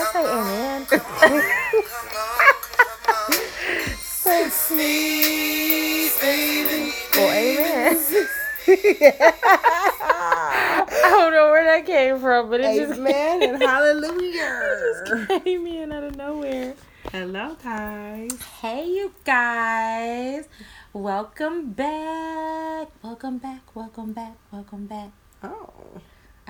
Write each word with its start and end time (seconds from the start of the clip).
I 0.00 0.04
say 0.12 0.24
amen? 0.24 0.86
so 4.00 4.48
sweet, 4.48 6.10
baby. 6.20 6.92
Well, 7.14 7.30
amen. 7.30 7.96
I 8.66 8.70
don't 11.10 11.32
know 11.32 11.50
where 11.50 11.64
that 11.64 11.84
came 11.86 12.18
from, 12.18 12.48
but 12.48 12.60
it 12.60 12.76
just 12.76 12.98
Amen 12.98 13.42
and 13.42 13.62
hallelujah. 13.68 15.04
just 15.06 15.44
came 15.44 15.66
in 15.66 15.92
out 15.92 16.04
of 16.04 16.16
nowhere. 16.16 16.74
Hello, 17.12 17.56
guys. 17.62 18.40
Hey, 18.62 18.86
you 18.86 19.12
guys. 19.24 20.48
Welcome 20.94 21.72
back. 21.72 22.88
Welcome 23.02 23.38
back. 23.38 23.60
Welcome 23.74 24.12
back. 24.12 24.34
Welcome 24.50 24.86
back. 24.86 25.10
Oh, 25.42 25.72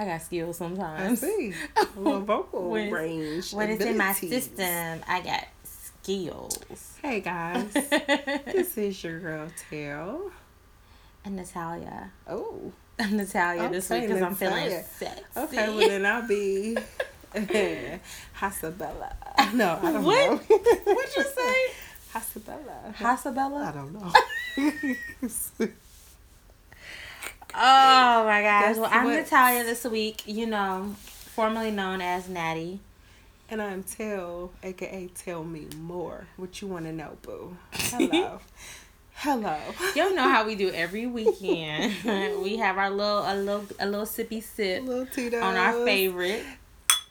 I 0.00 0.06
got 0.06 0.22
skills 0.22 0.56
sometimes. 0.56 1.22
I 1.22 1.27
see. 1.27 1.52
A 1.77 2.00
little 2.00 2.20
vocal 2.22 2.70
When- 2.70 2.90
range. 2.90 3.52
When 3.52 3.68
it's 3.68 3.84
in 3.84 3.98
my 3.98 4.14
system, 4.14 5.00
I 5.06 5.20
got 5.20 5.45
skills. 5.62 6.59
Hey, 7.02 7.20
guys. 7.20 7.70
this 7.74 8.78
is 8.78 9.04
your 9.04 9.20
girl, 9.20 9.48
Tail. 9.68 10.30
and 11.26 11.36
Natalia. 11.36 12.12
Oh, 12.26 12.73
I'm 12.98 13.14
Natalia 13.18 13.68
this 13.68 13.90
Okay, 13.90 14.00
week 14.00 14.09
because 14.09 14.23
I'm 14.23 14.34
feeling 14.34 14.70
sexy. 14.90 15.23
okay. 15.36 15.68
Well, 15.68 15.78
then 15.88 16.06
I'll 16.06 16.26
be 16.26 16.78
Hasabella. 18.40 19.12
No, 19.52 19.78
I 19.82 19.92
don't 19.92 20.04
What? 20.04 20.30
know. 20.30 20.37
What'd 20.95 21.16
you 21.16 21.23
say? 21.24 21.66
Hasabella. 22.14 22.95
Hasabella? 22.96 23.66
I 23.66 23.73
don't 23.73 23.93
know. 23.93 24.12
Oh 27.54 28.24
my 28.24 28.43
gosh. 28.43 28.62
That's 28.65 28.79
well, 28.79 28.90
I'm 28.93 29.09
Natalia 29.09 29.65
this 29.65 29.84
week, 29.84 30.23
you 30.26 30.46
know, 30.46 30.95
formerly 30.98 31.70
known 31.70 32.01
as 32.01 32.29
Natty. 32.29 32.80
and 33.48 33.60
I'm 33.60 33.82
Tell, 33.82 34.52
aka 34.62 35.09
Tell 35.15 35.45
Me 35.45 35.66
More. 35.76 36.26
What 36.37 36.60
you 36.62 36.68
want 36.68 36.87
to 36.87 36.93
know, 36.93 37.16
boo? 37.23 37.56
Hello. 37.73 38.40
Hello. 39.15 39.56
Y'all 39.96 40.15
know 40.15 40.28
how 40.28 40.46
we 40.46 40.54
do 40.54 40.71
every 40.74 41.06
weekend. 41.06 41.95
we 42.43 42.56
have 42.59 42.78
our 42.78 42.90
little 42.90 43.18
a 43.26 43.34
little 43.34 43.66
a 43.80 43.87
little 43.87 44.06
sippy 44.06 44.43
sip 44.43 44.84
Little 44.84 45.06
Tito's. 45.06 45.43
on 45.43 45.56
our 45.56 45.84
favorite. 45.84 46.45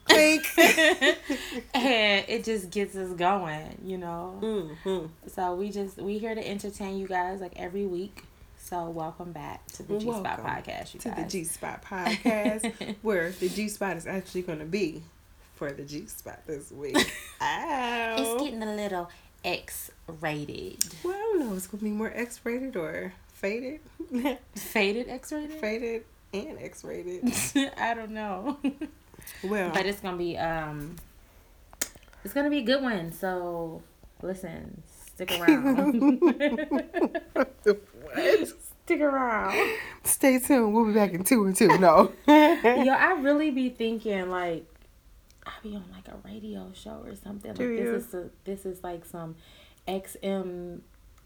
Clink. 0.06 0.44
and 0.58 2.26
it 2.28 2.44
just 2.44 2.72
gets 2.72 2.96
us 2.96 3.12
going, 3.14 3.78
you 3.84 3.98
know. 3.98 4.40
mm-hmm. 4.42 5.06
So 5.28 5.54
we 5.54 5.70
just 5.70 5.98
we 5.98 6.18
here 6.18 6.34
to 6.34 6.48
entertain 6.48 6.98
you 6.98 7.08
guys 7.08 7.42
like 7.42 7.54
every 7.58 7.86
week. 7.86 8.24
So 8.70 8.88
welcome 8.88 9.32
back 9.32 9.66
to 9.72 9.82
the 9.82 9.98
G 9.98 10.06
Spot 10.06 10.46
podcast, 10.46 10.94
you 10.94 11.00
to 11.00 11.10
guys. 11.10 11.18
the 11.24 11.24
G 11.28 11.44
Spot 11.44 11.84
podcast, 11.84 12.96
where 13.02 13.32
the 13.32 13.50
G 13.50 13.68
Spot 13.68 13.98
is 13.98 14.06
actually 14.06 14.44
going 14.44 14.60
to 14.60 14.66
be 14.66 15.02
for 15.56 15.72
the 15.72 15.82
G 15.82 16.06
Spot 16.06 16.40
this 16.46 16.72
week. 16.72 16.96
Ow. 17.42 18.16
It's 18.20 18.44
getting 18.44 18.62
a 18.62 18.76
little 18.76 19.10
X 19.44 19.90
rated. 20.22 20.86
well, 21.04 21.16
I 21.16 21.18
don't 21.18 21.40
know. 21.40 21.56
It's 21.56 21.66
going 21.66 21.80
to 21.80 21.84
be 21.86 21.90
more 21.90 22.12
X 22.14 22.40
rated 22.44 22.76
or 22.76 23.12
faded, 23.34 23.80
Faded 24.56 25.10
X 25.10 25.32
rated? 25.32 25.60
faded 25.60 26.04
and 26.32 26.60
X 26.60 26.84
rated. 26.84 27.24
I 27.76 27.96
don't 27.96 28.12
know. 28.12 28.60
Well, 29.44 29.72
but 29.74 29.88
it's 29.88 30.00
gonna 30.00 30.16
be 30.16 30.38
um 30.38 30.96
it's 32.24 32.36
gonna 32.36 32.52
be 32.52 32.60
a 32.60 32.64
good 32.64 32.84
one, 32.84 33.14
so 33.14 33.82
listen, 34.22 34.84
stick 34.88 35.32
around. 35.40 36.20
Stick 39.30 39.54
around. 39.54 39.78
stay 40.04 40.40
tuned. 40.40 40.74
We'll 40.74 40.86
be 40.86 40.94
back 40.94 41.14
in 41.14 41.24
two 41.24 41.46
and 41.46 41.56
two. 41.56 41.78
No. 41.78 42.12
Yo, 42.28 42.34
I 42.34 43.18
really 43.22 43.52
be 43.52 43.70
thinking 43.70 44.30
like 44.30 44.66
I 45.46 45.52
be 45.64 45.76
on 45.76 45.86
like 45.94 46.08
a 46.08 46.18
radio 46.26 46.72
show 46.74 47.02
or 47.06 47.16
something. 47.16 47.52
Like 47.52 47.60
you? 47.60 47.94
this 47.94 48.08
is 48.08 48.14
a, 48.14 48.30
this 48.44 48.66
is 48.66 48.84
like 48.84 49.06
some 49.06 49.36
XM 49.88 50.82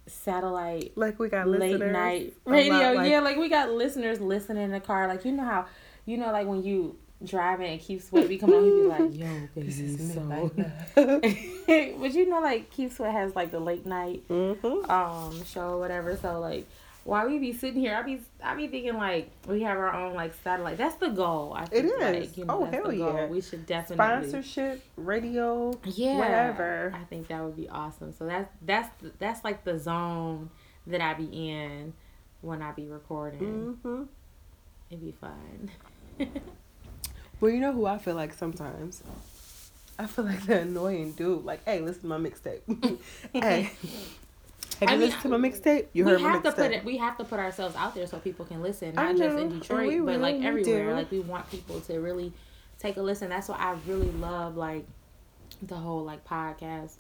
satellite 0.05 0.91
like 0.97 1.17
we 1.17 1.29
got 1.29 1.47
late 1.47 1.79
night 1.79 2.33
a 2.45 2.49
lot 2.49 2.55
radio. 2.55 2.93
like- 2.93 3.09
yeah, 3.09 3.19
like 3.21 3.37
we 3.37 3.47
got 3.47 3.71
listeners 3.71 4.19
listening 4.19 4.63
in 4.63 4.71
the 4.71 4.79
car. 4.79 5.07
Like 5.07 5.25
you 5.25 5.31
know 5.31 5.43
how 5.43 5.65
you 6.05 6.17
know 6.17 6.31
like 6.31 6.47
when 6.47 6.63
you 6.63 6.97
driving 7.23 7.71
and 7.71 7.79
Keith 7.81 8.07
Sweat 8.09 8.27
be 8.27 8.37
coming 8.37 8.55
on, 8.55 8.63
he 8.65 8.71
be 8.71 8.87
like, 8.87 8.99
"Yo, 9.17 9.47
baby, 9.55 9.67
This 9.67 9.79
is 9.79 10.13
so." 10.13 10.21
midnight. 10.21 11.99
but 11.99 12.13
you 12.13 12.29
know, 12.29 12.41
like 12.41 12.69
Keith 12.69 12.95
Sweat 12.95 13.11
has 13.13 13.35
like 13.35 13.51
the 13.51 13.59
late 13.59 13.85
night 13.85 14.27
mm-hmm. 14.29 14.89
um 14.91 15.43
show 15.45 15.69
or 15.69 15.79
whatever. 15.79 16.17
So 16.17 16.39
like, 16.39 16.67
while 17.03 17.27
we 17.27 17.37
be 17.37 17.53
sitting 17.53 17.79
here, 17.81 17.95
I 17.95 18.01
be 18.03 18.21
I 18.43 18.55
be 18.55 18.67
thinking 18.67 18.95
like 18.95 19.29
we 19.47 19.61
have 19.63 19.77
our 19.77 19.93
own 19.93 20.13
like 20.13 20.33
satellite. 20.43 20.77
That's 20.77 20.95
the 20.95 21.09
goal. 21.09 21.53
I 21.55 21.65
think, 21.65 21.85
is. 21.85 21.99
Like, 21.99 22.37
you 22.37 22.45
know, 22.45 22.61
Oh, 22.61 22.65
hell 22.65 22.89
the 22.89 22.97
goal. 22.97 23.13
yeah. 23.15 23.25
We 23.27 23.41
should 23.41 23.65
definitely 23.65 23.95
Sponsorship, 24.29 24.81
radio, 24.95 25.77
yeah, 25.85 26.17
whatever. 26.17 26.93
I 26.95 27.03
think 27.05 27.27
that 27.27 27.43
would 27.43 27.55
be 27.57 27.67
awesome. 27.69 28.13
So 28.13 28.25
that's 28.25 28.49
that's 28.61 28.89
that's 29.19 29.43
like 29.43 29.63
the 29.63 29.77
zone 29.79 30.49
that 30.87 31.01
I 31.01 31.13
be 31.13 31.25
in 31.25 31.93
when 32.41 32.61
I 32.61 32.71
be 32.71 32.87
recording. 32.87 33.77
Mm-hmm. 33.83 34.03
It'd 34.89 35.03
be 35.03 35.11
fun. 35.11 35.71
Well, 37.41 37.51
you 37.51 37.59
know 37.59 37.73
who 37.73 37.85
I 37.85 37.97
feel 37.97 38.15
like 38.15 38.31
sometimes? 38.33 39.03
I 39.99 40.07
feel 40.07 40.23
like 40.23 40.45
the 40.45 40.61
annoying 40.61 41.11
dude. 41.11 41.43
Like, 41.43 41.65
hey, 41.65 41.81
listen 41.81 42.03
to 42.03 42.07
my 42.07 42.17
mixtape. 42.17 42.61
hey, 43.33 43.69
have 44.83 44.89
I 44.89 44.93
you 44.93 44.99
mean, 44.99 45.09
listened 45.09 45.21
to 45.23 45.37
my 45.37 45.49
mixtape? 45.49 45.87
You 45.93 46.05
we 46.05 46.11
heard 46.11 46.21
my 46.21 46.31
have 46.31 46.43
to 46.43 46.51
put 46.51 46.71
mixtape. 46.71 46.77
it. 46.77 46.85
We 46.85 46.97
have 46.97 47.17
to 47.17 47.23
put 47.23 47.39
ourselves 47.39 47.75
out 47.75 47.93
there 47.95 48.07
so 48.07 48.17
people 48.19 48.45
can 48.45 48.61
listen, 48.61 48.97
I 48.97 49.11
not 49.11 49.17
just 49.17 49.37
in 49.37 49.59
Detroit, 49.59 50.05
but 50.05 50.19
like 50.19 50.41
everywhere. 50.41 50.89
do. 50.89 50.93
Like 50.93 51.11
we 51.11 51.19
want 51.19 51.49
people 51.51 51.79
to 51.81 51.99
really 51.99 52.31
take 52.79 52.97
a 52.97 53.01
listen. 53.01 53.29
That's 53.29 53.47
why 53.49 53.57
I 53.57 53.75
really 53.87 54.11
love 54.11 54.57
like 54.57 54.85
the 55.61 55.75
whole 55.75 56.03
like 56.03 56.25
podcast, 56.25 56.93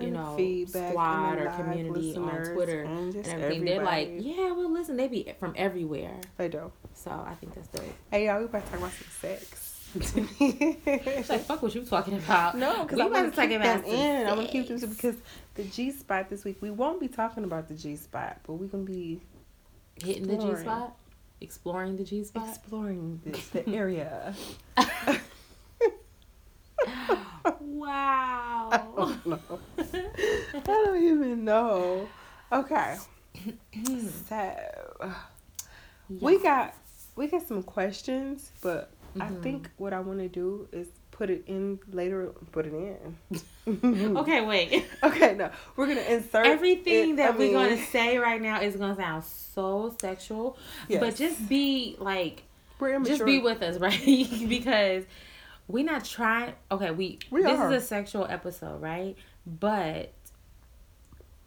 you 0.00 0.10
know, 0.10 0.34
feedback 0.36 0.82
and 0.82 0.90
squad 0.92 1.38
or 1.38 1.50
community 1.50 2.16
on 2.16 2.44
Twitter 2.54 2.82
and 2.82 3.14
and 3.14 3.26
everything. 3.26 3.64
They're 3.64 3.84
like, 3.84 4.10
yeah, 4.18 4.52
well, 4.52 4.70
listen, 4.70 4.96
they 4.96 5.08
be 5.08 5.32
from 5.38 5.54
everywhere. 5.56 6.16
They 6.36 6.48
do. 6.48 6.72
So 6.94 7.10
I 7.10 7.34
think 7.34 7.54
that's 7.54 7.68
dope. 7.68 7.84
Hey, 8.10 8.26
y'all, 8.26 8.38
we 8.40 8.46
about 8.46 8.64
to 8.64 8.70
talk 8.70 8.80
about 8.80 8.92
some 8.92 9.08
sex. 9.20 9.64
It's 9.94 11.28
like 11.30 11.40
fuck 11.42 11.62
what 11.62 11.74
you 11.74 11.82
talking 11.84 12.14
about. 12.14 12.56
No, 12.56 12.82
because 12.82 12.96
We 12.96 13.02
I 13.02 13.06
about 13.06 13.22
to 13.22 13.30
talk 13.30 13.50
about 13.50 13.86
in. 13.86 14.26
I 14.26 14.32
want 14.34 14.46
to 14.46 14.52
keep 14.52 14.68
them 14.68 14.78
sex. 14.78 14.94
because 14.94 15.16
the 15.58 15.64
G 15.64 15.90
spot 15.90 16.30
this 16.30 16.44
week. 16.44 16.56
We 16.60 16.70
won't 16.70 17.00
be 17.00 17.08
talking 17.08 17.42
about 17.42 17.66
the 17.68 17.74
G 17.74 17.96
spot, 17.96 18.38
but 18.46 18.54
we're 18.54 18.68
gonna 18.68 18.84
be 18.84 19.20
hitting 20.00 20.28
the 20.28 20.36
G 20.38 20.54
spot, 20.56 20.96
exploring 21.40 21.96
the 21.96 22.04
G 22.04 22.22
spot. 22.22 22.48
exploring 22.48 23.20
this 23.24 23.48
the 23.48 23.68
area. 23.68 24.34
wow. 27.60 28.68
I 28.70 28.78
don't 28.96 29.26
know. 29.26 29.60
I 29.78 30.60
don't 30.64 31.02
even 31.02 31.44
know. 31.44 32.08
Okay, 32.52 32.96
so 34.28 35.12
we 36.08 36.40
got 36.40 36.74
we 37.16 37.26
got 37.26 37.46
some 37.48 37.62
questions, 37.64 38.52
but 38.62 38.90
I 39.20 39.28
Mhm. 39.28 39.42
think 39.42 39.70
what 39.76 39.92
I 39.92 39.98
want 40.00 40.20
to 40.20 40.28
do 40.28 40.68
is 40.72 40.88
put 41.18 41.28
it 41.30 41.42
in 41.46 41.78
later. 41.92 42.30
Put 42.52 42.66
it 42.66 42.72
in. 42.72 43.16
Okay, 44.16 44.40
wait. 44.46 44.86
Okay, 45.02 45.34
no, 45.34 45.50
we're 45.76 45.88
gonna 45.88 46.00
insert 46.00 46.46
Everything 46.46 47.10
it- 47.10 47.16
that 47.16 47.34
I 47.34 47.36
we're 47.36 47.52
gonna 47.52 47.76
say 47.92 48.16
right 48.16 48.40
now 48.40 48.62
is 48.62 48.76
going 48.76 48.96
to 48.96 49.02
sound 49.02 49.24
so 49.24 49.94
sexual, 50.00 50.56
Yes. 50.88 51.00
but 51.00 51.16
just 51.16 51.46
be 51.48 51.94
like, 51.98 52.44
just 53.04 53.26
be 53.26 53.40
with 53.40 53.60
us, 53.62 53.76
right? 53.78 54.00
because 54.48 55.04
we're 55.66 55.84
not 55.84 56.04
trying. 56.06 56.54
Okay, 56.70 56.92
we, 56.92 57.18
We 57.30 57.42
this 57.42 57.58
are. 57.58 57.70
is 57.74 57.82
a 57.82 57.86
sexual 57.86 58.24
episode, 58.24 58.80
right? 58.80 59.16
But 59.46 60.12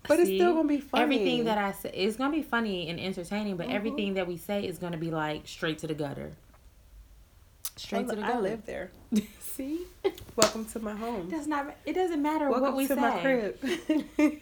But 0.07 0.19
it's 0.19 0.29
still 0.29 0.53
gonna 0.53 0.67
be 0.67 0.79
funny. 0.79 1.03
Everything 1.03 1.45
that 1.45 1.57
I 1.57 1.71
say, 1.71 1.89
is 1.91 2.17
gonna 2.17 2.35
be 2.35 2.43
funny 2.43 2.87
and 2.89 2.99
entertaining, 2.99 3.55
but 3.57 3.67
Mhm. 3.67 3.73
everything 3.73 4.13
that 4.15 4.27
we 4.27 4.37
say 4.37 4.63
is 4.65 4.77
gonna 4.77 4.97
be 4.97 5.09
like 5.09 5.47
straight 5.47 5.79
to 5.79 5.87
the 5.87 5.95
gutter. 5.95 6.33
Straight 7.75 8.07
to 8.09 8.15
the 8.15 8.21
I. 8.23 8.31
I 8.33 8.39
live 8.39 8.65
there. 8.65 8.91
See, 9.39 9.81
Welcome 10.35 10.65
to 10.65 10.79
my 10.79 10.95
home. 10.95 11.29
does 11.29 11.47
not. 11.47 11.75
It 11.85 11.93
doesn't 11.93 12.21
matter 12.21 12.49
Welcome 12.49 12.61
what 12.69 12.75
we 12.77 12.87
to 12.87 12.95
say. 12.95 13.01
my 13.01 13.19
crib. 13.21 14.41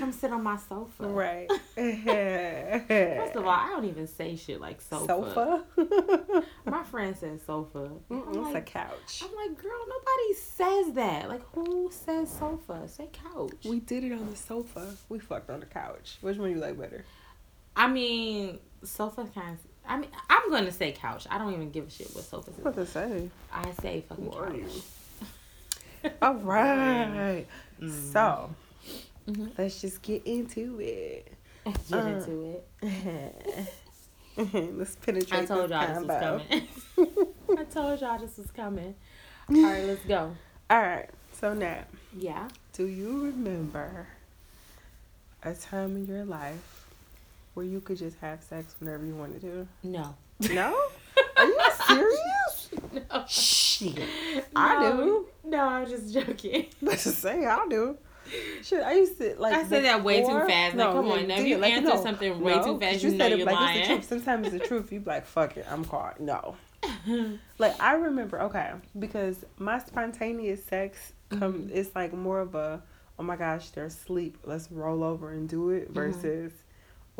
Come 0.00 0.10
sit 0.12 0.32
on 0.32 0.42
my 0.42 0.56
sofa. 0.56 1.06
right. 1.06 1.48
First 1.76 3.36
of 3.36 3.44
all, 3.44 3.50
I 3.50 3.68
don't 3.68 3.84
even 3.84 4.08
say 4.08 4.34
shit 4.34 4.60
like 4.60 4.80
sofa. 4.80 5.62
sofa. 5.76 6.44
My 6.66 6.82
friend 6.82 7.16
says 7.16 7.40
sofa. 7.46 7.90
It's 8.10 8.54
a 8.56 8.60
couch. 8.62 9.22
I'm 9.24 9.30
like, 9.36 9.62
girl, 9.62 9.78
nobody 9.88 10.34
says 10.34 10.92
that. 10.94 11.28
Like, 11.28 11.42
who 11.54 11.88
says 11.92 12.30
sofa? 12.36 12.88
Say 12.88 13.08
couch. 13.12 13.64
We 13.64 13.78
did 13.78 14.02
it 14.04 14.12
on 14.12 14.28
the 14.28 14.36
sofa. 14.36 14.92
We 15.08 15.20
fucked 15.20 15.50
on 15.50 15.60
the 15.60 15.66
couch. 15.66 16.18
Which 16.20 16.36
one 16.38 16.50
you 16.50 16.56
like 16.58 16.76
better? 16.78 17.04
I 17.76 17.86
mean, 17.88 18.58
sofa 18.82 19.28
kind 19.32 19.52
of. 19.56 19.71
I 19.86 19.98
mean, 19.98 20.10
I'm 20.30 20.50
gonna 20.50 20.72
say 20.72 20.92
couch. 20.92 21.26
I 21.30 21.38
don't 21.38 21.52
even 21.52 21.70
give 21.70 21.86
a 21.88 21.90
shit 21.90 22.14
what 22.14 22.24
sofa 22.24 22.50
What 22.62 22.76
is. 22.78 22.86
to 22.86 22.92
say? 22.92 23.30
I 23.52 23.70
say 23.80 24.04
fucking 24.08 24.24
Who 24.24 24.32
are 24.32 24.46
couch. 24.50 24.56
you? 26.04 26.10
All 26.22 26.34
right. 26.34 27.46
Mm. 27.80 28.12
So 28.12 28.54
Mhm. 29.28 29.52
let's 29.58 29.80
just 29.80 30.02
get 30.02 30.24
into 30.26 30.80
it. 30.80 31.32
Get 31.64 32.04
Uh, 32.04 32.08
into 32.08 32.62
it. 32.82 33.68
let's 34.76 34.96
penetrate. 34.96 35.42
I 35.42 35.44
told 35.46 35.70
y'all 35.70 35.86
this 35.94 36.04
was 36.04 36.20
coming. 36.20 36.68
I 37.58 37.64
told 37.64 38.00
y'all 38.00 38.18
this 38.18 38.36
was 38.38 38.50
coming. 38.50 38.94
All 39.48 39.62
right, 39.62 39.84
let's 39.84 40.04
go. 40.04 40.34
All 40.70 40.80
right. 40.80 41.08
So 41.32 41.54
now, 41.54 41.84
Yeah. 42.16 42.48
do 42.72 42.86
you 42.86 43.24
remember 43.26 44.08
a 45.42 45.54
time 45.54 45.96
in 45.96 46.06
your 46.06 46.24
life 46.24 46.81
where 47.54 47.66
you 47.66 47.80
could 47.80 47.98
just 47.98 48.16
have 48.20 48.42
sex 48.42 48.74
whenever 48.78 49.04
you 49.04 49.14
wanted 49.14 49.40
to? 49.42 49.66
No. 49.82 50.14
No? 50.52 50.76
Are 51.36 51.44
you 51.46 51.60
serious? 51.86 52.70
No. 52.92 53.24
Shit. 53.28 53.98
I 54.56 54.90
do. 54.92 55.26
No, 55.44 55.60
I'm 55.64 55.86
just 55.86 56.12
joking. 56.12 56.66
Let's 56.82 57.04
just 57.04 57.18
say 57.18 57.44
I 57.44 57.66
do. 57.68 57.96
Shit, 58.62 58.82
I 58.82 58.94
used 58.94 59.18
to 59.18 59.34
like. 59.38 59.52
I 59.54 59.64
said 59.64 59.84
that 59.84 60.02
way 60.02 60.22
too 60.22 60.28
fast. 60.46 60.76
Like, 60.76 60.92
come 60.92 61.08
on, 61.10 61.26
now, 61.26 61.38
you 61.38 61.58
Like, 61.58 61.72
answer 61.74 61.94
no, 61.96 62.02
something 62.02 62.40
way 62.40 62.54
no, 62.54 62.64
too 62.64 62.80
fast, 62.80 63.02
you 63.02 63.10
know 63.10 63.18
said 63.18 63.32
it 63.32 63.38
you're 63.38 63.46
like, 63.46 63.76
It's 63.76 63.88
the 63.88 63.94
truth. 63.94 64.08
Sometimes 64.08 64.46
it's 64.46 64.56
the 64.62 64.66
truth. 64.66 64.92
You 64.92 65.00
be 65.00 65.10
like, 65.10 65.26
fuck 65.26 65.56
it, 65.56 65.66
I'm 65.68 65.84
caught. 65.84 66.20
No. 66.20 66.56
like 67.58 67.80
I 67.80 67.94
remember, 67.94 68.40
okay, 68.42 68.70
because 68.98 69.44
my 69.58 69.78
spontaneous 69.78 70.64
sex 70.64 71.12
come 71.30 71.64
Mhm. 71.64 71.70
it's 71.72 71.94
like 71.94 72.12
more 72.12 72.40
of 72.40 72.54
a 72.54 72.82
oh 73.18 73.22
my 73.22 73.36
gosh, 73.36 73.70
they're 73.70 73.86
asleep. 73.86 74.38
Let's 74.44 74.70
roll 74.70 75.04
over 75.04 75.30
and 75.30 75.48
do 75.48 75.70
it 75.70 75.92
Mm-hmm. 75.92 75.98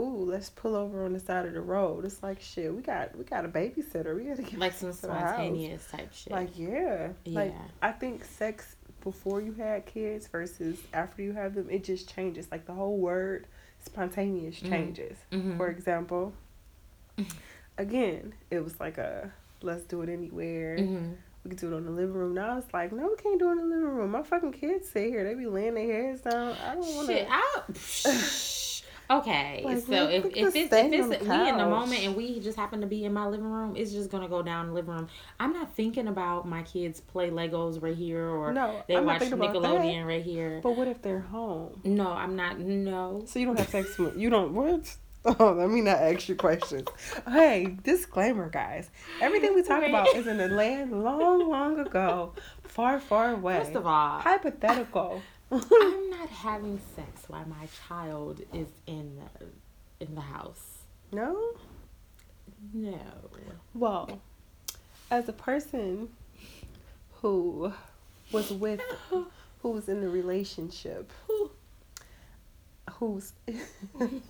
Ooh, 0.02 0.24
let's 0.24 0.50
pull 0.50 0.74
over 0.74 1.04
on 1.04 1.12
the 1.12 1.20
side 1.20 1.46
of 1.46 1.52
the 1.54 1.60
road. 1.60 2.04
It's 2.04 2.22
like 2.22 2.40
shit, 2.42 2.74
we 2.74 2.82
got 2.82 3.16
we 3.16 3.24
got 3.24 3.44
a 3.44 3.48
babysitter. 3.48 4.14
We 4.16 4.24
gotta 4.24 4.42
get 4.42 4.58
like 4.58 4.72
some 4.72 4.92
to 4.92 5.00
the 5.02 5.12
house. 5.14 5.30
spontaneous 5.34 5.86
type 5.90 6.12
shit. 6.12 6.32
Like 6.32 6.50
yeah. 6.58 7.08
Like 7.26 7.54
I 7.80 7.92
think 7.92 8.24
sex 8.24 8.76
before 9.02 9.40
you 9.40 9.52
had 9.52 9.86
kids 9.86 10.26
versus 10.28 10.78
after 10.92 11.22
you 11.22 11.32
have 11.32 11.54
them, 11.54 11.68
it 11.70 11.84
just 11.84 12.12
changes. 12.14 12.48
Like 12.50 12.66
the 12.66 12.74
whole 12.74 12.98
word 12.98 13.46
spontaneous 13.84 14.60
Mhm. 14.60 14.68
changes. 14.68 15.16
Mhm. 15.32 15.56
For 15.56 15.68
example, 15.68 16.32
again, 17.78 18.34
it 18.50 18.62
was 18.62 18.78
like 18.80 18.98
a 18.98 19.30
let's 19.62 19.84
do 19.84 20.02
it 20.02 20.08
anywhere. 20.08 20.76
Mhm. 20.78 21.14
We 21.44 21.50
could 21.50 21.58
do 21.58 21.72
it 21.72 21.76
on 21.76 21.84
the 21.84 21.90
living 21.90 22.14
room. 22.14 22.34
Now 22.34 22.58
it's 22.58 22.72
like, 22.72 22.92
no, 22.92 23.08
we 23.08 23.16
can't 23.16 23.38
do 23.38 23.48
it 23.48 23.52
in 23.52 23.58
the 23.58 23.64
living 23.64 23.82
room. 23.96 24.10
My 24.12 24.22
fucking 24.22 24.52
kids 24.52 24.88
sit 24.90 25.08
here. 25.08 25.24
They 25.24 25.34
be 25.34 25.46
laying 25.46 25.74
their 25.74 26.06
heads 26.08 26.20
down. 26.20 26.54
I 26.64 26.74
don't 26.76 26.94
want 26.94 27.08
Shit, 27.08 27.26
to. 27.26 27.32
I. 27.32 27.62
okay, 29.18 29.62
Like, 29.64 29.78
so 29.78 30.08
if 30.08 30.24
if 30.26 30.54
it's, 30.54 30.56
if 30.56 30.92
it's 30.92 31.26
we 31.26 31.48
in 31.48 31.56
the 31.56 31.66
moment 31.66 32.02
and 32.02 32.16
we 32.16 32.40
just 32.40 32.56
happen 32.56 32.80
to 32.80 32.86
be 32.86 33.04
in 33.04 33.12
my 33.12 33.26
living 33.26 33.46
room, 33.46 33.76
it's 33.76 33.92
just 33.92 34.10
gonna 34.10 34.28
go 34.28 34.42
down 34.42 34.68
the 34.68 34.72
living 34.72 34.94
room. 34.94 35.08
I'm 35.40 35.52
not 35.52 35.74
thinking 35.74 36.08
about 36.08 36.46
my 36.46 36.62
kids 36.62 37.00
play 37.00 37.30
Legos 37.30 37.82
right 37.82 37.96
here 37.96 38.26
or 38.26 38.52
No, 38.52 38.82
they 38.88 38.96
I'm 38.96 39.06
watch 39.06 39.22
Nickelodeon 39.22 40.06
right 40.06 40.22
here. 40.22 40.60
But 40.62 40.76
what 40.76 40.88
if 40.88 41.02
they're 41.02 41.20
home? 41.20 41.80
No, 41.84 42.10
I'm 42.12 42.36
not. 42.36 42.58
No. 42.58 43.22
So 43.26 43.38
you 43.38 43.46
don't 43.46 43.58
have 43.58 43.68
sex 43.68 43.98
with 43.98 44.16
you 44.16 44.30
don't 44.30 44.54
what? 44.54 44.96
Oh, 45.24 45.52
let 45.52 45.70
me 45.70 45.82
not 45.82 45.98
ask 45.98 46.28
you 46.28 46.34
questions. 46.34 46.88
hey, 47.28 47.76
disclaimer, 47.84 48.50
guys. 48.50 48.90
Everything 49.20 49.54
we 49.54 49.62
talk 49.62 49.82
Wait. 49.82 49.90
about 49.90 50.08
is 50.16 50.26
in 50.26 50.40
a 50.40 50.48
land 50.48 51.04
long, 51.04 51.48
long 51.48 51.78
ago, 51.78 52.32
far, 52.64 52.98
far 52.98 53.34
away. 53.34 53.60
First 53.60 53.76
of 53.76 53.86
all, 53.86 54.18
hypothetical. 54.18 55.22
I'm 55.52 56.10
not 56.10 56.28
having 56.30 56.80
sex 56.96 57.24
while 57.28 57.44
my 57.46 57.68
child 57.86 58.40
is 58.54 58.68
in 58.86 59.16
the 59.16 59.46
in 60.04 60.14
the 60.14 60.20
house. 60.20 60.78
no. 61.12 61.54
No. 62.72 62.96
Well, 63.74 64.20
as 65.10 65.28
a 65.28 65.32
person 65.32 66.08
who 67.20 67.72
was 68.30 68.50
with, 68.52 68.80
who 69.10 69.26
was 69.62 69.88
in 69.88 70.00
the 70.00 70.08
relationship, 70.08 71.10
who's 72.90 73.32
I'm 73.48 74.22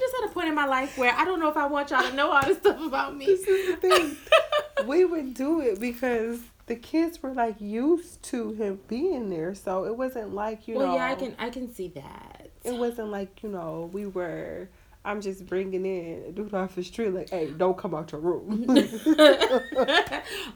just 0.00 0.14
at 0.22 0.24
a 0.24 0.28
point 0.32 0.48
in 0.48 0.54
my 0.54 0.66
life 0.66 0.98
where 0.98 1.12
I 1.12 1.24
don't 1.24 1.40
know 1.40 1.48
if 1.48 1.56
I 1.56 1.66
want 1.66 1.90
y'all 1.90 2.02
to 2.02 2.14
know 2.14 2.30
all 2.30 2.42
this 2.42 2.58
stuff 2.58 2.80
about 2.80 3.16
me. 3.16 3.26
This 3.26 3.40
is 3.46 3.74
the 3.74 3.76
thing. 3.76 4.16
we 4.86 5.04
would 5.04 5.34
do 5.34 5.60
it 5.60 5.80
because 5.80 6.40
the 6.66 6.76
kids 6.76 7.22
were 7.22 7.32
like 7.32 7.60
used 7.60 8.22
to 8.24 8.52
him 8.52 8.80
being 8.88 9.30
there, 9.30 9.54
so 9.54 9.84
it 9.84 9.96
wasn't 9.96 10.34
like 10.34 10.66
you 10.66 10.76
well, 10.76 10.86
know. 10.86 10.94
Well, 10.94 10.98
yeah, 10.98 11.12
I 11.12 11.14
can 11.14 11.34
I 11.38 11.50
can 11.50 11.72
see 11.72 11.88
that. 11.88 12.50
It 12.64 12.74
wasn't 12.74 13.10
like 13.10 13.42
you 13.42 13.48
know 13.48 13.88
we 13.92 14.06
were. 14.06 14.68
I'm 15.04 15.20
just 15.20 15.46
bringing 15.46 15.86
in 15.86 16.24
a 16.26 16.32
dude 16.32 16.52
off 16.52 16.74
the 16.74 16.82
street 16.82 17.10
like, 17.10 17.30
hey, 17.30 17.52
don't 17.56 17.78
come 17.78 17.94
out 17.94 18.10
your 18.10 18.20
room. 18.20 18.66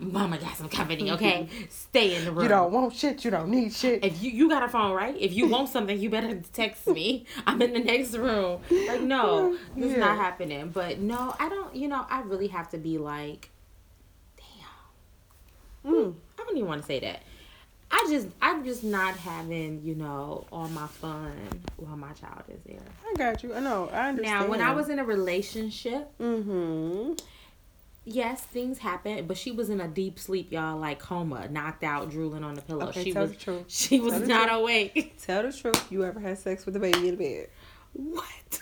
Mama 0.00 0.38
got 0.38 0.56
some 0.56 0.68
company, 0.68 1.12
okay? 1.12 1.48
Stay 1.68 2.16
in 2.16 2.24
the 2.24 2.32
room. 2.32 2.42
you 2.42 2.48
don't 2.48 2.72
want 2.72 2.92
shit. 2.92 3.24
You 3.24 3.30
don't 3.30 3.48
need 3.48 3.72
shit. 3.72 4.04
if 4.04 4.20
you 4.20 4.32
you 4.32 4.48
got 4.48 4.64
a 4.64 4.68
phone, 4.68 4.90
right? 4.90 5.16
If 5.16 5.34
you 5.34 5.46
want 5.46 5.68
something, 5.68 5.96
you 5.96 6.10
better 6.10 6.42
text 6.52 6.88
me. 6.88 7.26
I'm 7.46 7.62
in 7.62 7.74
the 7.74 7.78
next 7.78 8.16
room. 8.16 8.60
Like, 8.68 9.02
no, 9.02 9.56
this 9.76 9.92
is 9.92 9.98
not 9.98 10.16
happening. 10.16 10.70
But 10.70 10.98
no, 10.98 11.32
I 11.38 11.48
don't. 11.48 11.76
You 11.76 11.86
know, 11.86 12.04
I 12.10 12.22
really 12.22 12.48
have 12.48 12.70
to 12.70 12.78
be 12.78 12.98
like. 12.98 13.50
Mm. 15.86 16.14
I 16.38 16.44
don't 16.44 16.56
even 16.56 16.68
want 16.68 16.80
to 16.82 16.86
say 16.86 17.00
that. 17.00 17.22
I 17.92 18.06
just, 18.08 18.28
I'm 18.40 18.64
just 18.64 18.84
not 18.84 19.16
having, 19.16 19.82
you 19.82 19.96
know, 19.96 20.46
all 20.52 20.68
my 20.68 20.86
fun 20.86 21.32
while 21.76 21.96
my 21.96 22.12
child 22.12 22.42
is 22.48 22.60
there. 22.64 22.78
I 23.10 23.14
got 23.16 23.42
you. 23.42 23.52
I 23.54 23.58
know. 23.60 23.88
I 23.92 24.10
understand. 24.10 24.44
Now, 24.44 24.48
when 24.48 24.60
I 24.60 24.72
was 24.72 24.88
in 24.88 24.98
a 25.00 25.04
relationship, 25.04 26.08
Mm-hmm. 26.20 27.14
yes, 28.04 28.42
things 28.42 28.78
happened, 28.78 29.26
but 29.26 29.36
she 29.36 29.50
was 29.50 29.70
in 29.70 29.80
a 29.80 29.88
deep 29.88 30.20
sleep, 30.20 30.52
y'all, 30.52 30.78
like 30.78 31.00
coma, 31.00 31.48
knocked 31.48 31.82
out, 31.82 32.10
drooling 32.10 32.44
on 32.44 32.54
the 32.54 32.62
pillow. 32.62 32.86
Okay, 32.88 33.02
she 33.04 33.12
tell 33.12 33.22
was, 33.22 33.32
the 33.32 33.36
truth. 33.38 33.64
she 33.68 33.98
was 33.98 34.12
Tell 34.18 34.26
not 34.26 34.52
awake. 34.52 35.16
Tell 35.20 35.42
the 35.42 35.52
truth. 35.52 35.90
You 35.90 36.04
ever 36.04 36.20
had 36.20 36.38
sex 36.38 36.66
with 36.66 36.76
a 36.76 36.80
baby 36.80 37.08
in 37.08 37.16
bed? 37.16 37.48
what? 37.92 38.60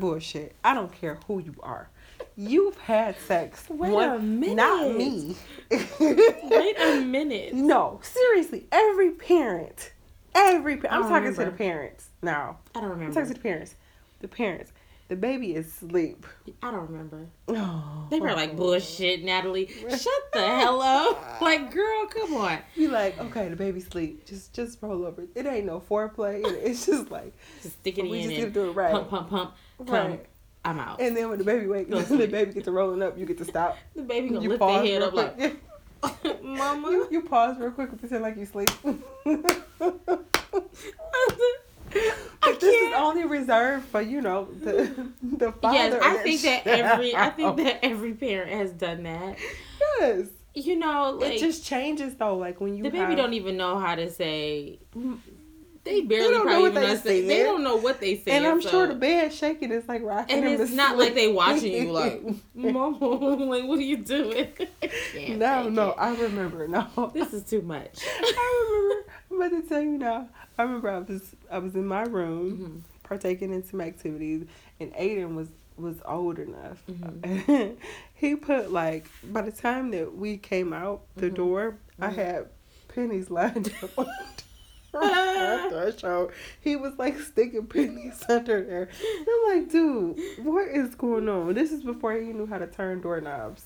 Bullshit. 0.00 0.56
I 0.64 0.74
don't 0.74 0.90
care 0.92 1.18
who 1.28 1.38
you 1.38 1.54
are. 1.62 1.88
You've 2.36 2.78
had 2.78 3.18
sex. 3.20 3.64
Wait 3.68 3.90
One- 3.92 4.08
a 4.10 4.18
minute. 4.18 4.54
Not 4.56 4.96
me. 4.96 5.36
Wait 5.70 6.76
a 6.80 7.00
minute. 7.04 7.54
No, 7.54 8.00
seriously. 8.02 8.66
Every 8.72 9.10
parent. 9.12 9.92
Every 10.34 10.78
pa- 10.78 10.88
I'm 10.90 11.02
talking 11.02 11.34
to 11.34 11.44
the 11.44 11.50
parents 11.50 12.08
now. 12.22 12.58
I 12.74 12.80
don't 12.80 12.90
remember. 12.90 12.92
I'm 12.92 12.98
remember. 13.10 13.14
talking 13.14 13.28
to 13.28 13.34
the 13.34 13.40
parents. 13.42 13.74
The 14.20 14.28
parents. 14.28 14.72
The 15.08 15.16
baby 15.16 15.54
is 15.54 15.66
asleep. 15.66 16.24
I 16.62 16.70
don't 16.70 16.88
remember. 16.88 17.26
Oh. 17.48 18.06
They 18.08 18.18
were 18.18 18.32
like, 18.32 18.56
bullshit, 18.56 19.22
Natalie. 19.22 19.66
Shut 19.90 20.32
the 20.32 20.40
hell 20.40 20.80
up. 20.80 21.38
Like, 21.42 21.70
girl, 21.70 22.06
come 22.06 22.34
on. 22.36 22.58
Be 22.74 22.88
like, 22.88 23.18
okay, 23.20 23.48
the 23.48 23.56
baby's 23.56 23.86
asleep. 23.88 24.24
Just 24.24 24.54
just 24.54 24.78
roll 24.80 25.04
over. 25.04 25.24
It 25.34 25.44
ain't 25.46 25.66
no 25.66 25.80
foreplay. 25.80 26.40
It's 26.44 26.86
just 26.86 27.10
like 27.10 27.34
Just 27.62 27.74
stick 27.80 27.98
it 27.98 28.08
we 28.08 28.20
in 28.20 28.30
just 28.30 28.30
get 28.30 28.40
to 28.40 28.44
and 28.46 28.54
do 28.54 28.70
it 28.70 28.72
right. 28.72 28.92
pump, 28.92 29.10
pump, 29.10 29.28
pump. 29.28 29.54
Come, 29.84 29.88
Right. 29.88 30.26
I'm 30.64 30.78
out. 30.78 31.00
And 31.00 31.16
then 31.16 31.28
when 31.28 31.38
the 31.38 31.44
baby 31.44 31.66
wakes, 31.66 31.90
Go 31.90 32.00
the 32.16 32.26
baby 32.26 32.52
gets 32.52 32.66
to 32.66 32.72
rolling 32.72 33.02
up, 33.02 33.18
you 33.18 33.26
get 33.26 33.38
to 33.38 33.44
stop. 33.44 33.76
the 33.96 34.02
baby 34.02 34.28
gonna 34.28 34.42
you 34.42 34.50
lift 34.50 34.60
their 34.60 34.68
pause 34.68 34.88
head 34.88 34.98
real 34.98 35.08
up 35.08 35.14
like, 35.14 35.36
quick. 35.36 36.42
Mama. 36.42 36.90
you, 36.90 37.08
you 37.10 37.22
pause 37.22 37.58
real 37.58 37.70
quick 37.70 37.90
and 37.90 38.00
pretend 38.00 38.22
like 38.22 38.36
you 38.36 38.46
sleep. 38.46 38.70
I 38.84 40.18
But 42.40 42.60
this 42.60 42.74
is 42.74 42.94
only 42.96 43.24
reserved 43.24 43.86
for 43.86 44.00
you 44.00 44.20
know 44.20 44.48
the 44.62 45.10
the 45.22 45.52
father. 45.52 45.76
Yes, 45.76 46.02
I 46.02 46.16
think 46.22 46.42
that 46.42 46.66
every 46.66 47.14
I 47.14 47.30
think 47.30 47.56
that 47.58 47.84
every 47.84 48.14
parent 48.14 48.50
has 48.50 48.72
done 48.72 49.04
that. 49.04 49.38
yes, 50.00 50.26
You 50.54 50.76
know, 50.78 51.18
like 51.20 51.34
it 51.34 51.38
just 51.40 51.64
changes 51.64 52.14
though. 52.16 52.36
Like 52.36 52.60
when 52.60 52.76
you 52.76 52.82
the 52.82 52.90
baby 52.90 53.04
have, 53.04 53.16
don't 53.16 53.34
even 53.34 53.56
know 53.56 53.78
how 53.78 53.94
to 53.94 54.10
say. 54.10 54.80
They 55.84 56.00
barely 56.02 56.32
don't 56.34 56.46
know 56.46 56.60
what 56.60 56.74
they 56.74 56.84
understand. 56.86 57.28
They 57.28 57.42
don't 57.42 57.64
know 57.64 57.76
what 57.76 58.00
they 58.00 58.16
say. 58.16 58.30
and 58.36 58.46
I'm 58.46 58.62
so- 58.62 58.70
sure 58.70 58.86
the 58.86 58.94
bed 58.94 59.32
shaking 59.32 59.72
is 59.72 59.88
like 59.88 60.02
rocking. 60.02 60.44
And 60.44 60.60
it's 60.60 60.72
not 60.72 60.96
like 60.96 61.14
they 61.14 61.26
watching 61.26 61.72
you 61.72 61.90
like, 61.90 62.22
Mama, 62.54 62.96
like 63.06 63.64
what 63.64 63.78
are 63.78 63.82
you 63.82 63.96
doing? 63.96 64.48
No, 65.28 65.68
no, 65.68 65.90
it. 65.90 65.94
I 65.98 66.14
remember. 66.14 66.66
No, 66.68 67.10
This 67.14 67.32
is 67.32 67.42
too 67.44 67.62
much. 67.62 67.98
I 68.06 68.68
remember. 68.70 69.12
I'm 69.30 69.36
about 69.40 69.62
to 69.62 69.68
tell 69.68 69.80
you 69.82 69.98
now. 69.98 70.28
I 70.58 70.62
remember 70.62 70.90
I 70.90 70.98
was 71.00 71.34
I 71.50 71.58
was 71.58 71.74
in 71.74 71.86
my 71.86 72.02
room 72.02 72.84
Mhm. 72.84 73.02
partaking 73.08 73.52
in 73.52 73.64
some 73.64 73.80
activities, 73.80 74.46
and 74.80 74.92
Aiden 74.94 75.34
was 75.34 75.48
was 75.76 75.96
old 76.04 76.38
enough. 76.38 76.82
Mhm. 76.90 77.76
he 78.14 78.36
put 78.36 78.70
like 78.72 79.06
by 79.24 79.42
the 79.42 79.52
time 79.52 79.90
that 79.92 80.14
we 80.16 80.36
came 80.36 80.72
out 80.72 81.02
the 81.16 81.30
Mhm. 81.30 81.34
door, 81.34 81.76
I 82.00 82.08
Mhm. 82.10 82.14
had 82.14 82.48
pennies 82.88 83.30
lined 83.30 83.72
up 83.82 84.06
the 85.00 85.66
threshold. 85.70 86.32
He 86.60 86.76
was 86.76 86.92
like 86.98 87.18
sticking 87.18 87.66
pennies 87.66 88.22
under 88.28 88.64
there. 88.64 88.88
I'm 89.28 89.58
like, 89.58 89.70
dude, 89.70 90.18
what 90.44 90.68
is 90.68 90.94
going 90.94 91.28
on? 91.28 91.54
This 91.54 91.72
is 91.72 91.82
before 91.82 92.14
he 92.14 92.32
knew 92.32 92.46
how 92.46 92.58
to 92.58 92.66
turn 92.66 93.00
doorknobs. 93.00 93.64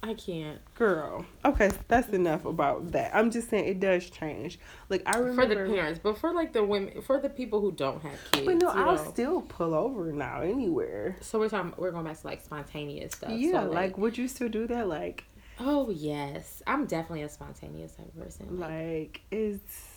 I 0.00 0.14
can't. 0.14 0.60
Girl. 0.76 1.26
Okay, 1.44 1.70
that's 1.88 2.08
enough 2.10 2.44
about 2.44 2.92
that. 2.92 3.14
I'm 3.14 3.30
just 3.32 3.50
saying 3.50 3.66
it 3.66 3.80
does 3.80 4.08
change. 4.08 4.58
Like 4.88 5.02
I 5.06 5.18
remember 5.18 5.42
For 5.42 5.48
the 5.48 5.74
parents, 5.74 6.00
but 6.02 6.18
for 6.18 6.32
like 6.32 6.52
the 6.52 6.62
women, 6.62 7.02
for 7.02 7.20
the 7.20 7.28
people 7.28 7.60
who 7.60 7.72
don't 7.72 8.00
have 8.02 8.18
kids. 8.30 8.46
But 8.46 8.56
no, 8.58 8.68
I'll 8.68 8.96
know. 8.96 9.10
still 9.10 9.42
pull 9.42 9.74
over 9.74 10.12
now 10.12 10.40
anywhere. 10.42 11.16
So 11.20 11.38
we're 11.40 11.48
talking. 11.48 11.74
We're 11.76 11.90
going 11.90 12.04
back 12.04 12.20
to 12.20 12.26
like 12.26 12.44
spontaneous 12.44 13.14
stuff. 13.14 13.32
yeah, 13.32 13.64
So, 13.64 13.70
like, 13.70 13.98
would 13.98 14.16
you 14.16 14.28
still 14.28 14.48
do 14.48 14.68
that? 14.68 14.88
Like 14.88 15.24
Oh 15.60 15.90
yes, 15.90 16.62
I'm 16.66 16.86
definitely 16.86 17.22
a 17.22 17.28
spontaneous 17.28 17.92
type 17.92 18.06
of 18.06 18.22
person. 18.22 18.58
Like, 18.60 18.70
like 18.70 19.20
it's 19.32 19.87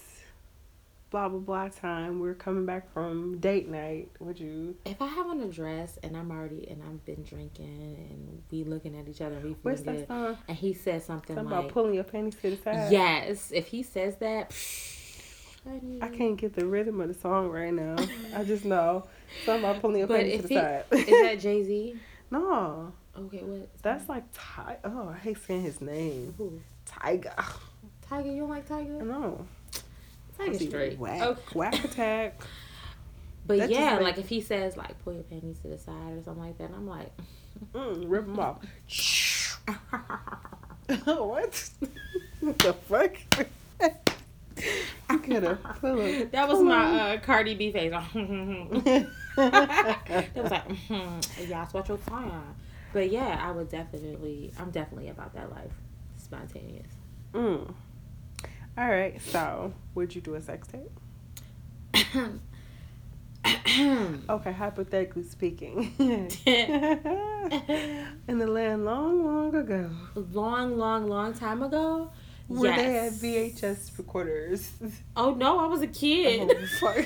blah 1.11 1.29
blah 1.29 1.39
blah 1.39 1.67
time. 1.67 2.19
We're 2.19 2.33
coming 2.33 2.65
back 2.65 2.91
from 2.93 3.37
date 3.39 3.69
night. 3.69 4.09
Would 4.19 4.39
you? 4.39 4.75
If 4.85 5.01
I 5.01 5.07
have 5.07 5.27
on 5.27 5.39
a 5.41 5.47
dress 5.47 5.99
and 6.03 6.17
I'm 6.17 6.31
already 6.31 6.67
and 6.69 6.81
I've 6.81 7.05
been 7.05 7.23
drinking 7.23 7.97
and 8.09 8.41
we 8.49 8.63
looking 8.63 8.97
at 8.97 9.07
each 9.07 9.21
other 9.21 9.35
we 9.43 9.53
feeling 9.53 9.83
that 9.83 9.95
good, 9.97 10.07
song? 10.07 10.37
and 10.47 10.57
he 10.57 10.73
says 10.73 11.05
something, 11.05 11.35
Something 11.35 11.51
like, 11.53 11.59
about 11.65 11.71
pulling 11.73 11.93
your 11.93 12.03
panties 12.05 12.35
to 12.41 12.49
the 12.49 12.57
side. 12.57 12.91
"Yes," 12.91 13.51
if 13.53 13.67
he 13.67 13.83
says 13.83 14.15
that, 14.17 14.53
I 16.01 16.07
can't 16.07 16.37
get 16.37 16.55
the 16.55 16.65
rhythm 16.65 16.99
of 17.01 17.07
the 17.09 17.13
song 17.13 17.49
right 17.49 17.73
now. 17.73 17.95
I 18.35 18.43
just 18.43 18.65
know 18.65 19.05
something 19.45 19.63
about 19.69 19.81
pulling 19.81 19.99
your 19.99 20.07
panties 20.07 20.41
to 20.41 20.47
the 20.47 20.47
he, 20.47 20.55
side. 20.55 20.83
is 20.91 21.05
that 21.21 21.39
Jay 21.39 21.63
Z? 21.63 21.95
no, 22.31 22.93
Okay, 23.15 23.39
what? 23.43 23.69
that's 23.83 24.07
like 24.09 24.23
Ty. 24.33 24.77
Oh, 24.85 25.09
I 25.13 25.17
hate 25.17 25.37
saying 25.45 25.61
his 25.63 25.81
name. 25.81 26.33
Who? 26.37 26.59
Tyga. 26.87 27.35
Tyga? 28.09 28.33
You 28.33 28.39
don't 28.41 28.49
like 28.49 28.67
Tyga? 28.67 29.01
No. 29.05 29.45
Tyga 30.50 30.67
straight. 30.67 31.00
Whack. 31.00 31.21
Okay. 31.21 31.41
Whack 31.53 31.83
attack. 31.86 32.41
But 33.48 33.57
That 33.57 33.69
yeah, 33.71 33.98
like 33.98 34.19
if 34.19 34.29
he 34.29 34.39
says 34.39 34.77
like 34.77 35.03
pull 35.03 35.13
your 35.13 35.24
panties 35.24 35.57
to 35.63 35.67
the 35.67 35.77
side 35.79 36.13
or 36.13 36.21
something 36.24 36.43
like 36.43 36.57
that, 36.60 36.69
I'm 36.75 36.88
like, 36.88 37.12
Mm, 37.74 38.05
rip 38.07 38.25
them 38.25 38.39
off. 38.39 38.57
what? 41.05 41.69
what 42.39 42.60
the 42.60 42.74
fuck? 42.88 43.15
you 45.10 45.19
could 45.19 45.43
have. 45.43 45.81
that 46.31 46.48
was 46.48 46.62
my 46.62 47.13
uh, 47.15 47.19
Cardi 47.19 47.55
B 47.55 47.71
face. 47.71 47.91
that 47.91 49.10
was 50.36 50.51
like, 50.51 50.67
mm-hmm, 50.67 51.50
yeah, 51.50 51.67
watch 51.74 51.89
your 51.89 51.98
time. 51.98 52.55
But 52.93 53.10
yeah, 53.10 53.39
I 53.41 53.51
would 53.51 53.69
definitely, 53.69 54.51
I'm 54.60 54.69
definitely 54.71 55.10
about 55.10 55.33
that 55.33 55.50
life, 55.51 55.71
spontaneous. 56.17 56.91
mm. 57.33 57.74
All 58.77 58.89
right. 58.89 59.21
So, 59.21 59.73
would 59.95 60.15
you 60.15 60.21
do 60.21 60.35
a 60.35 60.41
sex 60.41 60.67
tape? 60.67 60.91
Okay, 64.29 64.51
hypothetically 64.51 65.23
speaking. 65.23 65.93
In 68.27 68.37
the 68.37 68.47
land 68.47 68.85
long, 68.85 69.25
long 69.25 69.55
ago, 69.55 69.89
long, 70.15 70.77
long, 70.77 71.07
long 71.07 71.33
time 71.33 71.63
ago. 71.63 72.11
Where 72.60 72.75
they 72.75 72.93
had. 72.93 73.13
VHS 73.13 73.98
recorders. 73.98 74.70
Oh 75.15 75.34
no, 75.34 75.60
I 75.60 75.65
was 75.67 75.81
a 75.81 75.88
kid. 75.88 76.50
Oh, 76.51 76.65
fuck. 76.79 76.98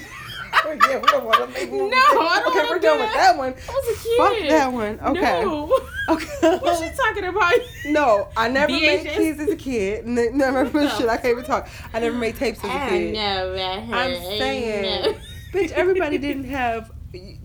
yeah, 0.65 0.99
we 0.99 1.07
don't 1.07 1.25
want 1.25 1.37
to 1.39 1.47
make 1.47 1.71
No. 1.73 1.85
I 1.87 2.41
don't 2.43 2.57
Okay, 2.57 2.67
we're 2.69 2.75
do 2.79 2.87
done 2.87 2.99
with 2.99 3.13
that. 3.13 3.37
one. 3.37 3.53
I 3.53 3.71
was 3.71 3.97
a 3.97 4.03
kid. 4.03 4.17
Fuck 4.17 4.49
that 4.49 4.73
one. 4.73 4.99
Okay. 4.99 5.43
No. 5.43 5.79
Okay. 6.09 6.27
What's 6.59 6.81
she 6.81 6.89
talking 6.95 7.25
about? 7.25 7.53
No, 7.85 8.27
I 8.37 8.47
never 8.47 8.71
made 8.71 9.05
VHS? 9.07 9.15
keys 9.17 9.39
as 9.39 9.49
a 9.49 9.55
kid. 9.55 10.05
N- 10.05 10.37
never 10.37 10.65
shit. 10.89 11.07
I 11.09 11.17
can't 11.17 11.25
even 11.33 11.43
talk. 11.43 11.67
I 11.93 11.99
never 11.99 12.17
made 12.17 12.35
tapes 12.35 12.59
as 12.59 12.69
a 12.69 12.73
I 12.73 12.89
kid. 12.89 13.13
know, 13.13 13.53
man. 13.55 13.93
I'm 13.93 14.13
saying, 14.37 15.15
bitch, 15.51 15.71
everybody 15.71 16.17
didn't 16.17 16.45
have 16.45 16.91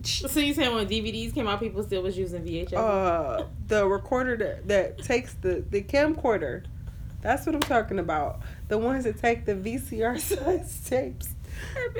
So 0.03 0.39
you 0.39 0.53
saying 0.53 0.73
when 0.73 0.87
DVDs 0.87 1.33
came 1.33 1.47
out, 1.47 1.59
people 1.59 1.83
still 1.83 2.03
was 2.03 2.17
using 2.17 2.43
VHS? 2.43 2.73
uh 2.73 3.45
the 3.67 3.85
recorder 3.87 4.35
that, 4.37 4.67
that 4.67 4.97
takes 5.03 5.33
the 5.35 5.63
the 5.69 5.81
camcorder. 5.81 6.65
That's 7.21 7.45
what 7.45 7.55
I'm 7.55 7.61
talking 7.61 7.99
about. 7.99 8.39
The 8.67 8.77
ones 8.77 9.03
that 9.03 9.19
take 9.19 9.45
the 9.45 9.53
VCR 9.53 10.19
size 10.19 10.81
tapes. 10.87 11.35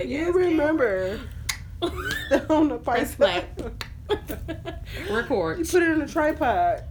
You 0.04 0.32
remember 0.32 1.20
the 1.82 2.46
on 2.50 2.70
the 2.70 2.78
price. 2.78 3.18
Record. 5.10 5.60
You 5.60 5.66
put 5.66 5.84
it 5.84 5.90
on 5.90 6.02
a 6.02 6.08
tripod. 6.08 6.84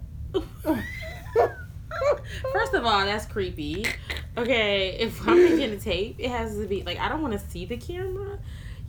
First 2.52 2.74
of 2.74 2.86
all, 2.86 3.04
that's 3.04 3.26
creepy. 3.26 3.84
Okay, 4.36 4.96
if 4.98 5.26
I'm 5.26 5.42
making 5.42 5.72
a 5.72 5.78
tape, 5.78 6.16
it 6.18 6.30
has 6.30 6.56
to 6.56 6.66
be 6.66 6.82
like 6.82 6.98
I 6.98 7.08
don't 7.08 7.22
want 7.22 7.34
to 7.34 7.50
see 7.50 7.64
the 7.66 7.76
camera. 7.76 8.38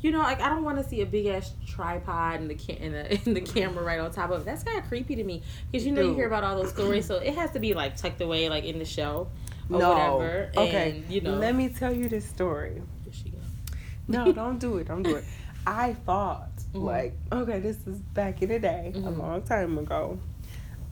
You 0.01 0.12
know, 0.12 0.20
like 0.20 0.41
I 0.41 0.50
don't 0.50 0.63
want 0.63 0.77
to 0.79 0.84
see 0.88 1.01
a 1.01 1.05
big 1.05 1.27
ass 1.27 1.53
tripod 1.67 2.39
and 2.41 2.50
the 2.50 2.55
ca- 2.55 2.77
and 2.81 2.93
the, 2.93 3.22
and 3.25 3.36
the 3.36 3.41
camera 3.41 3.84
right 3.84 4.00
on 4.00 4.12
top 4.12 4.31
of 4.31 4.41
it. 4.41 4.46
That's 4.46 4.63
kind 4.63 4.79
of 4.79 4.86
creepy 4.88 5.15
to 5.15 5.24
me 5.24 5.43
because 5.72 5.86
you 5.86 5.91
know 5.91 6.01
you 6.01 6.13
hear 6.15 6.27
about 6.27 6.43
all 6.43 6.55
those 6.55 6.72
stories, 6.72 7.05
so 7.05 7.15
it 7.17 7.36
has 7.36 7.51
to 7.51 7.60
be 7.60 7.74
like 7.74 7.98
tucked 7.98 8.22
away, 8.22 8.50
like 8.50 8.63
in 8.65 8.79
the 8.79 8.86
show 8.86 9.29
or 9.70 9.79
no. 9.79 9.89
whatever. 10.17 10.51
Okay. 10.58 10.91
and, 11.03 11.10
you 11.12 11.22
know. 11.22 11.36
Let 11.36 11.55
me 11.55 11.70
tell 11.70 11.93
you 11.93 12.10
this 12.10 12.25
story. 12.27 12.81
Here 13.03 13.13
she 13.13 13.29
go. 13.29 13.38
No, 14.08 14.31
don't 14.41 14.58
do 14.60 14.77
it. 14.77 14.88
Don't 14.88 15.03
do 15.03 15.15
it. 15.15 15.24
I 15.67 15.93
thought 15.93 16.50
Mhm. 16.74 16.84
like, 16.84 17.13
okay, 17.31 17.60
this 17.60 17.77
is 17.86 18.00
back 18.00 18.41
in 18.41 18.50
the 18.50 18.58
day, 18.60 18.91
a 18.96 18.98
Mhm. 19.00 19.17
long 19.20 19.41
time 19.43 19.77
ago. 19.77 20.17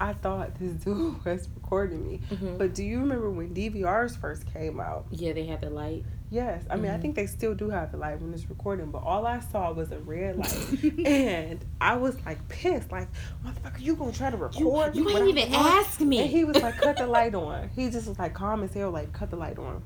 I 0.02 0.14
thought 0.14 0.56
this 0.60 0.72
dude 0.84 1.24
was 1.26 1.50
recording 1.56 2.08
me. 2.08 2.22
Mhm. 2.32 2.58
But 2.58 2.74
do 2.74 2.84
you 2.84 3.00
remember 3.00 3.30
when 3.30 3.54
DVRs 3.54 4.16
first 4.18 4.46
came 4.54 4.80
out? 4.80 5.06
Yeah, 5.12 5.34
they 5.34 5.46
had 5.46 5.62
the 5.62 5.70
light. 5.70 6.06
Yes. 6.32 6.64
I 6.70 6.76
mean, 6.76 6.92
I 6.92 6.98
Mhm. 6.98 7.02
think 7.02 7.16
they 7.16 7.26
still 7.26 7.56
do 7.56 7.70
have 7.72 7.92
the 7.92 7.98
light 7.98 8.22
when 8.22 8.34
it's 8.34 8.48
recording, 8.50 8.92
but 8.92 9.00
all 9.04 9.26
I 9.26 9.40
saw 9.40 9.74
was 9.74 9.92
a 9.92 9.98
red 10.00 10.38
light. 10.38 10.84
and 11.06 11.60
I 11.82 11.96
was 11.98 12.16
like 12.26 12.48
pissed, 12.50 12.92
like, 12.92 13.08
motherfucker, 13.44 13.80
you 13.82 13.96
gonna 13.96 14.12
try 14.12 14.30
to 14.30 14.38
record? 14.38 14.96
you 14.96 15.10
ain't 15.10 15.20
I 15.20 15.28
even 15.28 15.52
want?" 15.52 15.74
ask 15.86 16.00
me. 16.00 16.20
And 16.20 16.30
he 16.30 16.46
was 16.46 16.62
like, 16.62 16.78
cut 16.78 16.98
the 16.98 17.08
light 17.18 17.34
on. 17.36 17.70
He 17.76 17.90
just 17.90 18.08
was 18.08 18.20
like 18.20 18.34
calm 18.36 18.64
as 18.64 18.74
hell, 18.74 18.92
like, 18.92 19.12
cut 19.12 19.32
the 19.32 19.38
light 19.38 19.58
on. 19.58 19.82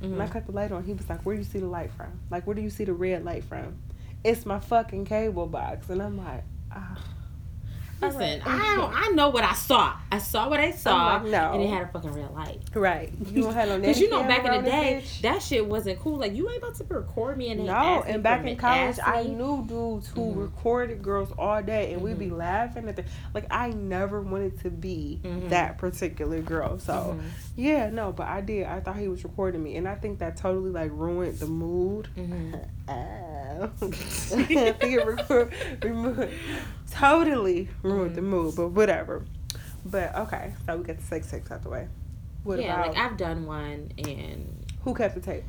Mhm. 0.00 0.10
When 0.12 0.20
I 0.20 0.28
cut 0.28 0.46
the 0.46 0.52
light 0.52 0.70
on, 0.70 0.84
he 0.84 0.92
was 0.94 1.08
like, 1.08 1.22
Where 1.26 1.34
do 1.34 1.40
you 1.40 1.44
see 1.44 1.58
the 1.58 1.66
light 1.66 1.90
from? 1.90 2.12
Like, 2.30 2.46
where 2.46 2.54
do 2.54 2.62
you 2.62 2.70
see 2.70 2.84
the 2.84 2.94
red 2.94 3.24
light 3.24 3.42
from? 3.44 3.74
It's 4.24 4.46
my 4.46 4.60
fucking 4.60 5.04
cable 5.06 5.46
box. 5.48 5.90
And 5.90 6.00
I'm 6.00 6.16
like, 6.16 6.44
ah. 6.72 6.96
Listen, 8.00 8.42
I 8.46 8.74
don't, 8.76 8.92
I 8.94 9.08
know 9.14 9.30
what 9.30 9.42
I 9.44 9.54
saw. 9.54 9.94
I 10.12 10.18
saw 10.18 10.48
what 10.48 10.60
I 10.60 10.70
saw, 10.70 11.16
like, 11.16 11.24
no. 11.24 11.52
and 11.52 11.62
it 11.62 11.68
had 11.68 11.82
a 11.82 11.88
fucking 11.88 12.12
red 12.12 12.30
light. 12.32 12.60
Right. 12.74 13.12
You 13.26 13.42
don't 13.42 13.54
have 13.54 13.68
no 13.68 13.78
Because 13.80 13.98
you 14.00 14.08
know, 14.08 14.22
back 14.22 14.44
in 14.44 14.62
the 14.64 14.70
day, 14.70 15.02
bitch? 15.04 15.20
that 15.22 15.42
shit 15.42 15.66
wasn't 15.66 15.98
cool. 15.98 16.16
Like 16.16 16.34
you 16.34 16.48
ain't 16.48 16.58
about 16.62 16.76
to 16.76 16.84
record 16.84 17.36
me 17.36 17.50
and 17.50 17.66
No, 17.66 18.04
and 18.06 18.22
back 18.22 18.44
in 18.46 18.56
college, 18.56 18.98
I 19.04 19.24
knew 19.24 19.64
dudes 19.66 20.08
who 20.08 20.32
Mhm. 20.32 20.36
recorded 20.42 21.02
girls 21.02 21.32
all 21.36 21.60
day, 21.62 21.92
and 21.92 22.00
we'd 22.02 22.18
be 22.18 22.26
Mhm. 22.28 22.38
laughing 22.38 22.88
at 22.88 22.96
them. 22.96 23.06
Like 23.34 23.46
I 23.50 23.70
never 23.70 24.20
wanted 24.22 24.60
to 24.60 24.70
be 24.70 25.20
Mhm. 25.24 25.48
that 25.50 25.78
particular 25.78 26.40
girl. 26.40 26.78
So 26.78 27.16
Mhm. 27.18 27.22
yeah, 27.56 27.90
no, 27.90 28.12
but 28.12 28.28
I 28.28 28.40
did. 28.42 28.66
I 28.66 28.78
thought 28.80 28.96
he 28.96 29.08
was 29.08 29.24
recording 29.24 29.62
me, 29.62 29.76
and 29.76 29.88
I 29.88 29.96
think 29.96 30.20
that 30.20 30.36
totally 30.36 30.70
like 30.70 30.90
ruined 30.92 31.38
the 31.38 31.46
mood. 31.46 32.08
I 32.88 33.66
think 33.76 34.82
it 34.82 35.06
record, 35.06 35.52
remove, 35.82 36.30
totally 36.90 37.68
ruined 37.82 38.14
the 38.14 38.20
Mhm. 38.20 38.24
mood, 38.24 38.56
but 38.56 38.68
whatever. 38.68 39.24
But 39.84 40.14
okay, 40.16 40.54
so 40.66 40.76
we 40.76 40.84
get 40.84 40.98
the 40.98 41.04
sex 41.04 41.30
tapes 41.30 41.50
out 41.50 41.62
the 41.62 41.68
way. 41.70 41.88
What 42.44 42.60
yeah, 42.60 42.74
about 42.82 42.94
like 42.94 42.98
I've 43.12 43.16
done 43.16 43.46
one, 43.46 43.92
and 43.98 44.64
who 44.82 44.94
kept 44.94 45.14
the 45.14 45.20
tape? 45.20 45.44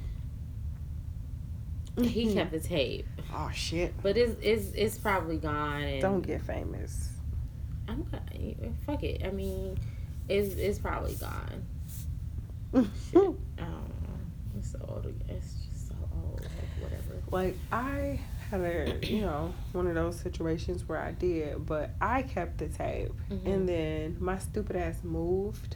he 1.97 2.27
Mhm. 2.27 2.33
kept 2.33 2.51
the 2.51 2.59
tape, 2.59 3.07
Oh 3.33 3.49
shit! 3.53 3.93
but 4.01 4.15
it's 4.15 4.35
it's 4.41 4.71
it's 4.73 4.97
probably 4.97 5.37
gone. 5.37 5.81
And 5.83 6.01
Don't 6.01 6.21
get 6.21 6.41
famous. 6.41 7.09
I'm 7.87 8.03
gonna- 8.03 8.73
fuck 8.85 9.03
it. 9.03 9.25
I 9.25 9.31
mean, 9.31 9.77
it's 10.29 10.55
it's 10.55 10.79
probably 10.79 11.15
gone. 11.15 11.65
Shit. 12.73 12.85
I 13.15 13.19
don't 13.21 13.43
know. 13.57 14.19
It's 14.57 14.71
so 14.71 14.79
old. 14.87 15.13
It's 15.27 15.53
just 15.65 15.87
so 15.89 15.95
old. 16.13 16.39
Like 16.41 16.83
whatever. 16.83 17.21
like 17.31 17.57
I 17.71 18.19
had 18.49 18.61
a 18.61 18.99
you 19.05 19.21
know 19.21 19.53
one 19.73 19.87
of 19.87 19.95
those 19.95 20.19
situations 20.19 20.87
where 20.87 20.99
I 20.99 21.11
did, 21.11 21.65
but 21.65 21.91
I 22.01 22.23
kept 22.23 22.57
the 22.57 22.67
tape, 22.69 23.11
Mhm. 23.31 23.45
and 23.45 23.69
then 23.69 24.17
my 24.19 24.37
stupid 24.39 24.75
ass 24.75 24.99
moved. 25.03 25.75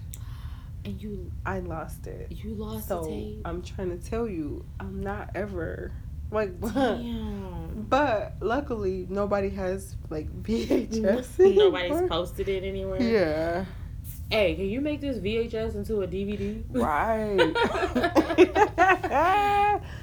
And 0.85 1.01
you 1.01 1.31
I 1.45 1.59
lost 1.59 2.07
it. 2.07 2.29
you 2.31 2.55
lost 2.55 2.89
So 2.89 3.03
the 3.03 3.09
tape. 3.09 3.41
I'm 3.45 3.61
trying 3.61 3.97
to 3.97 4.09
tell 4.09 4.27
you, 4.27 4.65
I'm 4.79 4.99
not 5.01 5.29
ever 5.33 5.91
like. 6.29 6.59
Damn. 6.73 7.85
But 7.89 8.33
luckily, 8.41 9.05
nobody 9.09 9.49
has 9.51 9.95
like 10.09 10.27
VHS. 10.43 11.39
Nobody's 11.55 11.91
anymore. 11.91 12.07
posted 12.09 12.49
it 12.49 12.63
anywhere. 12.63 13.01
Yeah, 13.01 13.65
Hey, 14.29 14.55
can 14.55 14.65
you 14.65 14.81
make 14.81 14.99
this 15.01 15.17
VHS 15.17 15.75
into 15.75 16.01
a 16.01 16.07
DVD? 16.07 16.63
right. 16.71 17.53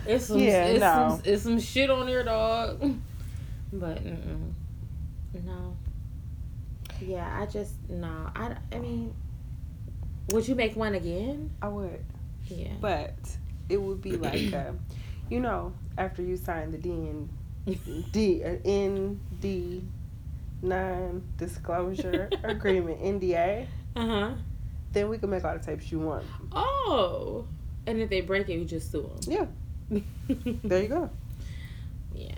It's 0.06 0.26
some, 0.26 0.38
Yeah, 0.38 0.64
it's, 0.66 0.80
no. 0.80 1.08
some, 1.10 1.22
it's 1.24 1.42
some 1.42 1.60
shit 1.60 1.90
on 1.90 2.06
there, 2.06 2.22
dog. 2.24 2.80
But 3.72 4.04
mm-mm. 4.04 4.52
no. 5.44 5.76
Yeah, 7.00 7.38
I 7.40 7.46
just 7.46 7.74
no. 7.88 8.30
I, 8.34 8.56
I 8.72 8.78
mean, 8.78 9.14
would 10.32 10.46
you 10.48 10.54
make 10.54 10.76
one 10.76 10.94
again? 10.94 11.50
I 11.62 11.68
would, 11.68 12.04
Yeah. 12.48 12.72
but 12.80 13.14
it 13.68 13.80
would 13.80 14.02
be 14.02 14.12
like, 14.12 14.52
uh, 14.52 14.72
you 15.28 15.40
know, 15.40 15.72
after 15.98 16.22
you 16.22 16.36
sign 16.36 16.70
the 16.72 16.78
D 16.78 16.90
and 16.90 17.28
D 18.12 18.42
uh, 18.44 18.56
ND 18.68 19.82
non 20.62 21.22
disclosure 21.36 22.28
agreement 22.42 23.00
NDA, 23.00 23.66
Uh 23.96 24.06
huh. 24.06 24.30
then 24.92 25.08
we 25.08 25.18
can 25.18 25.30
make 25.30 25.44
all 25.44 25.52
the 25.52 25.64
tapes 25.64 25.90
you 25.90 26.00
want. 26.00 26.24
Oh. 26.52 27.46
And 27.86 28.00
if 28.00 28.08
they 28.10 28.20
break 28.20 28.48
it, 28.48 28.54
you 28.54 28.64
just 28.64 28.92
sue 28.92 29.02
them. 29.02 29.50
Yeah, 29.90 30.00
there 30.64 30.82
you 30.82 30.88
go. 30.88 31.10
Yeah. 32.14 32.34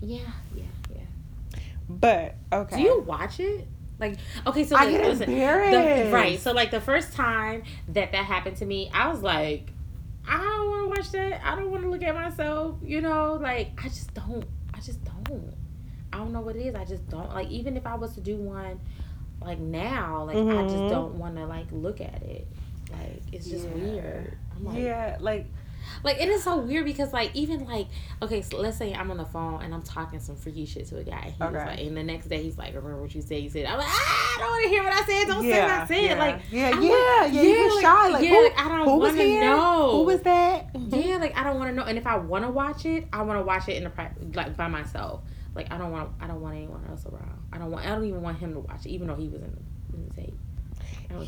Yeah. 0.00 0.18
Yeah. 0.54 0.64
Yeah. 0.94 1.60
But 1.88 2.34
okay, 2.52 2.76
Do 2.76 2.82
you 2.82 3.00
watch 3.00 3.40
it? 3.40 3.66
Like, 3.98 4.16
okay, 4.46 4.64
so 4.64 4.76
I 4.76 4.84
like, 4.84 4.90
get 4.92 5.06
listen, 5.08 5.34
the, 5.34 6.10
right. 6.12 6.38
So 6.38 6.52
like 6.52 6.70
the 6.70 6.80
first 6.80 7.14
time 7.14 7.64
that 7.88 8.12
that 8.12 8.24
happened 8.24 8.56
to 8.58 8.64
me, 8.66 8.90
I 8.94 9.08
was 9.08 9.22
like, 9.22 9.72
I 10.28 10.36
don't 10.36 10.68
want 10.68 10.82
to 10.82 11.00
watch 11.00 11.10
that. 11.12 11.44
I 11.44 11.56
don't 11.56 11.70
want 11.70 11.82
to 11.82 11.90
look 11.90 12.02
at 12.02 12.14
myself. 12.14 12.76
You 12.84 13.00
know, 13.00 13.38
like 13.40 13.72
I 13.82 13.88
just 13.88 14.14
don't. 14.14 14.44
I 14.72 14.80
just 14.80 15.02
don't. 15.04 15.54
I 16.12 16.18
don't 16.18 16.32
know 16.32 16.40
what 16.40 16.54
it 16.54 16.60
is. 16.60 16.74
I 16.76 16.84
just 16.84 17.08
don't 17.08 17.28
like. 17.34 17.48
Even 17.48 17.76
if 17.76 17.86
I 17.86 17.96
was 17.96 18.14
to 18.14 18.20
do 18.20 18.36
one, 18.36 18.78
like 19.40 19.58
now, 19.58 20.24
like 20.24 20.36
I 20.36 20.62
just 20.64 20.84
Mhm. 20.84 20.88
don't 20.90 21.14
want 21.14 21.36
to 21.36 21.46
like 21.46 21.66
look 21.72 22.00
at 22.00 22.22
it. 22.22 22.46
Like 22.92 23.22
it's 23.32 23.46
just 23.48 23.66
Yeah. 23.68 23.74
weird. 23.74 24.38
I'm 24.56 24.64
like, 24.64 24.78
yeah, 24.78 25.16
like 25.20 25.46
like 26.04 26.20
it 26.20 26.28
is 26.28 26.42
so 26.42 26.58
weird 26.58 26.84
because 26.84 27.12
like 27.14 27.30
even 27.34 27.64
like 27.64 27.86
okay, 28.20 28.42
so 28.42 28.58
let's 28.58 28.76
say 28.76 28.92
I'm 28.92 29.10
on 29.10 29.16
the 29.16 29.24
phone 29.24 29.62
and 29.62 29.72
I'm 29.72 29.82
talking 29.82 30.20
some 30.20 30.36
freaky 30.36 30.66
shit 30.66 30.86
to 30.88 30.98
a 30.98 31.04
guy. 31.04 31.32
He's 31.32 31.40
Okay. 31.40 31.64
like, 31.64 31.80
and 31.80 31.96
the 31.96 32.02
next 32.02 32.26
day 32.28 32.42
he's 32.42 32.58
like, 32.58 32.74
remember 32.74 33.00
what 33.00 33.14
you 33.14 33.22
said? 33.22 33.42
You 33.42 33.48
said, 33.48 33.64
I'm 33.66 33.78
like, 33.78 33.86
ah, 33.88 34.34
I 34.36 34.38
don't 34.40 34.50
want 34.50 34.62
to 34.64 34.68
hear 34.68 34.82
what 34.84 34.92
I 34.92 35.02
said. 35.06 35.24
Don't 35.28 35.42
say 35.42 35.48
what 35.60 35.68
yeah, 35.68 35.82
I 35.82 35.86
said. 35.86 36.02
yeah, 36.02 36.14
Like, 36.18 36.40
yeah, 36.50 36.70
I'm 36.74 36.82
yeah, 36.82 36.88
like, 37.22 37.32
yeah, 37.32 37.42
You're 37.42 37.74
like, 37.74 37.82
shy. 37.84 38.08
Like, 38.08 38.22
yeah, 38.24 38.30
who, 38.30 38.44
like, 38.44 38.58
I 38.60 38.68
don't 38.68 38.98
want 38.98 39.16
to 39.16 39.40
know. 39.40 39.90
Who 39.92 40.02
was 40.04 40.20
that? 40.22 40.66
Yeah, 40.74 41.16
like 41.16 41.36
I 41.38 41.44
don't 41.44 41.58
want 41.58 41.70
to 41.70 41.74
know. 41.74 41.84
And 41.84 41.96
if 41.96 42.06
I 42.06 42.16
want 42.18 42.44
to 42.44 42.50
watch 42.50 42.84
it, 42.84 43.06
I 43.12 43.22
want 43.22 43.38
to 43.38 43.44
watch 43.44 43.68
it 43.68 43.76
in 43.76 43.84
the 43.84 43.90
pri- 43.90 44.12
like 44.34 44.56
by 44.56 44.68
myself. 44.68 45.22
Like 45.54 45.72
I 45.72 45.78
don't 45.78 45.90
want 45.90 46.10
I 46.20 46.26
don't 46.26 46.40
want 46.40 46.56
anyone 46.56 46.84
else 46.88 47.04
around. 47.06 47.38
I 47.52 47.58
don't 47.58 47.70
want 47.70 47.84
I 47.86 47.90
don't 47.90 48.04
even 48.04 48.22
want 48.22 48.38
him 48.38 48.52
to 48.54 48.60
watch 48.60 48.86
it, 48.86 48.90
even 48.90 49.08
though 49.08 49.16
he 49.16 49.28
was 49.28 49.42
in 49.42 49.50
the, 49.52 49.96
in 49.96 50.08
the 50.08 50.14
tape. 50.14 50.34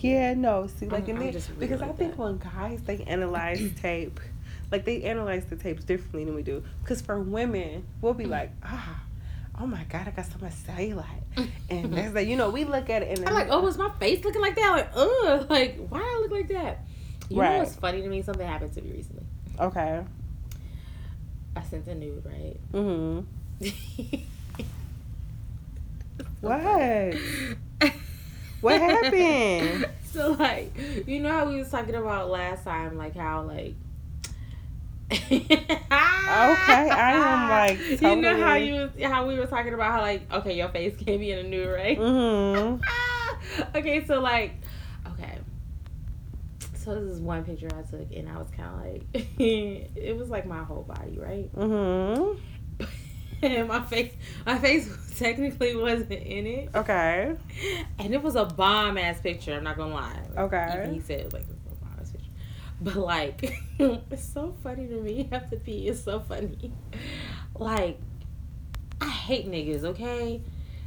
Yeah, 0.02 0.34
no. 0.34 0.66
See, 0.66 0.86
like, 0.86 1.02
I'm- 1.04 1.10
and 1.10 1.18
I'm 1.18 1.24
they, 1.26 1.32
just 1.32 1.48
really 1.50 1.60
because 1.66 1.80
I 1.82 1.88
think 1.92 2.12
that. 2.16 2.18
when 2.18 2.38
guys 2.38 2.82
they 2.82 3.02
analyze 3.04 3.62
tape, 3.80 4.20
like 4.70 4.84
they 4.84 5.02
analyze 5.04 5.46
the 5.46 5.56
tapes 5.56 5.84
differently 5.84 6.24
than 6.24 6.34
we 6.34 6.42
do. 6.42 6.62
Because 6.82 7.00
for 7.00 7.18
women, 7.18 7.84
we'll 8.02 8.12
be 8.14 8.26
like, 8.26 8.52
ah, 8.62 9.02
oh 9.58 9.66
my 9.66 9.82
god, 9.84 10.06
I 10.06 10.10
got 10.10 10.26
so 10.26 10.38
much 10.40 10.52
cellulite, 10.52 11.04
and 11.70 11.94
that's 11.94 12.14
like, 12.14 12.28
you 12.28 12.36
know, 12.36 12.50
we 12.50 12.64
look 12.64 12.90
at 12.90 13.02
it 13.02 13.18
and 13.18 13.26
I'm 13.28 13.34
like, 13.34 13.48
oh, 13.50 13.60
was 13.62 13.78
my 13.78 13.90
face 13.98 14.22
looking 14.22 14.42
like 14.42 14.54
that? 14.56 14.70
Like, 14.70 14.90
ugh, 14.94 15.46
like 15.50 15.78
why 15.88 15.98
do 15.98 16.04
I 16.04 16.18
look 16.22 16.30
like 16.30 16.48
that? 16.48 16.80
You 17.30 17.40
Right. 17.40 17.52
know 17.54 17.58
what's 17.60 17.76
funny 17.76 18.02
to 18.02 18.08
me? 18.08 18.20
Something 18.22 18.46
happened 18.46 18.74
to 18.74 18.82
me 18.82 18.92
recently. 18.92 19.24
okay, 19.58 20.04
I 21.56 21.62
sent 21.62 21.86
a 21.86 21.94
nude, 21.94 22.24
right? 22.24 22.56
mm-hmm. 22.72 23.26
What? 26.40 27.14
What 28.60 28.80
happened? 28.80 29.86
So 30.10 30.32
like, 30.32 30.72
you 31.06 31.20
know 31.20 31.30
how 31.30 31.48
we 31.48 31.54
was 31.54 31.70
talking 31.70 31.94
about 31.94 32.30
last 32.30 32.64
time, 32.64 32.98
like 32.98 33.14
how 33.14 33.42
like. 33.42 33.76
okay, 35.12 35.30
I 36.28 37.12
am, 37.12 37.48
like, 37.48 37.78
You 38.00 38.16
know 38.16 38.36
how 38.36 38.56
you 38.56 38.72
was 38.72 38.90
how 39.04 39.28
we 39.28 39.38
were 39.38 39.46
talking 39.46 39.72
about 39.72 39.92
how 39.92 40.00
like 40.00 40.22
okay 40.32 40.56
your 40.56 40.68
face 40.70 40.96
can't 40.96 41.20
be 41.20 41.30
in 41.30 41.38
a 41.38 41.42
new 41.44 41.70
right? 41.70 41.96
Mm-hmm. 41.96 43.76
okay, 43.76 44.04
so 44.04 44.18
like, 44.20 44.54
okay. 45.12 45.38
So 46.74 46.96
this 46.96 47.04
is 47.04 47.20
one 47.20 47.44
picture 47.44 47.68
I 47.68 47.82
took, 47.82 48.12
and 48.12 48.28
I 48.28 48.36
was 48.36 48.50
kind 48.50 48.68
of 48.68 48.80
like, 48.84 49.28
it 49.38 50.16
was 50.16 50.28
like 50.28 50.44
my 50.44 50.64
whole 50.64 50.82
body, 50.82 51.20
right? 51.20 51.54
Mm-hmm. 51.54 52.36
And 53.42 53.68
my 53.68 53.80
face, 53.82 54.12
my 54.46 54.58
face 54.58 54.88
technically 55.18 55.76
wasn't 55.76 56.12
in 56.12 56.46
it, 56.46 56.68
Okay. 56.74 57.34
and 57.98 58.14
it 58.14 58.22
was 58.22 58.36
a 58.36 58.44
bomb 58.44 58.98
ass 58.98 59.20
picture. 59.20 59.54
I'm 59.54 59.64
not 59.64 59.76
gonna 59.76 59.94
lie. 59.94 60.20
Like, 60.34 60.38
Okay. 60.52 60.90
He 60.94 61.00
said 61.00 61.32
like 61.32 61.42
it 61.42 61.48
was 61.48 61.78
a 61.78 61.84
bomb 61.84 61.94
ass 62.00 62.10
picture, 62.12 62.30
but 62.80 62.96
like, 62.96 63.58
it's 63.78 64.24
so 64.24 64.54
funny 64.62 64.86
to 64.86 65.00
me. 65.00 65.12
You 65.22 65.28
have 65.32 65.50
to 65.50 65.56
pee. 65.56 65.88
It's 65.88 66.02
so 66.02 66.20
funny. 66.20 66.72
Like, 67.54 67.98
I 69.00 69.08
hate 69.08 69.50
niggas. 69.50 69.84
Okay, 69.84 70.42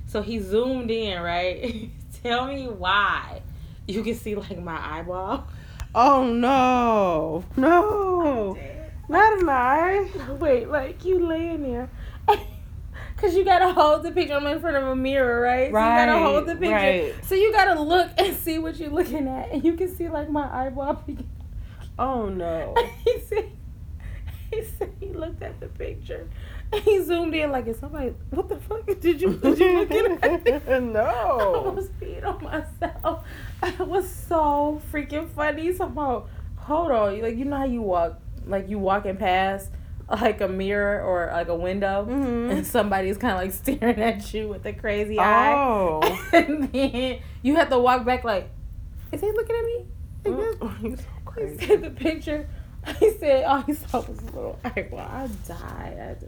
so 0.07 0.21
he 0.21 0.39
zoomed 0.39 0.91
in, 0.91 1.21
right? 1.21 1.89
Tell 2.23 2.47
me 2.47 2.67
why. 2.67 3.41
You 3.87 4.01
can 4.01 4.15
see 4.15 4.35
like 4.35 4.57
my 4.59 4.79
eyeball. 4.99 5.47
Oh 5.95 6.23
no, 6.33 7.43
no, 7.57 8.57
not 9.09 9.41
an 9.41 9.49
eye. 9.49 10.09
Wait, 10.39 10.69
like 10.69 11.03
you 11.05 11.19
laying 11.27 11.61
there. 11.63 11.89
Cause 13.23 13.35
you 13.35 13.45
gotta 13.45 13.71
hold 13.71 14.03
the 14.03 14.11
picture. 14.11 14.33
I'm 14.33 14.45
in 14.47 14.59
front 14.59 14.75
of 14.75 14.83
a 14.85 14.95
mirror, 14.97 15.39
right? 15.39 15.71
Right. 15.71 15.95
So 15.95 16.01
you 16.01 16.05
gotta 16.05 16.25
hold 16.25 16.45
the 16.45 16.55
picture. 16.55 16.73
right. 16.73 17.25
So 17.25 17.35
you 17.35 17.53
gotta 17.53 17.79
look 17.79 18.11
and 18.17 18.35
see 18.35 18.59
what 18.59 18.75
you're 18.75 18.89
looking 18.89 19.29
at, 19.29 19.49
and 19.49 19.63
you 19.63 19.77
can 19.77 19.95
see 19.95 20.09
like 20.09 20.29
my 20.29 20.65
eyeball. 20.65 21.03
Oh 21.99 22.27
no. 22.27 22.73
he 23.05 23.19
said, 23.21 23.51
he 24.51 24.63
said 24.63 24.91
he 24.99 25.09
looked 25.09 25.43
at 25.43 25.59
the 25.59 25.67
picture, 25.67 26.27
and 26.71 26.81
he 26.81 27.03
zoomed 27.03 27.35
in 27.35 27.51
like, 27.51 27.67
"Is 27.67 27.77
somebody? 27.77 28.15
What 28.31 28.49
the 28.49 28.57
fuck 28.57 28.87
did 28.87 29.21
you 29.21 29.35
did 29.35 29.59
you 29.59 29.79
look 29.79 29.91
at?" 29.91 30.47
it?" 30.47 30.63
I 30.67 30.79
no. 30.79 31.63
almost 31.67 31.97
peed 31.99 32.25
on 32.25 32.43
myself. 32.43 33.25
It 33.61 33.87
was 33.87 34.09
so 34.09 34.81
freaking 34.91 35.29
funny. 35.29 35.71
Somehow, 35.71 36.25
hold 36.55 36.91
on, 36.91 37.21
like 37.21 37.37
you 37.37 37.45
know 37.45 37.57
how 37.57 37.65
you 37.65 37.83
walk, 37.83 38.19
like 38.47 38.67
you 38.67 38.79
walking 38.79 39.17
past 39.17 39.69
like 40.09 40.41
a 40.41 40.47
mirror 40.47 41.01
or 41.03 41.29
like 41.31 41.47
a 41.47 41.55
window, 41.55 42.05
Mhm. 42.09 42.51
and 42.51 42.67
somebody's 42.67 43.17
kind 43.17 43.33
of 43.33 43.39
like 43.39 43.51
staring 43.63 43.99
at 44.01 44.33
you 44.33 44.47
with 44.47 44.65
a 44.65 44.73
crazy 44.73 45.17
eye, 45.19 45.53
Oh. 45.53 46.01
and 46.33 46.71
then 46.71 47.19
you 47.41 47.55
have 47.55 47.69
to 47.69 47.79
walk 47.79 48.05
back 48.05 48.23
like, 48.23 48.49
is 49.11 49.21
he 49.21 49.27
looking 49.31 49.55
at 49.55 49.63
me? 49.65 49.85
Like? 50.25 50.35
Mm, 50.59 50.83
You're 50.83 50.97
so 50.97 51.03
He 51.19 51.25
crazy. 51.25 51.65
said 51.67 51.81
the 51.83 51.89
picture. 51.91 52.47
He 52.99 53.11
said 53.17 53.45
all 53.45 53.61
he 53.61 53.73
saw 53.73 53.99
was 54.01 54.19
a 54.19 54.25
little 54.25 54.59
eyeball. 54.63 54.99
I 54.99 55.27
died. 55.47 56.17
I, 56.21 56.25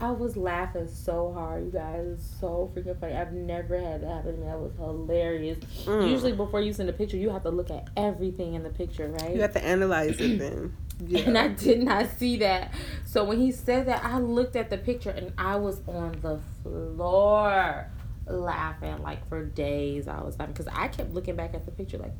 I 0.00 0.10
was 0.10 0.36
laughing 0.36 0.88
so 0.88 1.32
hard, 1.32 1.64
you 1.66 1.70
guys. 1.70 2.06
It's 2.14 2.40
so 2.40 2.70
freaking 2.74 2.98
funny. 3.00 3.14
I've 3.14 3.32
never 3.32 3.78
had 3.80 4.02
that 4.02 4.08
happen 4.08 4.32
to 4.34 4.40
me. 4.40 4.46
That 4.46 4.58
was 4.58 4.72
hilarious. 4.76 5.58
Mm. 5.84 6.10
Usually, 6.10 6.32
before 6.32 6.60
you 6.60 6.72
send 6.72 6.88
a 6.88 6.92
picture, 6.92 7.16
you 7.16 7.30
have 7.30 7.44
to 7.44 7.50
look 7.50 7.70
at 7.70 7.88
everything 7.96 8.54
in 8.54 8.62
the 8.64 8.70
picture, 8.70 9.08
right? 9.08 9.34
You 9.34 9.40
have 9.42 9.52
to 9.54 9.64
analyze 9.64 10.20
it 10.20 10.38
then. 10.38 10.76
Yeah. 11.06 11.20
And 11.26 11.38
I 11.38 11.48
did 11.48 11.82
not 11.82 12.08
see 12.18 12.36
that. 12.38 12.72
So 13.04 13.24
when 13.24 13.38
he 13.40 13.50
said 13.52 13.86
that, 13.86 14.04
I 14.04 14.18
looked 14.18 14.56
at 14.56 14.68
the 14.70 14.78
picture 14.78 15.10
and 15.10 15.32
I 15.38 15.56
was 15.56 15.80
on 15.88 16.18
the 16.20 16.40
floor 16.62 17.86
laughing 18.26 19.02
like 19.02 19.26
for 19.28 19.44
days. 19.44 20.06
I 20.08 20.20
was 20.22 20.38
laughing 20.38 20.54
because 20.54 20.68
I 20.72 20.88
kept 20.88 21.12
looking 21.12 21.36
back 21.36 21.54
at 21.54 21.64
the 21.66 21.70
picture 21.72 21.98
like, 21.98 22.12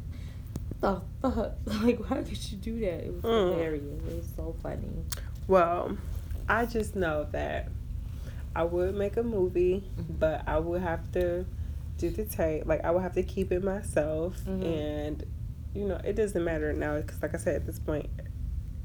the 0.80 1.00
fuck? 1.22 1.52
Like, 1.82 1.98
why 2.10 2.22
could 2.22 2.50
you 2.50 2.56
do 2.58 2.80
that? 2.80 3.04
It 3.04 3.12
was 3.14 3.22
Mm. 3.22 3.52
hilarious. 3.52 4.02
It 4.08 4.16
was 4.16 4.28
so 4.36 4.54
funny. 4.62 4.88
Well, 5.48 5.96
I 6.48 6.66
just 6.66 6.94
know 6.96 7.26
that 7.32 7.68
I 8.54 8.64
would 8.64 8.94
make 8.94 9.16
a 9.16 9.22
movie, 9.22 9.82
Mm-hmm. 9.98 10.14
but 10.18 10.42
I 10.46 10.58
would 10.58 10.82
have 10.82 11.10
to 11.12 11.44
do 11.98 12.10
the 12.10 12.24
tape. 12.24 12.66
Like 12.66 12.84
I 12.84 12.90
would 12.90 13.02
have 13.02 13.14
to 13.14 13.22
keep 13.22 13.50
it 13.52 13.62
myself, 13.64 14.36
Mhm. 14.46 14.64
and 14.64 15.24
you 15.74 15.86
know 15.86 16.00
it 16.04 16.14
doesn't 16.14 16.42
matter 16.44 16.72
now 16.72 16.96
because, 17.00 17.20
like 17.22 17.34
I 17.34 17.38
said, 17.38 17.56
at 17.56 17.66
this 17.66 17.78
point, 17.78 18.08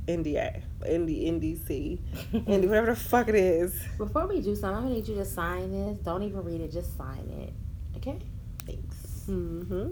NDA, 0.08 0.62
ND, 0.88 1.10
NDC, 1.28 2.00
ND, 2.34 2.66
whatever 2.68 2.88
the 2.88 2.96
fuck 2.96 3.28
it 3.30 3.36
is. 3.36 3.76
Before 3.98 4.26
we 4.28 4.42
do 4.42 4.56
something, 4.56 4.76
I'm 4.78 4.84
gonna 4.84 4.96
need 4.96 5.08
you 5.08 5.16
to 5.16 5.26
sign 5.26 5.72
this. 5.72 5.98
Don't 6.00 6.24
even 6.24 6.44
read 6.44 6.62
it. 6.62 6.72
Just 6.72 6.98
sign 6.98 7.30
it. 7.30 7.54
Okay? 7.98 8.18
Thanks. 8.66 8.96
Mm-hmm. 9.30 9.92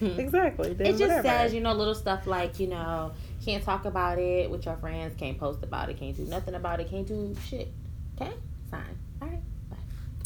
Exactly. 0.20 0.74
Then 0.74 0.86
It 0.86 0.90
just 0.92 1.02
whatever. 1.02 1.26
says, 1.26 1.52
you 1.54 1.60
know, 1.60 1.72
little 1.72 1.94
stuff 1.96 2.28
like, 2.28 2.60
you 2.60 2.68
know, 2.68 3.10
can't 3.48 3.64
talk 3.64 3.86
about 3.86 4.18
it 4.18 4.50
with 4.50 4.66
your 4.66 4.76
friends, 4.76 5.14
can't 5.16 5.38
post 5.38 5.62
about 5.62 5.88
it, 5.88 5.98
can't 5.98 6.14
do 6.14 6.24
nothing 6.26 6.54
about 6.54 6.80
it, 6.80 6.90
can't 6.90 7.06
do 7.06 7.34
shit. 7.48 7.72
Okay? 8.20 8.30
Fine. 8.70 8.82
All 9.22 9.28
right. 9.28 9.40
Bye. 9.70 9.76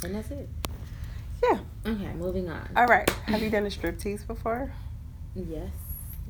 And 0.04 0.16
that's 0.16 0.30
it. 0.32 0.48
Yeah. 1.40 1.58
Okay, 1.87 2.12
moving 2.14 2.48
on. 2.48 2.68
All 2.74 2.87
right. 2.87 3.08
Have 3.26 3.40
you 3.40 3.48
done 3.48 3.64
a 3.64 3.68
striptease 3.68 4.26
before? 4.26 4.72
Yes. 5.37 5.70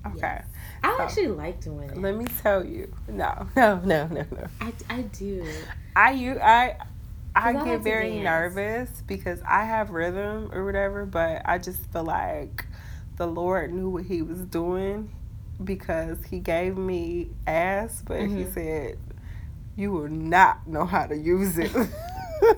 Okay. 0.06 0.18
Yes. 0.20 0.44
I 0.82 0.96
So, 0.98 1.02
actually 1.02 1.26
like 1.28 1.62
doing 1.62 1.88
it. 1.88 1.96
Let 1.96 2.14
me 2.14 2.26
tell 2.42 2.62
you. 2.62 2.94
No, 3.08 3.46
no, 3.56 3.80
no, 3.82 4.06
no, 4.08 4.26
no. 4.30 4.46
I, 4.60 4.72
I 4.90 5.02
do. 5.02 5.46
I 5.96 6.10
you 6.10 6.38
I 6.40 6.76
I 7.34 7.52
get 7.64 7.80
very 7.80 8.18
nervous 8.18 8.90
because 9.06 9.40
I 9.48 9.64
have 9.64 9.90
rhythm 9.90 10.50
or 10.52 10.62
whatever, 10.66 11.06
but 11.06 11.40
I 11.46 11.56
just 11.56 11.90
feel 11.90 12.04
like 12.04 12.66
the 13.16 13.26
Lord 13.26 13.72
knew 13.72 13.88
what 13.88 14.04
He 14.04 14.20
was 14.20 14.40
doing 14.40 15.10
because 15.62 16.18
He 16.24 16.38
gave 16.40 16.76
me 16.76 17.30
ass, 17.46 18.02
but 18.06 18.20
He 18.20 18.44
Mhm. 18.44 18.54
said 18.54 18.98
you 19.76 19.90
will 19.92 20.08
not 20.08 20.66
know 20.66 20.84
how 20.84 21.06
to 21.06 21.16
use 21.16 21.58
it. 21.58 21.72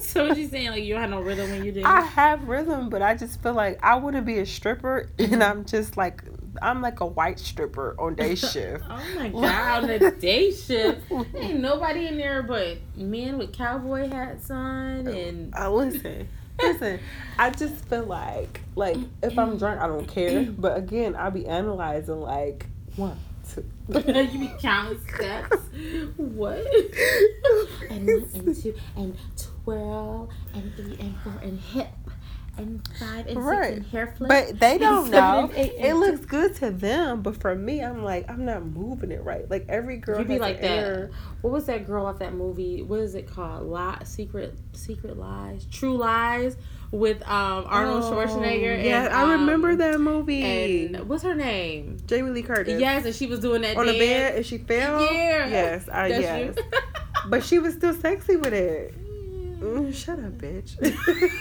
So 0.00 0.26
what 0.26 0.36
you 0.38 0.48
saying? 0.48 0.70
Like 0.70 0.82
you 0.82 0.94
don't 0.94 1.02
have 1.02 1.10
no 1.10 1.20
rhythm 1.20 1.50
when 1.50 1.62
you 1.62 1.70
do? 1.70 1.82
I 1.84 2.00
have 2.00 2.48
rhythm, 2.48 2.88
but 2.88 3.02
I 3.02 3.14
just 3.14 3.42
feel 3.42 3.52
like 3.52 3.78
I 3.82 3.96
wouldn't 3.96 4.24
be 4.24 4.38
a 4.38 4.46
stripper, 4.46 5.10
Mm-hmm. 5.18 5.34
and 5.34 5.44
I'm 5.44 5.64
just 5.66 5.98
like 5.98 6.24
I'm 6.62 6.80
like 6.80 7.00
a 7.00 7.06
white 7.06 7.38
stripper 7.38 7.94
on 7.98 8.14
day 8.14 8.34
shift. 8.34 8.82
Oh 8.88 9.02
my 9.14 9.28
god, 9.28 9.84
on 9.84 9.90
a 9.90 10.10
day 10.12 10.50
shift. 10.50 11.02
Ain't 11.38 11.60
nobody 11.60 12.06
in 12.06 12.16
there 12.16 12.42
but 12.42 12.78
men 12.96 13.36
with 13.36 13.52
cowboy 13.52 14.08
hats 14.08 14.50
on 14.50 15.06
and 15.06 15.54
I 15.54 15.68
listen. 15.68 16.28
Listen, 16.62 16.98
I 17.38 17.50
just 17.50 17.84
feel 17.86 18.04
like 18.06 18.62
like 18.76 18.96
if 19.22 19.38
I'm 19.38 19.58
drunk, 19.58 19.82
I 19.82 19.86
don't 19.86 20.08
care. 20.08 20.42
But 20.58 20.78
again, 20.78 21.14
I'll 21.14 21.30
be 21.30 21.46
analyzing 21.46 22.20
like 22.22 22.68
one, 22.96 23.18
two, 23.52 23.64
you 23.88 24.38
be 24.38 24.52
counting 24.60 25.00
steps. 25.14 25.56
What? 26.16 26.66
And 27.90 28.06
one 28.06 28.30
and 28.34 28.56
two 28.56 28.74
and 28.96 29.16
twirl 29.36 30.30
and 30.54 30.74
three 30.74 30.96
and 30.98 31.14
four 31.22 31.34
and 31.42 31.60
hip 31.60 31.88
and 32.56 32.86
five 32.98 33.26
and 33.26 33.36
Right. 33.44 33.64
six 33.64 33.76
and 33.78 33.86
hair 33.86 34.14
flip. 34.16 34.28
But 34.28 34.60
they 34.60 34.78
don't 34.78 35.06
seven 35.10 35.12
know. 35.12 35.40
and 35.50 35.54
eight 35.56 35.72
It 35.78 35.94
looks 35.94 36.24
good 36.24 36.54
to 36.56 36.70
them, 36.70 37.22
but 37.22 37.40
for 37.40 37.54
me, 37.54 37.82
I'm 37.82 38.02
like, 38.02 38.28
I'm 38.30 38.44
not 38.44 38.64
moving 38.64 39.10
it 39.12 39.22
right. 39.22 39.48
Like 39.50 39.66
every 39.68 39.96
girl 39.98 40.18
You 40.20 40.24
be 40.24 40.38
like 40.38 40.60
that. 40.60 40.70
inner- 40.70 41.10
What 41.42 41.52
was 41.52 41.66
that 41.66 41.86
girl 41.86 42.06
off 42.06 42.18
that 42.20 42.34
movie? 42.34 42.82
What 42.82 43.00
is 43.00 43.14
it 43.14 43.26
called? 43.30 43.66
Lie, 43.66 44.02
secret, 44.04 44.54
secret 44.72 45.18
lies, 45.18 45.66
true 45.70 45.96
lies 45.96 46.56
with 46.90 47.20
um 47.28 47.64
Arnold 47.66 48.04
Oh, 48.04 48.12
Schwarzenegger. 48.12 48.84
Yeah, 48.84 49.06
and, 49.06 49.14
I 49.14 49.32
remember 49.32 49.70
um, 49.70 49.78
that 49.78 50.00
movie. 50.00 50.86
And 50.86 51.08
what's 51.08 51.24
her 51.24 51.34
name? 51.34 51.96
Jamie 52.06 52.30
Lee 52.30 52.42
Curtis. 52.42 52.80
Yes, 52.80 53.04
and 53.04 53.14
she 53.14 53.26
was 53.26 53.40
doing 53.40 53.62
that 53.62 53.76
On 53.76 53.86
the 53.86 53.98
bed 53.98 54.36
and 54.36 54.46
she 54.46 54.58
fell. 54.58 55.00
Yeah. 55.02 55.48
Yes, 55.48 55.88
I 55.88 56.08
That's 56.08 56.22
yes. 56.22 56.56
But 57.26 57.42
she 57.42 57.58
was 57.58 57.74
still 57.74 57.94
sexy 57.94 58.36
with 58.36 58.52
it. 58.52 58.94
Mm, 59.60 59.94
shut 59.94 60.18
up, 60.18 60.32
bitch. 60.38 60.76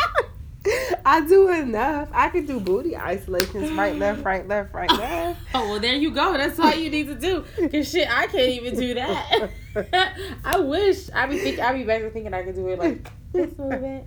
I 1.06 1.26
do 1.26 1.48
enough. 1.50 2.08
I 2.12 2.28
can 2.28 2.44
do 2.44 2.60
booty 2.60 2.96
isolations 2.96 3.70
right, 3.72 3.96
left, 3.96 4.24
right, 4.24 4.46
left, 4.46 4.74
right, 4.74 4.90
left. 4.98 5.40
Oh 5.54 5.70
well, 5.70 5.80
there 5.80 5.94
you 5.94 6.10
go. 6.10 6.36
That's 6.36 6.58
all 6.58 6.74
you 6.74 6.90
need 6.90 7.06
to 7.06 7.14
do. 7.14 7.44
Cause 7.68 7.90
shit, 7.90 8.08
I 8.10 8.26
can't 8.26 8.50
even 8.50 8.76
do 8.76 8.94
that. 8.94 9.50
I 10.44 10.58
wish. 10.58 11.08
I 11.14 11.26
be 11.26 11.38
think. 11.38 11.58
I 11.58 11.72
be 11.72 11.84
back 11.84 12.00
there 12.00 12.10
thinking 12.10 12.34
I 12.34 12.42
could 12.42 12.54
do 12.54 12.68
it 12.68 12.78
like 12.78 13.10
this 13.32 13.56
movement. 13.56 14.06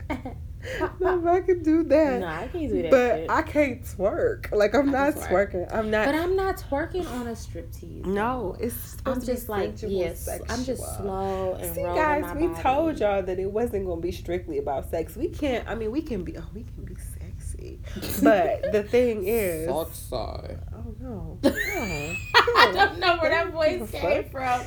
If 0.63 1.25
I 1.25 1.41
could 1.41 1.63
do 1.63 1.83
that. 1.83 2.19
no, 2.19 2.27
I 2.27 2.47
can't 2.47 2.69
do 2.71 2.81
that. 2.83 2.91
but 2.91 3.15
shit. 3.17 3.29
I 3.29 3.41
can't 3.41 3.83
twerk. 3.83 4.51
Like 4.51 4.73
I'm 4.75 4.89
I 4.89 4.91
not 4.91 5.15
twerk. 5.15 5.51
twerking. 5.51 5.73
I'm 5.75 5.89
not. 5.91 6.05
But 6.05 6.15
I'm 6.15 6.35
not 6.35 6.57
twerking 6.57 7.09
on 7.11 7.27
a 7.27 7.31
striptease. 7.31 8.05
no, 8.05 8.55
it's 8.59 8.75
supposed 8.75 9.07
I'm 9.07 9.21
to 9.21 9.25
be 9.27 9.33
just 9.33 9.49
like 9.49 9.63
sensual, 9.77 9.91
yes. 9.91 10.29
I'm 10.49 10.63
just 10.63 10.97
slow 10.97 11.53
and 11.59 11.75
See, 11.75 11.81
guys, 11.83 12.23
my 12.23 12.35
we 12.35 12.47
body. 12.47 12.61
told 12.61 12.99
y'all 12.99 13.23
that 13.23 13.39
it 13.39 13.51
wasn't 13.51 13.85
gonna 13.85 14.01
be 14.01 14.11
strictly 14.11 14.57
about 14.59 14.89
sex. 14.89 15.15
We 15.15 15.27
can't. 15.29 15.67
I 15.67 15.75
mean, 15.75 15.91
we 15.91 16.01
can 16.01 16.23
be. 16.23 16.37
Oh, 16.37 16.43
we 16.53 16.63
can 16.63 16.83
be 16.85 16.95
sexy, 16.95 17.79
but 18.23 18.71
the 18.71 18.83
thing 18.83 19.23
is, 19.25 19.67
oh 19.69 19.85
side. 19.91 20.59
no, 21.01 21.37
no. 21.43 21.49
I 21.53 22.71
don't 22.73 22.99
know 22.99 23.17
where 23.17 23.31
that 23.31 23.51
voice 23.51 23.89
came 23.91 24.25
from. 24.25 24.61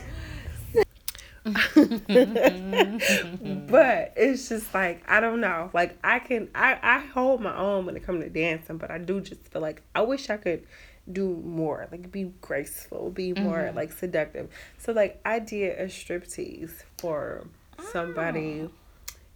but 3.68 4.12
it's 4.16 4.48
just 4.48 4.72
like 4.74 5.02
I 5.08 5.20
don't 5.20 5.40
know. 5.40 5.70
Like 5.72 5.96
I 6.02 6.18
can, 6.18 6.48
I 6.54 6.78
I 6.82 6.98
hold 7.00 7.40
my 7.40 7.56
own 7.56 7.86
when 7.86 7.96
it 7.96 8.04
comes 8.04 8.24
to 8.24 8.30
dancing, 8.30 8.78
but 8.78 8.90
I 8.90 8.98
do 8.98 9.20
just 9.20 9.40
feel 9.48 9.62
like 9.62 9.82
I 9.94 10.02
wish 10.02 10.30
I 10.30 10.36
could 10.38 10.66
do 11.10 11.36
more, 11.44 11.86
like 11.92 12.10
be 12.10 12.32
graceful, 12.40 13.10
be 13.10 13.34
more 13.34 13.68
Mhm. 13.70 13.74
like 13.76 13.92
seductive. 13.92 14.48
So 14.78 14.92
like 14.92 15.20
I 15.24 15.38
did 15.38 15.78
a 15.78 15.86
striptease 15.86 16.82
for 16.98 17.46
somebody, 17.92 18.70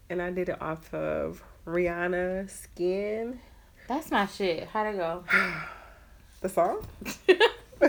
and 0.09 0.23
I 0.23 0.31
did 0.31 0.49
it 0.49 0.61
off 0.63 0.93
of 0.95 1.43
Rihanna 1.67 2.49
Skin, 2.49 3.41
That's 3.87 4.11
my 4.11 4.25
shit. 4.27 4.67
How'd 4.69 4.95
it 4.95 4.99
go? 4.99 5.25
the 6.41 6.49
song, 6.49 6.87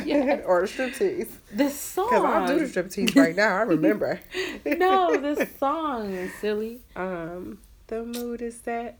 Yes. 0.05 0.43
or 0.45 0.61
the 0.61 0.67
striptease. 0.67 1.29
The 1.53 1.69
song. 1.69 2.07
Because 2.09 2.23
I'll 2.25 2.47
do 2.47 2.67
the 2.67 2.83
striptease 2.83 3.15
right 3.15 3.35
now. 3.35 3.57
I 3.57 3.61
remember. 3.61 4.19
no, 4.65 5.15
the 5.35 5.47
song, 5.59 6.11
is 6.11 6.33
silly. 6.35 6.81
Um, 6.95 7.59
the 7.87 8.03
mood 8.03 8.41
is 8.41 8.59
set. 8.59 8.97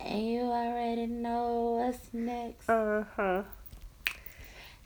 And 0.00 0.26
you 0.28 0.40
already 0.42 1.06
know 1.06 1.82
what's 1.84 2.12
next. 2.12 2.68
Uh 2.68 3.04
huh. 3.16 3.42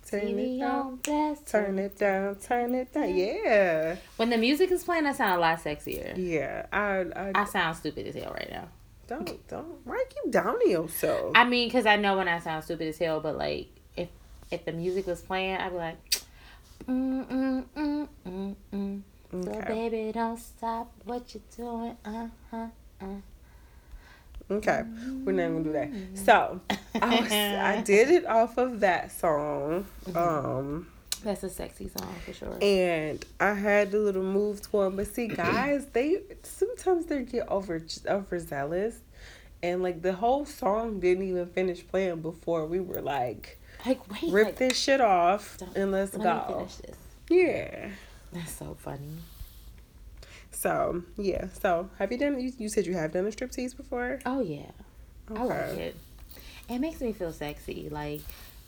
Turn 0.07 0.21
TV 0.23 0.57
it 0.57 0.61
down. 0.61 0.97
blast. 0.97 1.47
Turn 1.47 1.79
it 1.79 1.99
down. 1.99 2.37
Turn 2.37 2.75
it 2.75 2.93
down. 2.95 3.15
Yeah. 3.15 3.97
When 4.17 4.31
the 4.31 4.39
music 4.39 4.71
is 4.71 4.85
playing, 4.85 5.05
I 5.07 5.13
sound 5.13 5.35
a 5.37 5.41
lot 5.41 5.63
sexier. 5.63 6.15
Yeah. 6.17 6.67
I. 6.73 7.05
I, 7.15 7.33
I 7.35 7.45
sound 7.45 7.77
stupid 7.77 8.07
as 8.07 8.15
hell 8.15 8.33
right 8.33 8.49
now. 8.51 8.69
don't 9.07 9.49
don't 9.49 9.87
why 9.87 10.03
keep 10.09 10.33
down 10.33 10.49
on 10.57 10.71
yourself. 10.71 11.33
I 11.35 11.45
mean, 11.45 11.69
because 11.69 11.85
I 11.85 11.97
know 11.97 12.17
when 12.17 12.29
I 12.29 12.39
sound 12.39 12.65
stupid 12.65 12.89
as 12.89 12.99
hell, 12.99 13.21
but 13.21 13.37
like, 13.37 13.69
if 14.51 14.65
the 14.65 14.73
music 14.73 15.07
was 15.07 15.21
playing, 15.21 15.57
I'd 15.57 15.71
be 15.71 15.77
like, 15.77 16.11
mm, 16.87 17.27
mm, 17.27 17.65
mm, 17.77 18.09
mm, 18.27 18.55
mm. 18.73 19.03
So, 19.31 19.61
baby, 19.67 20.11
don't 20.13 20.39
stop 20.39 20.91
what 21.05 21.35
you're 21.35 21.43
doing. 21.57 21.97
Uh 22.05 22.29
huh. 22.51 22.67
Okay. 24.51 24.83
We're 25.25 25.33
not 25.33 25.49
gonna 25.49 25.65
do 25.65 25.73
that. 25.73 25.91
So 26.15 26.61
I 27.01 27.21
was, 27.21 27.33
I 27.33 27.83
did 27.83 28.11
it 28.11 28.27
off 28.27 28.57
of 28.59 28.81
that 28.81 29.13
song. 29.13 29.87
Um. 30.15 30.87
That's 31.25 31.43
a 31.43 31.51
sexy 31.51 31.89
song 31.89 32.15
for 32.25 32.33
sure. 32.33 32.57
and 32.63 33.25
I 33.41 33.53
had 33.53 33.91
the 33.91 33.99
little 33.99 34.23
move 34.23 34.63
to 34.63 34.71
them. 34.71 34.97
But 34.97 35.09
see, 35.09 35.27
guys, 35.27 35.87
they 35.93 36.23
sometimes 36.45 37.07
they 37.07 37.23
get 37.25 37.49
over 37.49 37.83
overzealous, 38.07 39.01
and 39.63 39.83
like 39.83 40.01
the 40.01 40.13
whole 40.13 40.47
song 40.47 41.01
didn't 41.01 41.25
even 41.25 41.47
finish 41.47 41.87
playing 41.87 42.23
before 42.23 42.67
we 42.67 42.79
were 42.79 43.03
like, 43.03 43.58
Like, 43.87 44.11
wait, 44.11 44.33
rip 44.33 44.47
like, 44.47 44.57
this 44.57 44.77
shit 44.79 45.01
off 45.01 45.59
and 45.75 45.93
let's 45.93 46.17
go. 46.17 46.67
Yeah. 47.31 47.91
That's 48.33 48.53
so 48.53 48.77
funny. 48.81 49.19
So 50.51 51.03
yeah. 51.17 51.47
So 51.61 51.89
have 51.99 52.11
you 52.13 52.19
done? 52.19 52.41
You, 52.41 52.53
you 52.59 52.69
said 52.69 52.87
you 52.87 52.95
have 52.95 53.13
done 53.13 53.27
a 53.27 53.31
striptease 53.31 53.77
before. 53.77 54.19
Oh 54.27 54.41
yeah, 54.41 54.71
I 55.35 55.45
like 55.45 55.59
Okay. 55.61 55.83
it. 55.83 55.97
It 56.69 56.79
makes 56.81 57.01
me 57.01 57.13
feel 57.13 57.33
sexy, 57.33 57.89
like 57.91 58.21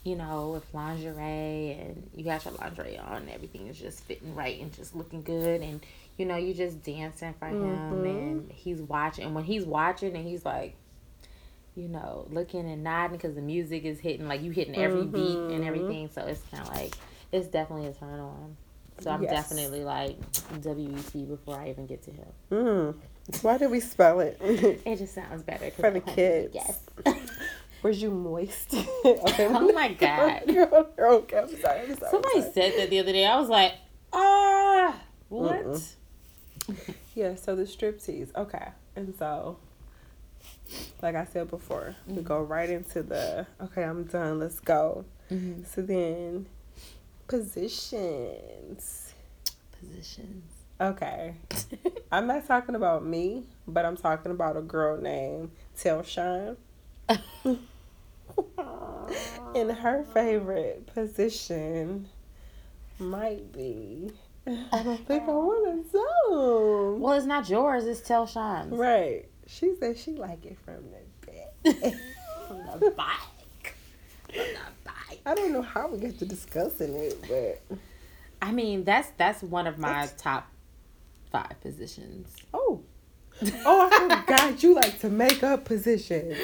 you 0.03 0.15
know, 0.15 0.51
with 0.53 0.65
lingerie 0.73 1.77
and 1.79 2.09
you 2.15 2.23
got 2.23 2.43
your 2.45 2.55
lingerie 2.55 2.97
on, 2.97 3.29
everything 3.31 3.67
is 3.67 3.77
just 3.77 4.03
fitting 4.05 4.33
right 4.33 4.59
and 4.59 4.73
just 4.73 4.95
looking 4.95 5.21
good, 5.21 5.61
and 5.61 5.79
you 6.17 6.25
know, 6.25 6.37
you 6.37 6.53
just 6.53 6.81
dancing 6.83 7.33
for 7.37 7.47
him, 7.47 7.61
Mhm. 7.61 8.05
and 8.05 8.51
he's 8.51 8.81
watching. 8.81 9.25
And 9.25 9.35
when 9.35 9.43
he's 9.43 9.65
watching, 9.65 10.15
and 10.15 10.27
he's 10.27 10.43
like, 10.45 10.73
you 11.75 11.87
know, 11.87 12.27
looking 12.29 12.69
and 12.69 12.83
nodding 12.83 13.17
because 13.17 13.35
the 13.35 13.41
music 13.41 13.83
is 13.85 13.99
hitting, 13.99 14.27
like 14.27 14.41
you 14.41 14.51
hitting 14.51 14.75
every 14.75 15.05
beat 15.05 15.37
and 15.49 15.63
Mhm. 15.63 15.67
everything. 15.67 16.09
So 16.13 16.21
it's 16.25 16.41
kind 16.51 16.63
of 16.67 16.69
like 16.75 16.93
it's 17.31 17.47
definitely 17.47 17.87
a 17.87 17.93
turn 17.93 18.19
on. 18.19 18.57
So 18.99 19.09
I'm 19.09 19.23
Yes. 19.23 19.31
definitely 19.49 19.83
like 19.83 20.17
WEC 20.61 21.25
before 21.27 21.55
I 21.55 21.69
even 21.69 21.85
get 21.87 22.03
to 22.03 22.11
him. 22.11 22.27
Mm. 22.51 22.95
Why 23.41 23.57
did 23.57 23.71
we 23.71 23.79
spell 23.79 24.19
it? 24.19 24.37
It 24.85 24.97
just 24.97 25.15
sounds 25.15 25.43
better 25.43 25.71
For 25.71 25.89
the 25.91 26.01
kids. 26.01 26.53
Yes. 26.53 26.79
Was 27.83 27.99
you 28.01 28.11
moist? 28.11 28.75
okay. 29.05 29.47
Oh 29.49 29.71
my 29.73 29.93
God. 29.93 30.43
okay. 30.47 31.37
I'm 31.37 31.61
sorry. 31.61 31.81
I'm 31.81 31.97
sorry. 31.97 32.11
Somebody 32.11 32.41
sorry. 32.41 32.51
said 32.53 32.73
that 32.77 32.89
the 32.91 32.99
other 32.99 33.11
day. 33.11 33.25
I 33.25 33.39
was 33.39 33.49
like, 33.49 33.73
ah, 34.13 35.01
what? 35.29 35.65
Mm-mm. 35.65 35.97
Yeah, 37.15 37.35
so 37.35 37.55
the 37.55 37.63
striptease. 37.63 38.35
Okay. 38.35 38.67
And 38.95 39.15
so, 39.17 39.57
like 41.01 41.15
I 41.15 41.25
said 41.25 41.49
before, 41.49 41.95
we 42.07 42.15
Mhm. 42.21 42.23
go 42.23 42.41
right 42.41 42.69
into 42.69 43.03
the, 43.03 43.45
okay, 43.61 43.83
I'm 43.83 44.03
done, 44.05 44.39
let's 44.39 44.59
go. 44.59 45.05
Mhm. 45.29 45.65
So 45.65 45.81
then, 45.81 46.47
positions. 47.27 49.13
Positions. 49.79 50.51
Okay. 50.79 51.35
I'm 52.11 52.27
not 52.27 52.45
talking 52.47 52.75
about 52.75 53.05
me, 53.05 53.43
but 53.67 53.85
I'm 53.85 53.97
talking 53.97 54.31
about 54.31 54.57
a 54.57 54.61
girl 54.61 54.97
named 54.99 55.51
Telshawn. 55.77 56.57
And 59.53 59.69
her 59.71 60.05
favorite 60.13 60.87
position 60.93 62.07
might 62.99 63.51
be, 63.51 64.11
I 64.47 64.83
don't 64.83 65.05
think 65.05 65.23
I 65.23 65.31
want 65.31 65.83
to 65.83 65.89
zone. 65.91 66.99
Well, 67.01 67.13
it's 67.13 67.25
not 67.25 67.49
yours. 67.49 67.85
It's 67.85 67.99
Telshawn's. 68.01 68.71
Right. 68.71 69.25
She 69.53 69.75
said 69.75 69.97
she 69.97 70.11
like 70.11 70.45
it 70.45 70.57
from 70.63 70.83
the 70.91 71.27
back. 71.27 71.93
From 72.47 72.79
the 72.79 72.91
back. 72.91 73.75
From 74.27 74.37
the 74.37 74.71
bike. 74.83 75.21
I 75.25 75.35
don't 75.35 75.51
know 75.51 75.61
how 75.61 75.87
we 75.87 75.99
get 75.99 76.19
to 76.19 76.25
discussing 76.25 76.93
it, 76.95 77.17
but 77.27 77.77
I 78.41 78.51
mean, 78.51 78.83
that's 78.83 79.09
that's 79.17 79.41
one 79.43 79.67
of 79.67 79.77
my 79.77 80.09
top 80.17 80.47
five 81.31 81.59
positions. 81.61 82.35
oh, 82.53 82.81
oh, 83.65 83.89
I 83.91 84.21
forgot 84.21 84.63
you 84.63 84.75
like 84.75 84.99
to 84.99 85.09
make 85.09 85.43
up 85.43 85.65
positions. 85.65 86.35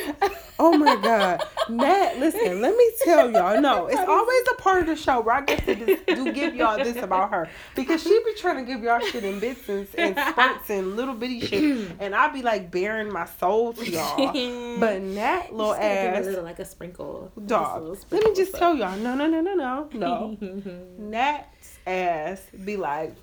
Oh 0.59 0.75
my 0.77 0.95
God, 0.95 1.43
Nat, 1.69 2.17
listen, 2.17 2.61
let 2.61 2.75
me 2.75 2.91
tell 3.03 3.31
y'all. 3.31 3.61
No, 3.61 3.85
it's 3.87 3.99
always 3.99 4.41
a 4.51 4.61
part 4.61 4.81
of 4.81 4.87
the 4.87 4.95
show 4.95 5.21
where 5.21 5.35
I 5.35 5.41
get 5.41 5.63
to 5.65 5.75
dis- 5.75 5.99
do 6.07 6.31
give 6.31 6.55
y'all 6.55 6.77
this 6.77 6.97
about 6.97 7.29
her 7.31 7.47
because 7.75 8.01
she 8.01 8.09
be 8.25 8.33
trying 8.35 8.65
to 8.65 8.71
give 8.71 8.83
y'all 8.83 8.99
shit 8.99 9.23
in 9.23 9.39
bits 9.39 9.69
and, 9.69 9.87
and 9.97 10.17
spurts 10.17 10.69
and 10.71 10.95
little 10.95 11.13
bitty 11.13 11.41
shit, 11.41 11.91
and 11.99 12.15
I 12.15 12.29
be 12.29 12.41
like 12.41 12.71
bearing 12.71 13.11
my 13.11 13.25
soul 13.25 13.73
to 13.73 13.89
y'all. 13.89 14.77
But 14.79 15.01
Nat, 15.01 15.51
little 15.51 15.73
Just 15.73 15.81
ass. 15.83 16.25
a 16.25 16.29
little 16.29 16.43
like 16.43 16.59
a 16.59 16.65
sprinkle. 16.65 17.31
Just 17.35 17.47
Dog. 17.47 17.97
Let 18.11 18.23
me 18.23 18.33
just 18.35 18.55
tell 18.55 18.75
y'all. 18.75 18.97
No, 18.97 19.15
no, 19.15 19.27
no, 19.27 19.41
no, 19.41 19.53
no, 19.55 19.89
no. 19.93 20.37
Nat's 20.97 21.79
ass 21.85 22.41
be 22.65 22.77
like, 22.77 23.15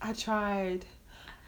I 0.00 0.12
tried 0.12 0.84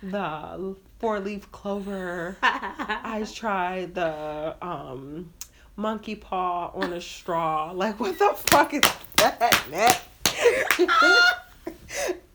the 0.02 0.76
four 1.04 1.20
leaf 1.20 1.52
clover. 1.52 2.38
I 2.42 3.26
tried 3.30 3.94
the 3.94 4.56
um 4.62 5.34
monkey 5.76 6.14
paw 6.14 6.70
on 6.72 6.94
a 6.94 7.00
straw. 7.00 7.72
Like, 7.72 8.00
what 8.00 8.18
the 8.18 8.32
fuck 8.34 8.72
is 8.72 8.80
that, 9.18 10.00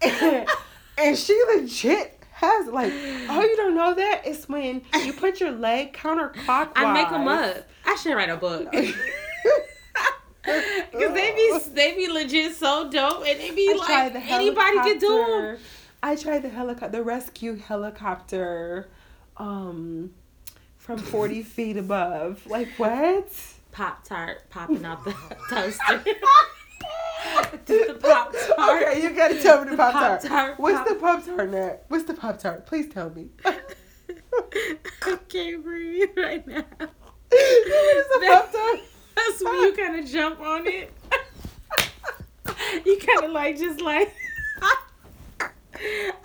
and, 0.04 0.48
and 1.00 1.18
she 1.18 1.42
legit 1.48 2.22
has 2.32 2.68
like 2.68 2.94
oh 2.94 3.42
you 3.42 3.58
don't 3.58 3.76
know 3.76 3.96
that 3.96 4.22
it's 4.24 4.48
when 4.48 4.84
you 5.04 5.14
put 5.14 5.40
your 5.40 5.52
leg 5.52 5.94
counterclockwise. 5.94 6.72
I 6.76 6.94
make 6.94 7.10
them 7.10 7.28
up. 7.28 7.68
I 7.88 7.96
should 7.96 8.14
write 8.16 8.30
a 8.30 8.38
book. 8.38 8.72
Cause 10.44 11.14
they 11.14 11.34
be 11.36 11.60
they 11.74 11.96
be 11.96 12.08
legit 12.08 12.56
so 12.56 12.88
dope, 12.90 13.26
and 13.26 13.40
they 13.40 13.50
be 13.50 13.72
I 13.74 14.10
like 14.12 14.30
anybody 14.30 14.78
can 14.78 15.00
do 15.00 15.08
them. 15.08 15.58
I 16.02 16.16
tried 16.16 16.44
the 16.44 16.50
helicopter, 16.50 16.98
the 16.98 17.04
rescue 17.04 17.58
helicopter, 17.58 18.88
um, 19.38 20.12
from 20.78 20.98
forty 21.00 21.44
feet 21.56 21.78
above. 21.78 22.46
Like 22.48 22.70
what? 22.78 23.30
Pop 23.72 24.04
tart 24.04 24.50
popping 24.50 24.84
out 24.86 25.04
the 25.04 25.12
toaster. 25.50 26.04
the 27.66 27.98
Pop 28.02 28.34
Tart. 28.34 28.82
Okay, 28.84 29.04
you 29.04 29.10
gotta 29.12 29.40
tell 29.42 29.60
me 29.64 29.66
the 29.66 29.72
The 29.72 29.78
pop 29.78 30.22
tart. 30.22 30.60
What's 30.60 30.78
Pop- 30.78 30.88
the 30.88 30.96
pop 30.96 31.26
tart, 31.26 31.52
Nat? 31.52 31.84
What's 31.90 32.06
the 32.06 32.14
pop 32.14 32.40
tart? 32.40 32.66
Please 32.66 32.88
tell 32.92 33.10
me. 33.12 33.30
I 33.46 35.18
can't 35.28 35.64
breathe 35.64 36.10
right 36.18 36.48
now. 36.48 36.64
what 36.80 36.88
is 37.32 38.08
the 38.08 38.26
pop 38.26 38.52
tart? 38.52 38.80
That's 39.16 39.44
when 39.44 39.54
you 39.56 39.74
kind 39.74 40.00
of 40.00 40.06
jump 40.10 40.40
on 40.40 40.66
it. 40.66 40.92
you 42.86 42.98
kind 42.98 43.26
of 43.26 43.32
like 43.32 43.58
just 43.58 43.82
like. 43.82 44.14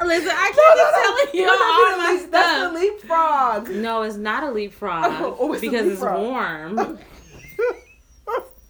Listen, 0.05 0.31
I 0.33 0.53
can't 0.55 1.33
be 1.33 1.35
telling 1.35 1.45
you 1.45 1.49
all 1.51 1.97
my 1.99 2.13
leap- 2.21 2.31
that's 2.31 2.49
stuff. 2.59 2.73
the 2.73 2.79
leapfrog. 2.79 3.71
No, 3.83 4.03
it's 4.03 4.17
not 4.17 4.43
a 4.45 4.51
leapfrog 4.51 5.05
Oh, 5.07 5.37
oh, 5.41 5.53
it's 5.53 5.63
a 5.63 5.67
because 5.71 5.87
leapfrog. 5.87 6.73
it's 6.73 6.77
warm. 6.79 6.99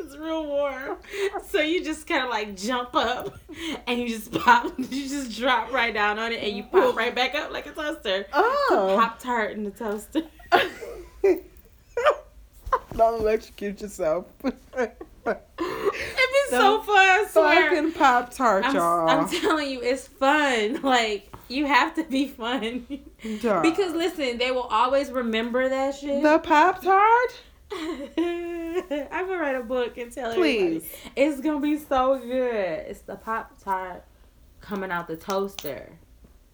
It's 0.00 0.16
real 0.18 0.44
warm. 0.46 0.98
So 1.48 1.60
you 1.62 1.82
just 1.82 2.06
kind 2.06 2.24
of 2.24 2.28
like 2.30 2.54
jump 2.56 2.94
up 2.94 3.38
and 3.86 3.98
you 3.98 4.08
just 4.08 4.30
pop, 4.32 4.70
you 4.78 5.08
just 5.08 5.34
drop 5.38 5.72
right 5.72 5.94
down 5.94 6.18
on 6.18 6.30
it 6.32 6.42
and 6.42 6.54
you 6.54 6.62
pop 6.64 6.94
right 6.94 7.14
back 7.14 7.34
up 7.34 7.50
like 7.52 7.66
a 7.66 7.70
toaster. 7.72 8.26
Oh. 8.34 8.96
Pop 9.00 9.18
tart 9.18 9.52
in 9.52 9.64
the 9.64 9.70
toaster. 9.70 10.22
Don't 12.96 13.20
electrocute 13.20 13.80
yourself. 13.80 14.26
Be 15.24 16.50
so 16.50 16.80
fun, 16.82 16.96
I 16.96 17.26
swear. 17.30 17.70
Fucking 17.70 17.92
pop 17.92 18.32
tart, 18.34 18.64
y'all. 18.74 19.08
I'm 19.08 19.28
telling 19.28 19.70
you, 19.70 19.80
it's 19.82 20.06
fun. 20.06 20.80
Like, 20.82 21.34
you 21.48 21.66
have 21.66 21.94
to 21.94 22.04
be 22.04 22.28
fun. 22.28 22.86
Dog. 23.42 23.62
because 23.62 23.92
listen, 23.94 24.38
they 24.38 24.50
will 24.50 24.62
always 24.62 25.10
remember 25.10 25.68
that 25.68 25.94
shit. 25.96 26.22
the 26.22 26.38
pop 26.38 26.82
tart. 26.82 27.40
I'm 27.72 29.26
gonna 29.26 29.38
write 29.38 29.56
a 29.56 29.62
book 29.62 29.96
and 29.98 30.12
tell 30.12 30.30
everybody. 30.32 30.80
Please. 30.80 30.90
It's 31.16 31.40
gonna 31.40 31.60
be 31.60 31.78
so 31.78 32.18
good. 32.18 32.86
It's 32.88 33.00
the 33.00 33.16
Pop 33.16 33.58
Tart 33.62 34.04
coming 34.60 34.90
out 34.92 35.08
the 35.08 35.16
toaster. 35.16 35.90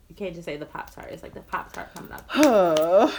You 0.08 0.14
can't 0.14 0.32
just 0.34 0.46
say 0.46 0.56
the 0.56 0.64
Pop 0.66 0.94
Tart. 0.94 1.10
It's 1.10 1.22
like 1.22 1.34
the 1.34 1.40
Pop 1.42 1.72
Tart 1.72 1.92
coming 1.94 2.12
out. 2.12 2.28
The- 2.32 3.12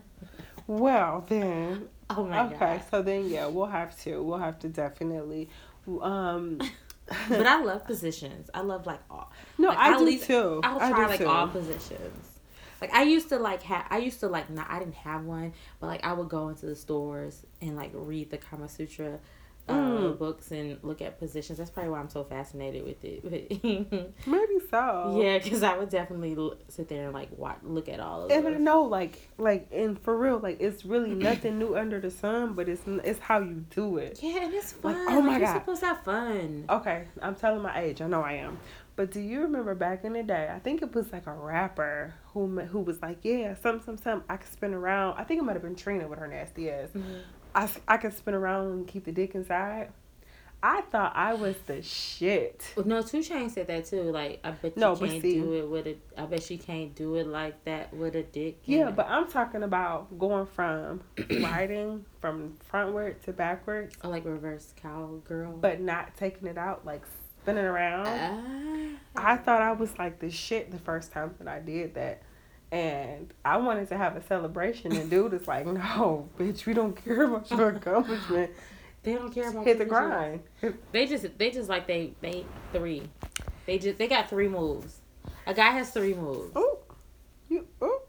Well 0.66 1.24
then, 1.28 1.88
oh 2.10 2.24
my 2.24 2.46
okay. 2.46 2.56
god! 2.58 2.82
So 2.90 3.02
then, 3.02 3.28
yeah, 3.28 3.46
we'll 3.46 3.66
have 3.66 3.98
to. 4.02 4.22
We'll 4.22 4.38
have 4.38 4.58
to 4.60 4.68
definitely. 4.68 5.48
Um. 6.00 6.60
But 7.30 7.46
I 7.46 7.62
love 7.62 7.86
positions. 7.86 8.50
I 8.52 8.60
love 8.60 8.86
like 8.86 9.00
all. 9.10 9.32
no, 9.56 9.68
like, 9.68 9.78
I 9.78 9.92
I'll 9.92 9.98
do 10.00 10.04
leave- 10.04 10.24
too. 10.24 10.60
I'll 10.62 10.78
I 10.78 10.90
try 10.90 11.06
like 11.06 11.18
too. 11.20 11.26
all 11.26 11.48
positions. 11.48 12.38
Like 12.82 12.92
I 12.92 13.04
used 13.04 13.30
to 13.30 13.38
like 13.38 13.62
have. 13.62 13.86
I 13.88 13.96
used 13.96 14.20
to 14.20 14.28
like 14.28 14.50
not. 14.50 14.66
I 14.68 14.78
didn't 14.78 14.94
have 14.96 15.24
one, 15.24 15.54
but 15.80 15.86
like 15.86 16.04
I 16.04 16.12
would 16.12 16.28
go 16.28 16.48
into 16.50 16.66
the 16.66 16.76
stores 16.76 17.46
and 17.62 17.76
like 17.76 17.92
read 17.94 18.28
the 18.30 18.36
Kama 18.36 18.68
Sutra. 18.68 19.20
Uh, 19.68 19.74
Mm. 19.98 20.18
books 20.18 20.52
and 20.52 20.78
look 20.82 21.02
at 21.02 21.18
positions. 21.18 21.58
That's 21.58 21.70
probably 21.70 21.90
why 21.90 21.98
I'm 21.98 22.08
so 22.08 22.22
fascinated 22.24 22.84
with 22.84 23.04
it. 23.04 23.22
Maybe 24.26 24.58
so. 24.70 25.20
Yeah, 25.22 25.38
because 25.38 25.62
I 25.62 25.76
would 25.76 25.90
definitely 25.90 26.34
l- 26.36 26.54
sit 26.68 26.88
there 26.88 27.04
and 27.06 27.12
like 27.14 27.28
watch, 27.36 27.58
look 27.64 27.88
at 27.88 27.98
all 28.00 28.22
of 28.22 28.30
And 28.30 28.60
know, 28.64 28.82
like, 28.82 29.28
like, 29.38 29.68
and 29.72 29.98
for 30.00 30.16
real, 30.16 30.38
like, 30.38 30.60
it's 30.60 30.84
really 30.84 31.10
nothing 31.14 31.58
new 31.58 31.76
under 31.76 32.00
the 32.00 32.10
sun, 32.10 32.54
but 32.54 32.68
it's 32.68 32.82
it's 32.86 33.18
how 33.18 33.40
you 33.40 33.64
do 33.70 33.98
it. 33.98 34.20
Yeah, 34.22 34.44
and 34.44 34.54
it's 34.54 34.72
Like, 34.82 34.96
fun. 34.96 35.06
oh 35.08 35.20
my 35.20 35.32
Like, 35.32 35.38
you're 35.40 35.46
God. 35.48 35.58
supposed 35.60 35.80
to 35.80 35.86
have 35.86 36.04
fun. 36.04 36.64
Okay, 36.70 37.04
I'm 37.20 37.34
telling 37.34 37.62
my 37.62 37.78
age. 37.80 38.00
I 38.00 38.06
know 38.06 38.22
I 38.22 38.34
am. 38.34 38.58
But 38.96 39.12
do 39.12 39.20
you 39.20 39.42
remember 39.42 39.74
back 39.76 40.04
in 40.04 40.12
the 40.14 40.22
day? 40.24 40.50
I 40.52 40.58
think 40.58 40.82
it 40.82 40.92
was 40.92 41.12
like 41.12 41.26
a 41.28 41.32
rapper 41.32 42.14
who 42.32 42.58
who 42.60 42.80
was 42.80 43.00
like, 43.00 43.18
yeah, 43.22 43.54
some 43.54 43.80
some 43.80 43.96
some. 43.96 44.24
I 44.28 44.38
could 44.38 44.50
spin 44.52 44.74
around. 44.74 45.18
I 45.18 45.24
think 45.24 45.40
it 45.40 45.44
might 45.44 45.52
have 45.54 45.62
been 45.62 45.76
Trina 45.76 46.08
with 46.08 46.18
her 46.18 46.26
nasty 46.26 46.68
ass. 46.70 46.88
Mhm. 46.96 47.20
I 47.54 47.68
I 47.86 47.96
could 47.96 48.14
spin 48.16 48.34
around 48.34 48.66
and 48.72 48.86
keep 48.88 49.04
the 49.04 49.12
dick 49.12 49.34
inside. 49.34 49.90
I 50.60 50.80
thought 50.80 51.12
I 51.14 51.34
was 51.34 51.54
the 51.66 51.82
shit. 51.82 52.64
No, 52.84 53.00
Two 53.00 53.22
Chain 53.22 53.48
said 53.48 53.68
that 53.68 53.84
too. 53.84 54.02
Like, 54.10 54.40
I 54.42 54.50
bet 54.50 54.74
you 54.74 54.80
No, 54.80 54.96
can't 54.96 55.22
see- 55.22 55.34
do 55.40 55.52
it 55.52 55.68
with 55.68 55.86
a. 55.86 55.96
I 56.16 56.26
bet 56.26 56.42
she 56.42 56.58
can't 56.58 56.92
do 56.96 57.14
it 57.14 57.28
like 57.28 57.64
that 57.64 57.94
with 57.94 58.16
a 58.16 58.24
dick. 58.24 58.58
Yeah, 58.64 58.88
it. 58.88 58.96
but 58.96 59.06
I'm 59.08 59.28
talking 59.28 59.62
about 59.62 60.18
going 60.18 60.46
from 60.46 61.02
riding 61.40 62.04
from 62.20 62.56
frontward 62.72 63.22
to 63.22 63.32
backwards, 63.32 63.94
or 64.02 64.10
like 64.10 64.24
reverse 64.24 64.72
cowgirl. 64.82 65.52
but 65.60 65.80
not 65.80 66.16
taking 66.16 66.48
it 66.48 66.58
out, 66.58 66.84
like 66.84 67.02
spinning 67.42 67.64
around. 67.64 68.08
Ah. 68.08 69.32
I 69.32 69.36
thought 69.36 69.62
I 69.62 69.70
was 69.72 69.96
like 69.96 70.18
the 70.18 70.30
shit 70.30 70.72
the 70.72 70.78
first 70.80 71.12
time 71.12 71.36
that 71.38 71.46
I 71.46 71.60
did 71.60 71.94
that. 71.94 72.22
And 72.70 73.32
I 73.44 73.56
wanted 73.56 73.88
to 73.88 73.96
have 73.96 74.16
a 74.16 74.22
celebration, 74.22 74.94
and 74.94 75.08
dude 75.08 75.32
is 75.32 75.48
like, 75.48 75.64
mm. 75.64 75.74
"No, 75.74 76.28
bitch, 76.38 76.66
we 76.66 76.74
don't 76.74 76.94
care 77.02 77.24
about 77.24 77.50
your 77.50 77.68
accomplishment. 77.76 78.50
they 79.02 79.14
don't 79.14 79.32
care 79.32 79.48
about 79.50 79.64
Hit 79.64 79.78
the 79.78 79.86
grind." 79.86 80.40
They 80.92 81.06
just 81.06 81.38
they 81.38 81.50
just 81.50 81.68
like 81.68 81.86
they 81.86 82.12
they 82.20 82.44
three. 82.72 83.08
They 83.64 83.78
just 83.78 83.96
they 83.98 84.06
got 84.06 84.28
three 84.28 84.48
moves. 84.48 85.00
A 85.46 85.54
guy 85.54 85.70
has 85.70 85.90
three 85.90 86.12
moves. 86.12 86.54
Ooh, 86.56 86.78
you. 87.48 87.66
Ooh. 87.82 88.00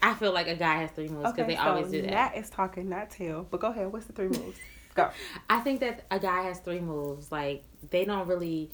I 0.00 0.14
feel 0.14 0.32
like 0.32 0.48
a 0.48 0.54
guy 0.54 0.82
has 0.82 0.90
three 0.90 1.08
moves 1.08 1.32
because 1.32 1.46
they 1.48 1.56
always 1.56 1.90
do 1.90 2.02
that. 2.02 2.10
Nat 2.10 2.32
is 2.36 2.50
talking, 2.50 2.88
not 2.88 3.10
tail. 3.10 3.46
But 3.50 3.60
go 3.60 3.68
ahead. 3.68 3.92
What's 3.92 4.06
the 4.06 4.12
three 4.12 4.28
moves? 4.28 4.58
Go. 4.94 5.10
I 5.50 5.60
think 5.60 5.80
that 5.80 6.04
a 6.10 6.20
guy 6.20 6.42
has 6.42 6.60
three 6.60 6.80
moves. 6.80 7.32
Like 7.32 7.64
they 7.90 8.04
don't 8.04 8.28
really 8.28 8.70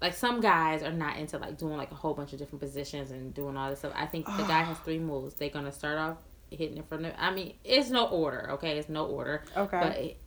like 0.00 0.14
some 0.14 0.40
guys 0.40 0.82
are 0.82 0.92
not 0.92 1.16
into 1.16 1.38
like 1.38 1.56
doing 1.56 1.76
like 1.76 1.90
a 1.90 1.94
whole 1.94 2.14
bunch 2.14 2.32
of 2.32 2.38
different 2.38 2.60
positions 2.60 3.10
and 3.10 3.32
doing 3.32 3.56
all 3.56 3.70
this 3.70 3.80
stuff. 3.80 3.92
I 3.94 4.06
think 4.06 4.26
the 4.26 4.44
guy 4.44 4.62
has 4.62 4.78
three 4.78 4.98
moves. 4.98 5.34
They're 5.34 5.48
gonna 5.48 5.72
start 5.72 5.98
off 5.98 6.18
hitting 6.50 6.76
it 6.78 6.88
from 6.88 7.02
the. 7.02 7.20
I 7.22 7.32
mean, 7.32 7.54
it's 7.64 7.90
no 7.90 8.06
order. 8.06 8.50
Okay, 8.52 8.78
it's 8.78 8.88
no 8.88 9.06
order. 9.06 9.42
Okay. 9.56 9.80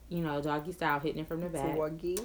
But 0.10 0.16
you 0.16 0.24
know, 0.24 0.42
doggy 0.42 0.72
style, 0.72 1.00
hitting 1.00 1.22
it 1.22 1.28
from 1.28 1.42
the 1.42 1.50
back. 1.50 1.76
Swaggy 1.76 2.20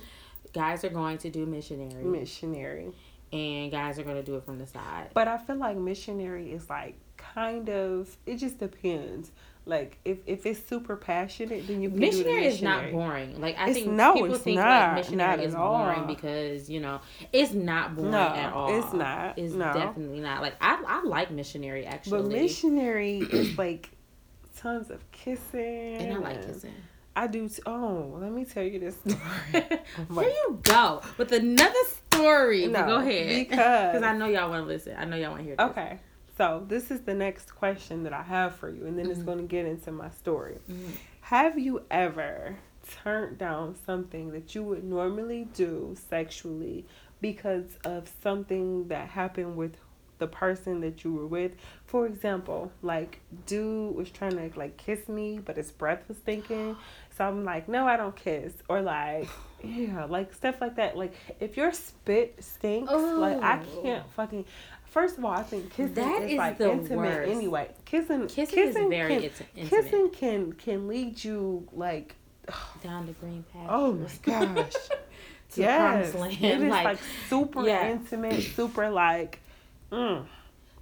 Guys 0.52 0.84
are 0.84 0.90
going 0.90 1.18
to 1.18 1.30
do 1.30 1.46
missionary, 1.46 2.04
missionary. 2.04 2.92
and 3.32 3.72
guys 3.72 3.98
are 3.98 4.04
going 4.04 4.16
to 4.16 4.22
do 4.22 4.36
it 4.36 4.44
from 4.44 4.58
the 4.58 4.66
side. 4.66 5.10
But 5.12 5.26
I 5.26 5.36
feel 5.38 5.56
like 5.56 5.76
missionary 5.76 6.52
is 6.52 6.70
like 6.70 6.96
kind 7.16 7.68
of. 7.68 8.16
It 8.26 8.36
just 8.36 8.58
depends. 8.58 9.32
Like 9.66 9.98
if 10.04 10.18
if 10.26 10.44
it's 10.44 10.62
super 10.68 10.94
passionate, 10.94 11.66
then 11.66 11.80
you 11.80 11.88
can 11.88 11.98
do 11.98 12.04
the 12.10 12.12
missionary 12.12 12.46
is 12.46 12.60
not 12.60 12.90
boring. 12.92 13.40
Like 13.40 13.56
I 13.56 13.70
It's- 13.70 13.76
think 13.76 13.92
no, 13.92 14.12
people 14.12 14.34
it's 14.34 14.44
think 14.44 14.56
not. 14.58 14.66
like 14.66 14.96
missionary 14.96 15.44
is 15.44 15.54
all. 15.54 15.78
boring 15.84 16.06
because 16.06 16.68
you 16.68 16.80
know 16.80 17.00
it's 17.32 17.52
not 17.54 17.96
boring 17.96 18.10
No, 18.10 18.18
at 18.18 18.52
all. 18.52 18.78
it's 18.78 18.92
not. 18.92 19.38
It's 19.38 19.54
No. 19.54 19.72
definitely 19.72 20.20
not. 20.20 20.42
Like 20.42 20.54
I 20.60 20.82
I 20.86 21.02
like 21.04 21.30
missionary 21.30 21.86
actually. 21.86 22.22
But 22.22 22.30
missionary 22.30 23.18
is 23.32 23.56
like 23.56 23.88
tons 24.56 24.90
of 24.90 25.10
kissing. 25.12 25.96
and 25.96 26.12
I 26.12 26.18
like 26.18 26.46
kissing. 26.46 26.74
I 27.16 27.26
do. 27.28 27.48
T- 27.48 27.62
oh, 27.64 28.16
let 28.20 28.32
me 28.32 28.44
tell 28.44 28.64
you 28.64 28.78
this 28.80 28.96
story. 28.96 29.16
Here 30.12 30.22
you 30.28 30.58
go 30.62 31.00
with 31.16 31.32
another 31.32 31.78
story. 32.10 32.66
No, 32.66 32.84
go 32.84 32.96
ahead 32.96 33.28
because- 33.48 33.92
because 33.94 34.02
I 34.02 34.14
know 34.16 34.26
y'all 34.26 34.50
want 34.50 34.64
to 34.64 34.66
listen. 34.66 34.94
I 34.98 35.04
know 35.06 35.16
y'all 35.16 35.30
want 35.30 35.40
to 35.40 35.44
hear. 35.46 35.56
This. 35.56 35.66
okay, 35.70 35.98
so 36.36 36.64
this 36.68 36.90
is 36.90 37.00
the 37.02 37.14
next 37.14 37.54
question 37.54 38.02
that 38.04 38.12
I 38.12 38.22
have 38.22 38.54
for 38.56 38.68
you, 38.68 38.86
and 38.86 38.98
then 38.98 39.10
it's 39.10 39.20
Mhm. 39.20 39.24
going 39.26 39.38
to 39.38 39.44
get 39.44 39.66
into 39.66 39.92
my 39.92 40.10
story. 40.10 40.58
Mhm. 40.70 40.92
Have 41.22 41.58
you 41.58 41.82
ever 41.90 42.56
turned 43.02 43.38
down 43.38 43.74
something 43.86 44.32
that 44.32 44.54
you 44.54 44.62
would 44.62 44.84
normally 44.84 45.48
do 45.54 45.94
sexually 46.08 46.84
because 47.20 47.78
of 47.84 48.10
something 48.22 48.88
that 48.88 49.08
happened 49.08 49.56
with 49.56 49.76
the 50.18 50.26
person 50.26 50.80
that 50.80 51.02
you 51.02 51.12
were 51.14 51.26
with? 51.26 51.52
For 51.86 52.06
example, 52.06 52.72
like 52.82 53.20
dude 53.46 53.94
was 53.94 54.10
trying 54.10 54.36
to 54.36 54.58
like 54.58 54.76
kiss 54.76 55.08
me, 55.08 55.38
but 55.38 55.56
his 55.56 55.70
breath 55.72 56.06
was 56.08 56.18
stinking. 56.18 56.76
So 57.16 57.24
I'm 57.24 57.44
like, 57.44 57.68
no, 57.68 57.86
I 57.86 57.96
don't 57.96 58.14
kiss. 58.16 58.52
Or 58.68 58.82
like, 58.82 59.28
yeah, 59.64 60.04
like 60.04 60.34
stuff 60.34 60.60
like 60.60 60.76
that. 60.76 60.96
Like 60.96 61.14
if 61.40 61.56
your 61.56 61.72
spit 61.72 62.42
stinks, 62.44 62.92
like 62.92 63.40
I 63.42 63.60
Oh. 63.62 63.82
can't 63.82 64.10
fucking. 64.10 64.44
First 64.94 65.18
of 65.18 65.24
all, 65.24 65.32
I 65.32 65.42
think 65.42 65.72
kissing 65.72 65.94
That 65.94 66.22
is, 66.22 66.30
is 66.30 66.38
like 66.38 66.56
the 66.56 66.70
intimate 66.70 66.98
worst. 66.98 67.32
anyway. 67.32 67.68
Kissing, 67.84 68.28
Kissing, 68.28 68.58
is 68.60 68.74
very 68.76 69.08
can, 69.16 69.22
intimate. 69.24 69.68
kissing 69.68 70.10
can 70.10 70.52
can 70.52 70.86
lead 70.86 71.24
you 71.24 71.66
like 71.72 72.14
down 72.84 73.06
the 73.06 73.12
green 73.14 73.44
path. 73.52 73.66
oh 73.68 73.92
my 73.94 74.08
gosh 74.24 74.72
to 75.50 75.60
yes 75.60 76.12
the 76.12 76.18
promised 76.18 76.40
land. 76.40 76.62
is 76.62 76.70
like, 76.70 76.84
like, 76.84 76.98
super 77.28 77.66
yeah. 77.66 77.90
intimate 77.90 78.40
super 78.54 78.88
like 78.88 79.40
mm. 79.90 80.24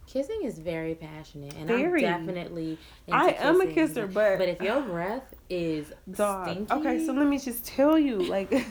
Kissing 0.06 0.42
is 0.42 0.58
very 0.58 0.94
passionate, 0.94 1.54
and 1.54 1.68
Very. 1.68 2.04
I'm 2.06 2.26
definitely. 2.26 2.76
I 3.10 3.30
am 3.30 3.62
a 3.62 3.66
kissing. 3.66 3.74
kisser, 3.74 4.06
but 4.06 4.36
But 4.36 4.48
if 4.50 4.60
your 4.60 4.82
breath 4.82 5.32
is 5.52 5.92
dog. 6.10 6.48
stinky, 6.48 6.72
Okay, 6.72 7.04
so 7.06 7.12
let 7.12 7.26
me 7.26 7.38
just 7.38 7.64
tell 7.66 7.98
you, 7.98 8.16
like, 8.22 8.50
like 8.52 8.68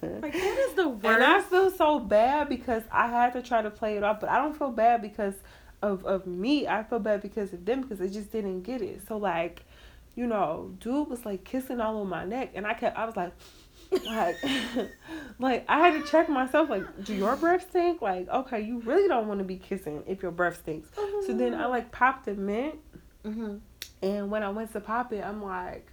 that 0.00 0.66
is 0.68 0.74
the 0.74 0.88
worst. 0.88 1.04
and 1.04 1.22
I 1.22 1.40
feel 1.40 1.70
so 1.70 2.00
bad 2.00 2.48
because 2.48 2.82
I 2.90 3.06
had 3.08 3.32
to 3.34 3.42
try 3.42 3.62
to 3.62 3.70
play 3.70 3.96
it 3.96 4.02
off, 4.02 4.20
but 4.20 4.28
I 4.28 4.38
don't 4.38 4.56
feel 4.56 4.70
bad 4.72 5.02
because 5.02 5.34
of 5.82 6.04
of 6.04 6.26
me. 6.26 6.66
I 6.66 6.82
feel 6.82 6.98
bad 6.98 7.22
because 7.22 7.52
of 7.52 7.64
them 7.64 7.82
because 7.82 7.98
they 8.00 8.08
just 8.08 8.32
didn't 8.32 8.62
get 8.62 8.82
it. 8.82 9.02
So 9.06 9.16
like, 9.16 9.64
you 10.16 10.26
know, 10.26 10.72
dude 10.80 11.08
was 11.08 11.24
like 11.24 11.44
kissing 11.44 11.80
all 11.80 12.00
on 12.00 12.08
my 12.08 12.24
neck, 12.24 12.50
and 12.54 12.66
I 12.66 12.74
kept, 12.74 12.96
I 12.98 13.04
was 13.06 13.16
like. 13.16 13.32
like, 14.04 14.34
like 15.38 15.64
I 15.68 15.78
had 15.78 16.02
to 16.02 16.10
check 16.10 16.28
myself. 16.28 16.68
Like, 16.68 17.04
do 17.04 17.14
your 17.14 17.36
breath 17.36 17.68
stink? 17.70 18.02
Like, 18.02 18.28
okay, 18.28 18.60
you 18.60 18.80
really 18.80 19.06
don't 19.06 19.28
want 19.28 19.38
to 19.38 19.44
be 19.44 19.56
kissing 19.58 20.02
if 20.08 20.22
your 20.22 20.32
breath 20.32 20.58
stinks. 20.58 20.88
So 21.26 21.32
then 21.32 21.54
I 21.54 21.66
like 21.66 21.92
popped 21.92 22.26
a 22.26 22.34
mint, 22.34 22.74
hmm 23.24 23.58
and 24.02 24.28
when 24.30 24.42
I 24.42 24.48
went 24.50 24.72
to 24.72 24.80
pop 24.80 25.12
it, 25.12 25.24
I'm 25.24 25.40
like, 25.42 25.86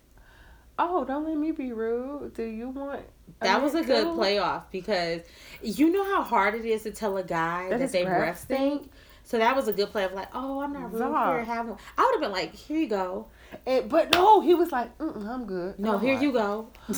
oh, 0.79 1.05
don't 1.05 1.25
let 1.25 1.38
me 1.38 1.51
be 1.51 1.71
rude. 1.71 2.33
Do 2.33 2.43
you 2.43 2.69
want? 2.69 3.01
That 3.41 3.62
was 3.62 3.75
a 3.75 3.83
good 3.83 4.03
too?" 4.03 4.15
playoff 4.15 4.63
because 4.71 5.21
you 5.62 5.91
know 5.91 6.03
how 6.03 6.23
hard 6.23 6.55
it 6.55 6.65
is 6.65 6.83
to 6.83 6.91
tell 6.91 7.17
a 7.17 7.23
guy 7.23 7.69
That 7.69 7.79
that, 7.79 7.91
they 7.91 8.03
breath 8.03 8.41
stink. 8.41 8.89
So 9.25 9.38
that 9.38 9.55
was 9.55 9.67
a 9.67 9.73
good 9.73 9.89
play 9.89 10.03
of 10.03 10.13
like, 10.13 10.27
oh, 10.33 10.59
I'm 10.59 10.73
not 10.73 10.91
rude 10.91 11.01
here. 11.01 11.45
Have 11.45 11.67
one. 11.69 11.77
I 11.97 12.03
would 12.03 12.15
have 12.15 12.21
been 12.21 12.31
like, 12.31 12.53
here 12.53 12.77
you 12.77 12.88
go. 12.88 13.27
And, 13.65 13.88
but 13.88 14.12
no, 14.12 14.41
he 14.41 14.53
was 14.53 14.71
like, 14.71 14.89
I'm 14.99 15.45
good. 15.45 15.79
No, 15.79 15.95
I'm 15.95 16.01
here 16.01 16.15
like, 16.15 16.23
you 16.23 16.31
go. 16.33 16.67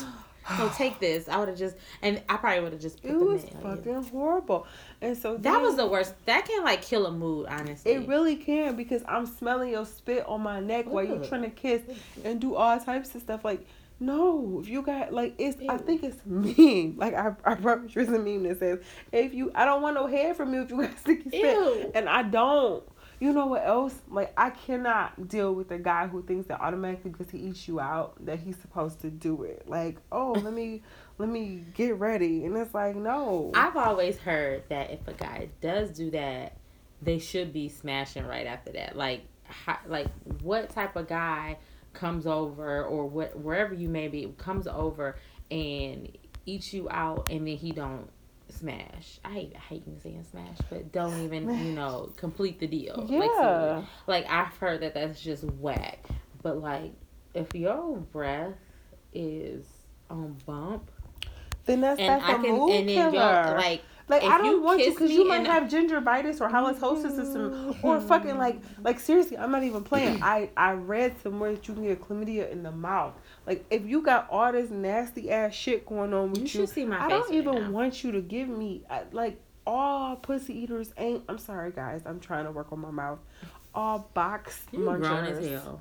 no, 0.58 0.70
take 0.76 1.00
this. 1.00 1.28
I 1.28 1.38
would 1.40 1.48
have 1.50 1.58
just, 1.58 1.76
and 2.02 2.22
I 2.30 2.38
probably 2.38 2.62
would 2.62 2.74
have 2.74 2.82
just. 2.82 3.02
Put 3.02 3.12
It 3.12 3.20
the 3.20 3.26
was 3.26 3.44
you. 3.44 3.50
fucking 3.62 4.04
horrible. 4.12 4.68
And 5.02 5.18
so 5.18 5.34
That 5.34 5.42
then- 5.44 5.62
was 5.62 5.76
the 5.76 5.88
worst. 5.88 6.14
That 6.26 6.46
can 6.46 6.64
like 6.64 6.82
kill 6.82 7.06
a 7.06 7.12
mood, 7.12 7.48
honestly. 7.50 7.92
It 7.94 8.08
really 8.08 8.36
can 8.36 8.76
because 8.76 9.04
I'm 9.08 9.26
smelling 9.26 9.72
your 9.72 9.86
spit 9.86 10.26
on 10.28 10.42
my 10.42 10.60
neck 10.60 10.86
while 10.88 11.04
you're 11.04 11.26
trying 11.26 11.44
to 11.44 11.50
kiss 11.50 11.82
and 12.24 12.40
do 12.40 12.56
all 12.56 12.80
types 12.80 13.14
of 13.16 13.22
stuff. 13.22 13.44
Like, 13.44 13.66
no, 14.00 14.60
if 14.62 14.68
you 14.68 14.82
got 14.82 15.14
like 15.14 15.36
it's 15.38 15.58
I 15.70 15.78
think 15.78 16.04
it's 16.04 16.18
mean. 16.26 16.96
Like 16.98 17.14
I 17.14 17.34
I 17.46 17.56
promise 17.56 17.94
there's 17.94 18.10
a 18.10 18.20
meme 18.20 18.44
that 18.44 18.60
says 18.60 18.80
if 19.12 19.34
you 19.34 19.52
I 19.56 19.64
don't 19.66 19.82
want 19.82 19.96
no 19.96 20.06
hair 20.08 20.34
from 20.34 20.54
you 20.54 20.62
if 20.64 20.70
you 20.70 20.82
got 20.82 21.00
sticky 21.00 21.30
spit. 21.30 21.56
Ew. 21.56 21.92
And 21.96 22.10
I 22.10 22.24
don't. 22.24 22.84
You 23.26 23.34
know 23.34 23.48
what 23.48 23.66
else? 23.66 24.00
Like 24.08 24.32
I 24.38 24.52
cannot 24.52 25.28
deal 25.28 25.56
with 25.56 25.72
a 25.72 25.80
guy 25.80 26.06
who 26.06 26.22
thinks 26.22 26.48
that 26.50 26.62
automatically 26.62 27.10
because 27.10 27.32
he 27.32 27.40
eats 27.40 27.68
you 27.68 27.80
out 27.80 28.24
that 28.24 28.38
he's 28.38 28.56
supposed 28.56 29.02
to 29.02 29.10
do 29.10 29.42
it. 29.42 29.68
Like, 29.68 29.98
oh, 30.12 30.34
let 30.34 30.54
me 30.54 30.84
let 31.18 31.28
me 31.28 31.64
get 31.74 31.98
ready. 31.98 32.46
And 32.46 32.56
it's 32.56 32.76
like, 32.76 32.96
no. 32.96 33.50
I've 33.56 33.78
always 33.78 34.20
heard 34.20 34.70
that 34.70 34.92
if 34.92 35.08
a 35.08 35.14
guy 35.14 35.50
does 35.60 35.90
do 35.90 36.12
that, 36.12 36.58
they 37.02 37.18
should 37.18 37.52
be 37.52 37.68
smashing 37.68 38.28
right 38.28 38.46
after 38.46 38.72
that. 38.74 38.96
Like, 38.96 39.24
how, 39.46 39.80
like 39.88 40.06
what 40.44 40.70
type 40.70 40.96
of 40.96 41.08
guy 41.08 41.58
comes 41.94 42.28
over 42.28 42.84
or 42.84 43.08
what 43.08 43.36
wherever 43.40 43.74
you 43.74 43.90
may 43.90 44.08
be 44.08 44.32
comes 44.38 44.68
over 44.68 45.18
and 45.50 46.16
eats 46.46 46.76
you 46.76 46.88
out 46.92 47.32
and 47.32 47.48
then 47.48 47.58
he 47.58 47.72
don't 47.72 48.08
smash. 48.50 49.20
I 49.24 49.30
hate 49.30 49.54
I 49.56 49.60
hate 49.60 49.84
you 49.88 49.98
saying 50.02 50.26
smash, 50.30 50.58
but 50.70 50.92
don't 50.92 51.22
even 51.22 51.50
you 51.66 51.74
know 51.74 52.12
complete 52.18 52.60
the 52.60 52.68
deal. 52.68 52.96
Like, 52.98 53.10
yeah. 53.10 53.68
seriously. 53.76 53.90
like 54.08 54.26
I've 54.30 54.56
heard 54.58 54.82
that 54.82 54.94
that's 54.94 55.22
just 55.22 55.44
whack. 55.44 56.06
But 56.42 56.60
like 56.60 56.94
if 57.34 57.54
your 57.54 57.98
breath 57.98 58.54
is 59.14 59.66
on 60.10 60.38
bump 60.46 60.92
then 61.66 61.82
that's 61.82 62.00
and 62.00 62.10
that's 62.10 62.24
I 62.24 62.34
a 62.34 62.36
can 62.36 62.58
mood 62.58 62.72
and 62.72 62.90
then 62.90 63.12
killer. 63.12 63.14
your 63.14 63.58
like 63.58 63.82
Like 64.08 64.24
If 64.24 64.30
I 64.30 64.38
don't 64.38 64.46
you 64.46 64.62
want 64.62 64.82
to 64.82 64.90
because 64.92 65.12
you 65.12 65.28
might 65.28 65.48
have 65.48 65.64
gingivitis 65.64 66.40
or 66.40 66.50
halitosis 66.50 67.16
system 67.16 67.76
or 67.82 67.98
mm-hmm. 67.98 68.08
fucking 68.08 68.38
like 68.38 68.62
like 68.84 69.00
seriously 69.00 69.38
I'm 69.38 69.52
not 69.52 69.64
even 69.64 69.84
playing. 69.84 70.22
I 70.22 70.50
I 70.56 70.74
read 70.74 71.16
somewhere 71.22 71.54
that 71.54 71.68
you 71.68 71.74
can 71.74 71.84
get 71.84 72.02
chlamydia 72.02 72.52
in 72.52 72.64
the 72.64 72.72
mouth. 72.72 73.14
Like 73.46 73.66
if 73.70 73.86
you 73.86 74.02
got 74.02 74.28
all 74.30 74.52
this 74.52 74.70
nasty 74.70 75.32
ass 75.32 75.54
shit 75.54 75.86
going 75.86 76.14
on 76.14 76.32
with 76.32 76.40
you 76.40 76.44
you, 76.44 76.48
should 76.48 76.70
see 76.70 76.86
my 76.86 77.04
I 77.04 77.10
don't 77.10 77.30
right 77.30 77.34
even 77.38 77.56
now. 77.56 77.72
want 77.72 78.04
you 78.04 78.12
to 78.14 78.22
give 78.22 78.48
me 78.50 78.84
I, 78.90 79.04
like 79.12 79.40
all 79.68 80.16
pussy 80.16 80.58
eaters 80.58 80.94
ain't. 80.98 81.24
I'm 81.30 81.38
sorry 81.38 81.72
guys. 81.72 82.02
I'm 82.06 82.20
trying 82.20 82.46
to 82.46 82.52
work 82.52 82.72
on 82.72 82.80
my 82.80 82.92
mouth. 82.92 83.20
All 83.74 84.10
box 84.14 84.64
You 84.72 84.80
munchers. 84.80 85.80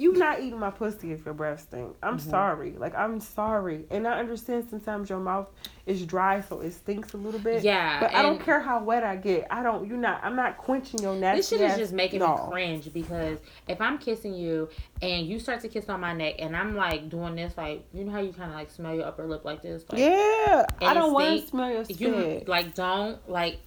You 0.00 0.14
not 0.14 0.40
eating 0.40 0.58
my 0.58 0.70
pussy 0.70 1.12
if 1.12 1.24
your 1.26 1.34
breath 1.34 1.60
stink. 1.60 1.94
I'm 2.02 2.16
Mhm. 2.16 2.30
sorry. 2.30 2.72
Like 2.72 2.94
I'm 2.94 3.20
sorry, 3.20 3.84
and 3.90 4.08
I 4.08 4.18
understand 4.18 4.66
sometimes 4.70 5.10
your 5.10 5.18
mouth 5.18 5.48
is 5.84 6.06
dry, 6.06 6.40
so 6.40 6.60
it 6.60 6.70
stinks 6.72 7.12
a 7.12 7.18
little 7.18 7.38
bit. 7.40 7.62
Yeah, 7.62 8.00
But 8.00 8.14
I 8.14 8.22
don't 8.22 8.40
care 8.40 8.60
how 8.60 8.82
wet 8.82 9.04
I 9.04 9.16
get. 9.16 9.46
I 9.50 9.62
don't. 9.62 9.86
You're 9.86 9.98
not. 9.98 10.20
I'm 10.24 10.36
not 10.36 10.56
quenching 10.56 11.00
your 11.02 11.14
nasty. 11.16 11.36
This 11.40 11.48
shit 11.50 11.60
is 11.60 11.76
just 11.76 11.92
making 11.92 12.20
no. 12.20 12.34
me 12.46 12.50
cringe 12.50 12.92
because 12.94 13.38
if 13.68 13.78
I'm 13.80 13.98
kissing 13.98 14.32
you 14.34 14.70
and 15.02 15.26
you 15.26 15.38
start 15.38 15.60
to 15.62 15.68
kiss 15.68 15.88
on 15.90 16.00
my 16.00 16.14
neck 16.14 16.36
and 16.38 16.56
I'm 16.56 16.74
like 16.76 17.10
doing 17.10 17.34
this, 17.34 17.56
like 17.58 17.84
you 17.92 18.04
know 18.04 18.12
how 18.12 18.20
you 18.20 18.32
kind 18.32 18.50
of 18.50 18.56
like 18.56 18.70
smell 18.70 18.94
your 18.94 19.04
upper 19.06 19.26
lip 19.26 19.44
like 19.44 19.60
this, 19.60 19.84
like 19.90 20.00
Yeah, 20.00 20.64
I 20.80 20.94
don't 20.94 21.12
want 21.12 21.42
to 21.42 21.46
smell 21.46 21.70
your 21.70 21.84
spit. 21.84 22.00
you 22.00 22.42
like 22.46 22.74
don't 22.74 23.18
like 23.28 23.58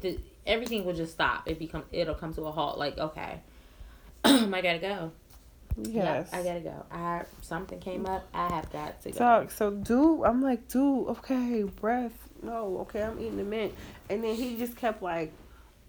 the 0.00 0.18
everything 0.46 0.86
will 0.86 0.94
just 0.94 1.12
stop. 1.12 1.46
It 1.46 1.58
become 1.58 1.82
it'll 1.92 2.14
come 2.14 2.32
to 2.34 2.42
a 2.46 2.50
halt. 2.50 2.78
Like 2.78 2.96
okay, 2.96 3.40
I 4.24 4.60
gotta 4.62 4.78
go. 4.78 5.12
Yes. 5.82 6.28
Yep, 6.32 6.40
I 6.40 6.42
gotta 6.44 6.60
go. 6.60 6.86
I 6.90 7.22
something 7.42 7.78
came 7.80 8.06
up. 8.06 8.26
I 8.34 8.52
have 8.54 8.70
got 8.72 9.02
to 9.02 9.10
go. 9.10 9.18
So, 9.18 9.46
so 9.54 9.70
dude, 9.70 10.24
I'm 10.24 10.42
like, 10.42 10.68
dude, 10.68 11.08
okay, 11.08 11.62
breath, 11.64 12.28
no, 12.42 12.78
okay, 12.80 13.02
I'm 13.02 13.18
eating 13.18 13.36
the 13.36 13.44
mint, 13.44 13.74
and 14.10 14.22
then 14.22 14.34
he 14.34 14.56
just 14.56 14.76
kept 14.76 15.02
like, 15.02 15.32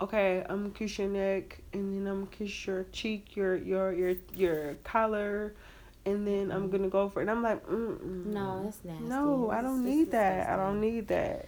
okay, 0.01 0.43
I'm 0.49 0.63
gonna 0.63 0.69
kiss 0.71 0.97
your 0.99 1.09
neck, 1.09 1.59
and 1.73 1.93
then 1.93 2.11
I'm 2.11 2.25
gonna 2.25 2.35
kiss 2.37 2.67
your 2.67 2.85
cheek, 2.91 3.35
your 3.35 3.55
your 3.55 3.93
your 3.93 4.15
your 4.35 4.73
collar, 4.83 5.53
and 6.05 6.25
then 6.27 6.51
I'm 6.51 6.69
gonna 6.69 6.89
go 6.89 7.09
for 7.09 7.19
it. 7.19 7.23
And 7.23 7.31
I'm 7.31 7.43
like, 7.43 7.65
mm 7.67 8.25
no, 8.25 8.63
that's 8.63 8.83
nasty. 8.83 9.05
no, 9.05 9.49
I 9.51 9.61
don't 9.61 9.85
It's 9.85 9.95
need 9.95 10.11
that. 10.11 10.49
I 10.49 10.55
don't 10.55 10.79
need 10.81 11.07
that. 11.07 11.47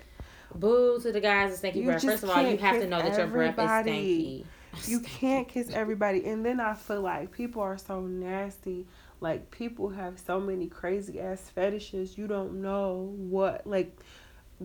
Boo 0.56 1.00
to 1.02 1.12
the 1.12 1.22
guys 1.22 1.52
that 1.52 1.58
stinky 1.58 1.80
You 1.80 1.86
breath. 1.86 2.04
First 2.04 2.24
of 2.24 2.30
all, 2.30 2.42
you 2.42 2.58
have 2.58 2.80
to 2.80 2.88
know 2.88 3.00
that 3.02 3.18
your 3.18 3.28
breath 3.28 3.54
is 3.54 3.60
everybody. 3.60 4.46
You 4.86 5.00
can't 5.20 5.48
kiss 5.48 5.70
everybody, 5.72 6.26
and 6.26 6.46
then 6.46 6.60
I 6.60 6.74
feel 6.74 7.02
like 7.02 7.32
people 7.32 7.62
are 7.62 7.78
so 7.78 8.02
nasty. 8.02 8.86
Like 9.22 9.52
people 9.52 9.90
have 9.90 10.20
so 10.20 10.40
many 10.40 10.68
crazy 10.68 11.20
ass 11.20 11.50
fetishes. 11.54 12.18
You 12.18 12.28
don't 12.28 12.62
know 12.62 13.14
what 13.18 13.68
like, 13.68 13.98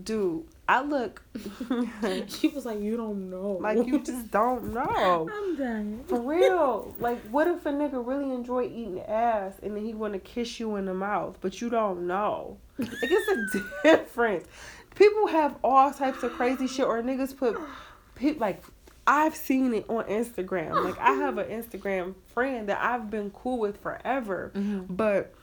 dude. 0.00 0.44
I 0.66 0.80
look 0.82 1.22
She 2.28 2.48
was 2.48 2.64
like, 2.64 2.80
"You 2.80 2.96
don't 2.96 3.28
know." 3.30 3.58
like 3.60 3.86
you 3.86 3.98
just 3.98 4.30
don't 4.30 4.72
know. 4.72 5.28
I'm 5.30 5.56
dying. 5.56 6.04
For 6.06 6.20
real. 6.20 6.94
Like 7.00 7.20
what 7.30 7.48
if 7.48 7.66
a 7.66 7.72
nigga 7.72 8.06
really 8.06 8.32
enjoy 8.32 8.64
eating 8.64 9.00
ass 9.00 9.54
and 9.62 9.76
then 9.76 9.84
he 9.84 9.92
wanna 9.92 10.20
kiss 10.20 10.60
you 10.60 10.76
in 10.76 10.86
the 10.86 10.94
mouth, 10.94 11.36
but 11.40 11.60
you 11.60 11.68
don't 11.68 12.06
know? 12.06 12.56
Like 12.78 12.88
it's 13.02 13.54
a 13.54 13.62
difference. 13.82 14.46
People 14.94 15.26
have 15.26 15.56
all 15.64 15.92
types 15.92 16.22
of 16.22 16.32
crazy 16.32 16.68
shit 16.68 16.86
or 16.86 17.02
niggas 17.02 17.36
put 17.36 17.58
like 18.38 18.62
I've 19.06 19.36
seen 19.36 19.74
it 19.74 19.86
on 19.88 20.04
Instagram. 20.04 20.84
Like 20.84 20.98
I 20.98 21.12
have 21.12 21.38
an 21.38 21.48
Instagram 21.48 22.14
friend 22.32 22.68
that 22.68 22.80
I've 22.80 23.10
been 23.10 23.30
cool 23.30 23.58
with 23.58 23.80
forever. 23.80 24.52
Mm-hmm. 24.54 24.94
But 24.94 25.34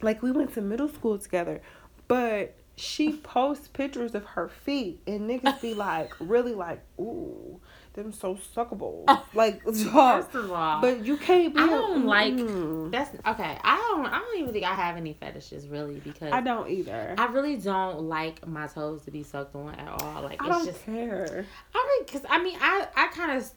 like 0.00 0.22
we 0.22 0.30
went 0.30 0.54
to 0.54 0.62
middle 0.62 0.88
school 0.88 1.18
together. 1.18 1.60
But 2.06 2.54
she 2.76 3.12
posts 3.12 3.68
pictures 3.68 4.14
of 4.14 4.24
her 4.24 4.48
feet 4.48 5.00
and 5.06 5.28
niggas 5.28 5.60
be 5.60 5.74
like 5.74 6.12
really 6.20 6.54
like, 6.54 6.80
ooh, 6.98 7.60
them 8.02 8.12
so 8.12 8.34
suckable. 8.56 9.04
Like. 9.34 9.62
First 9.64 10.34
of 10.34 10.50
all, 10.50 10.80
But 10.80 11.04
you 11.04 11.16
can't 11.16 11.54
be 11.54 11.60
I 11.60 11.64
a- 11.66 11.68
don't 11.68 12.06
like- 12.06 12.34
mm. 12.34 12.90
that's 12.90 13.10
okay. 13.26 13.58
I 13.62 13.76
don't. 13.76 14.06
I 14.06 14.18
don't 14.18 14.38
even 14.40 14.52
think 14.52 14.64
I 14.64 14.74
have 14.74 14.96
any 14.96 15.12
fetishes 15.12 15.68
really 15.68 16.00
because 16.00 16.32
I 16.32 16.40
don't 16.40 16.68
either. 16.70 17.14
I 17.18 17.26
really 17.26 17.56
don't 17.56 18.02
like 18.02 18.46
my 18.46 18.66
toes 18.66 19.02
to 19.02 19.10
be 19.10 19.22
sucked 19.22 19.54
on 19.54 19.74
at 19.74 20.02
all. 20.02 20.22
Like 20.22 20.42
I 20.42 20.46
it's 20.48 20.56
don't 20.56 20.66
just 20.66 20.84
care. 20.86 21.44
I 21.74 21.86
mean, 21.98 22.06
because 22.06 22.22
I 22.28 22.42
mean 22.42 22.56
I 22.60 22.86
I 22.96 23.06
kind 23.08 23.32
of 23.38 23.48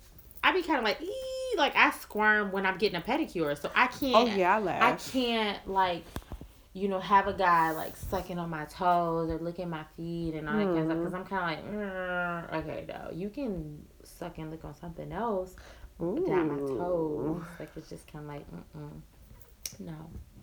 I 0.43 0.51
be 0.53 0.61
kind 0.63 0.79
of 0.79 0.83
like 0.83 1.01
ee, 1.01 1.13
like 1.57 1.75
I 1.75 1.91
squirm 1.91 2.51
when 2.51 2.65
I'm 2.65 2.77
getting 2.77 2.97
a 2.97 3.01
pedicure, 3.01 3.57
so 3.59 3.69
I 3.75 3.87
can't. 3.87 4.15
Oh 4.15 4.25
yeah, 4.25 4.55
I 4.57 4.59
laugh. 4.59 4.81
I 4.83 5.11
can't 5.11 5.67
like, 5.67 6.03
you 6.73 6.87
know, 6.87 6.99
have 6.99 7.27
a 7.27 7.33
guy 7.33 7.71
like 7.71 7.95
sucking 7.95 8.39
on 8.39 8.49
my 8.49 8.65
toes 8.65 9.29
or 9.29 9.37
licking 9.37 9.69
my 9.69 9.83
feet 9.95 10.33
and 10.33 10.49
all 10.49 10.57
that 10.57 10.65
kind 10.65 10.77
of 10.79 10.85
stuff. 10.85 10.97
Because 10.97 11.13
I'm 11.13 11.25
kind 11.25 11.59
of 11.59 11.65
like, 11.65 11.73
"Mm, 11.73 12.53
okay, 12.59 12.85
no, 12.87 13.11
you 13.13 13.29
can 13.29 13.85
suck 14.21 14.37
and 14.39 14.51
lick 14.51 14.65
on 14.65 14.75
something 14.75 15.11
else, 15.11 15.55
Ooh. 16.01 16.25
not 16.27 16.47
my 16.47 16.59
toes. 16.77 17.43
Like 17.59 17.71
it's 17.77 17.89
just 17.89 18.07
kind 18.11 18.25
of 18.25 18.31
like, 18.31 18.45
mm 18.77 19.01
no, 19.79 19.95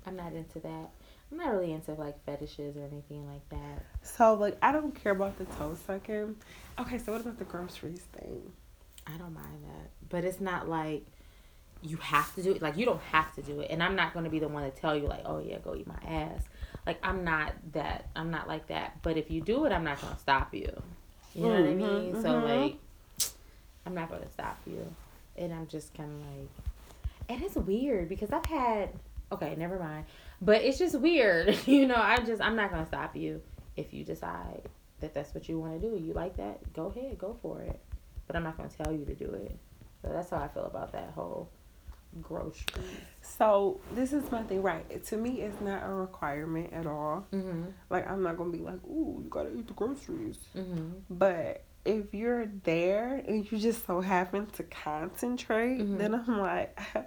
I'm 0.06 0.16
not 0.16 0.32
into 0.34 0.60
that. 0.60 0.90
I'm 1.30 1.38
not 1.38 1.52
really 1.52 1.72
into 1.72 1.92
like 1.94 2.24
fetishes 2.24 2.76
or 2.76 2.84
anything 2.84 3.26
like 3.28 3.48
that. 3.50 3.84
So 4.02 4.34
like 4.34 4.58
I 4.62 4.72
don't 4.72 4.94
care 4.94 5.12
about 5.12 5.38
the 5.38 5.44
toe 5.46 5.76
sucking. 5.86 6.36
Okay, 6.78 6.98
so 6.98 7.12
what 7.12 7.20
about 7.22 7.38
the 7.38 7.44
groceries 7.44 8.02
thing? 8.12 8.52
I 9.06 9.16
don't 9.18 9.34
mind 9.34 9.64
that, 9.64 9.90
but 10.10 10.24
it's 10.24 10.40
not 10.40 10.68
like 10.68 11.04
you 11.82 11.96
have 11.98 12.34
to 12.34 12.42
do 12.42 12.52
it. 12.52 12.62
Like 12.62 12.76
you 12.76 12.86
don't 12.86 13.00
have 13.02 13.34
to 13.36 13.42
do 13.42 13.60
it, 13.60 13.70
and 13.70 13.82
I'm 13.82 13.96
not 13.96 14.12
going 14.12 14.24
to 14.24 14.30
be 14.30 14.38
the 14.40 14.48
one 14.48 14.64
to 14.64 14.70
tell 14.70 14.96
you 14.96 15.06
like, 15.06 15.22
oh 15.26 15.38
yeah, 15.40 15.58
go 15.58 15.74
eat 15.76 15.86
my 15.86 15.98
ass. 16.06 16.42
Like 16.86 16.98
I'm 17.02 17.24
not 17.24 17.54
that. 17.72 18.08
I'm 18.16 18.30
not 18.30 18.48
like 18.48 18.68
that. 18.68 19.02
But 19.02 19.16
if 19.16 19.30
you 19.30 19.40
do 19.40 19.64
it, 19.66 19.72
I'm 19.72 19.84
not 19.84 20.00
going 20.00 20.14
to 20.14 20.20
stop 20.20 20.54
you. 20.54 20.82
You 21.34 21.48
know 21.50 21.60
what 21.60 21.70
I 21.70 21.74
Mhm, 21.74 21.76
mean? 21.76 22.16
So 22.16 22.38
mhm. 22.38 22.42
like, 22.42 22.78
I'm 23.88 23.94
not 23.94 24.10
gonna 24.10 24.30
stop 24.30 24.58
you, 24.66 24.86
and 25.38 25.50
I'm 25.50 25.66
just 25.66 25.94
kind 25.94 26.10
of 26.12 26.26
like, 26.26 26.50
and 27.30 27.42
it's 27.42 27.54
weird 27.54 28.10
because 28.10 28.30
I've 28.30 28.44
had 28.44 28.90
okay, 29.32 29.54
never 29.56 29.78
mind, 29.78 30.04
but 30.42 30.60
it's 30.60 30.78
just 30.78 31.00
weird, 31.00 31.56
you 31.66 31.86
know. 31.86 31.96
I 31.96 32.18
just 32.18 32.42
I'm 32.42 32.54
not 32.54 32.70
gonna 32.70 32.84
stop 32.84 33.16
you 33.16 33.40
if 33.76 33.94
you 33.94 34.04
decide 34.04 34.60
that 35.00 35.14
that's 35.14 35.34
what 35.34 35.48
you 35.48 35.58
want 35.58 35.80
to 35.80 35.88
do. 35.88 35.96
You 35.96 36.12
like 36.12 36.36
that? 36.36 36.70
Go 36.74 36.92
ahead, 36.94 37.16
go 37.16 37.34
for 37.40 37.62
it. 37.62 37.80
But 38.26 38.36
I'm 38.36 38.42
not 38.42 38.58
gonna 38.58 38.68
tell 38.68 38.92
you 38.92 39.06
to 39.06 39.14
do 39.14 39.24
it. 39.24 39.56
So 40.02 40.10
that's 40.12 40.28
how 40.28 40.36
I 40.36 40.48
feel 40.48 40.66
about 40.66 40.92
that 40.92 41.12
whole 41.14 41.48
grocery. 42.20 42.82
So 43.22 43.80
this 43.94 44.12
is 44.12 44.30
my 44.30 44.42
thing, 44.42 44.60
right? 44.60 45.02
To 45.06 45.16
me, 45.16 45.40
it's 45.40 45.62
not 45.62 45.82
a 45.82 45.88
requirement 45.88 46.74
at 46.74 46.86
all. 46.86 47.26
Mm-hmm. 47.32 47.70
Like 47.88 48.06
I'm 48.06 48.22
not 48.22 48.36
gonna 48.36 48.50
be 48.50 48.58
like, 48.58 48.84
"Ooh, 48.84 49.22
you 49.24 49.30
gotta 49.30 49.56
eat 49.56 49.66
the 49.66 49.72
groceries." 49.72 50.40
Mm-hmm. 50.54 50.90
But 51.08 51.64
if 51.84 52.12
you're 52.14 52.46
there 52.64 53.22
and 53.26 53.50
you 53.50 53.58
just 53.58 53.86
so 53.86 54.00
happen 54.00 54.46
to 54.52 54.62
concentrate, 54.64 55.78
Mhm. 55.80 55.98
then 55.98 56.14
I'm 56.14 56.38
like, 56.38 56.78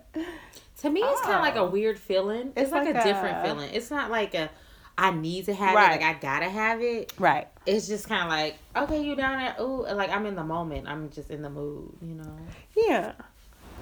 To 0.79 0.89
me, 0.89 1.01
it's 1.01 1.21
kind 1.21 1.35
of 1.35 1.41
like 1.41 1.55
a 1.55 1.59
Oh. 1.59 1.69
weird 1.69 1.99
feeling. 1.99 2.47
It's, 2.55 2.63
It's 2.63 2.71
like, 2.71 2.85
like 2.85 2.95
a, 2.95 3.03
different 3.07 3.37
a- 3.37 3.43
feeling. 3.43 3.69
It's 3.73 3.91
not 3.91 4.09
like 4.09 4.33
a 4.33 4.49
I 4.97 5.11
need 5.11 5.45
to 5.45 5.53
have 5.53 5.75
Right. 5.75 5.99
it. 5.99 6.03
Like 6.03 6.15
I 6.15 6.19
gotta 6.19 6.49
have 6.49 6.81
it. 6.81 7.13
right. 7.19 7.47
It's 7.65 7.87
just 7.87 8.07
kind 8.09 8.23
of 8.23 8.29
like 8.29 8.57
okay, 8.75 9.01
you 9.03 9.15
down 9.15 9.37
there? 9.39 9.55
Ooh, 9.63 9.85
like 9.87 10.09
I'm 10.09 10.25
in 10.25 10.35
the 10.35 10.43
moment. 10.43 10.87
I'm 10.87 11.09
just 11.11 11.29
in 11.31 11.41
the 11.43 11.49
mood. 11.49 11.93
You 12.01 12.15
know. 12.15 12.37
Yeah. 12.75 13.13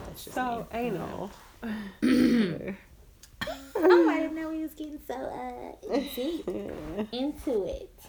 That's 0.06 0.24
just 0.26 0.36
So 0.36 0.68
me. 0.74 0.80
anal. 0.80 1.32
oh, 1.64 1.70
I 4.10 4.20
didn't 4.20 4.36
know 4.36 4.50
we 4.50 4.62
was 4.62 4.74
getting 4.74 5.00
so 5.08 5.14
uh 5.16 5.98
deep 6.16 6.48
into 7.14 7.66
it. 7.66 8.00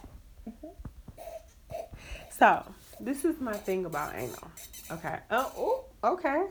So 2.40 2.64
this 2.98 3.26
is 3.26 3.38
my 3.38 3.52
thing 3.52 3.84
about 3.84 4.14
anal. 4.14 4.50
Okay. 4.90 5.18
Oh, 5.30 5.84
ooh, 6.02 6.08
okay. 6.08 6.46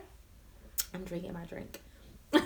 I'm 0.94 1.02
drinking 1.02 1.32
my 1.32 1.44
drink. 1.46 1.80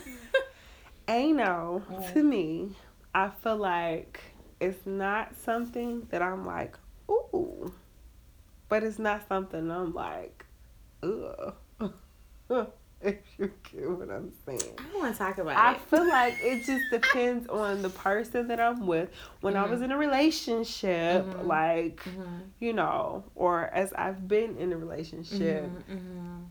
Anal 1.08 1.80
Mm. 1.80 2.12
to 2.14 2.22
me, 2.22 2.74
I 3.14 3.28
feel 3.42 3.58
like 3.58 4.18
it's 4.60 4.86
not 4.86 5.36
something 5.36 6.06
that 6.10 6.22
I'm 6.22 6.46
like, 6.46 6.78
ooh, 7.10 7.70
but 8.70 8.82
it's 8.82 8.98
not 8.98 9.28
something 9.28 9.70
I'm 9.70 9.92
like, 9.92 10.46
ugh. 11.02 11.54
if 13.08 13.16
you 13.38 13.50
get 13.72 13.90
what 13.90 14.10
I'm 14.10 14.32
saying. 14.46 14.74
I 14.78 14.82
don't 14.92 15.02
want 15.02 15.12
to 15.14 15.18
talk 15.18 15.38
about 15.38 15.56
I 15.56 15.72
it. 15.72 15.74
I 15.76 15.78
feel 15.78 16.08
like 16.08 16.34
it 16.40 16.64
just 16.66 16.84
depends 16.90 17.46
on 17.48 17.82
the 17.82 17.90
person 17.90 18.48
that 18.48 18.60
I'm 18.60 18.86
with. 18.86 19.10
When 19.40 19.56
I 19.56 19.66
was 19.66 19.82
in 19.82 19.92
a 19.92 19.98
relationship, 19.98 21.24
Mhm. 21.26 21.46
like, 21.46 22.02
Mhm. 22.04 22.40
you 22.60 22.72
know, 22.72 23.24
or 23.34 23.66
as 23.66 23.92
I've 23.92 24.26
been 24.26 24.56
in 24.56 24.72
a 24.72 24.76
relationship, 24.76 25.64
Mhm, 25.64 25.96
mhm. 25.96 26.44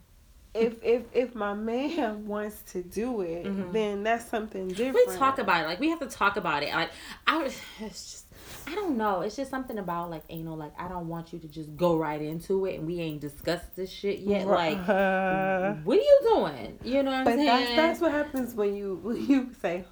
if 0.54 0.76
if 0.84 1.04
if 1.14 1.34
my 1.34 1.54
man 1.56 2.28
wants 2.28 2.62
to 2.74 2.84
do 2.84 3.22
it, 3.22 3.74
then 3.74 4.04
that's 4.04 4.26
something 4.26 4.68
different. 4.68 5.08
We 5.08 5.16
talk 5.18 5.40
about 5.40 5.64
it. 5.64 5.68
Like 5.68 5.80
we 5.80 5.90
have 5.90 6.00
to 6.00 6.08
talk 6.08 6.38
about 6.38 6.62
it. 6.64 6.72
Like 6.74 6.92
I, 7.26 7.38
was- 7.44 7.60
just 7.80 8.23
I 8.68 8.76
don't 8.76 8.98
know. 8.98 9.22
It's 9.22 9.36
just 9.36 9.52
something 9.52 9.78
about 9.78 10.10
like 10.10 10.24
anal. 10.30 10.56
Like 10.58 10.74
I 10.80 10.88
don't 10.88 11.08
want 11.08 11.34
you 11.34 11.40
to 11.40 11.48
just 11.48 11.76
go 11.76 11.98
right 11.98 12.22
into 12.22 12.66
it, 12.66 12.76
and 12.80 12.88
we 12.88 13.00
ain't 13.00 13.22
discussed 13.22 13.76
this 13.76 13.90
shit 13.92 14.20
yet. 14.20 14.48
Like 14.48 14.78
Uh, 14.88 15.74
what 15.84 15.98
are 15.98 16.02
you 16.02 16.20
doing? 16.24 16.80
You 16.84 17.04
know 17.04 17.12
what 17.12 17.18
I'm 17.20 17.26
but 17.26 17.36
saying? 17.36 17.46
that's 17.46 17.76
that's 17.76 18.02
what 18.02 18.12
happens 18.12 18.54
when 18.54 18.76
you 18.76 18.96
when 19.04 19.26
you 19.26 19.50
say, 19.62 19.86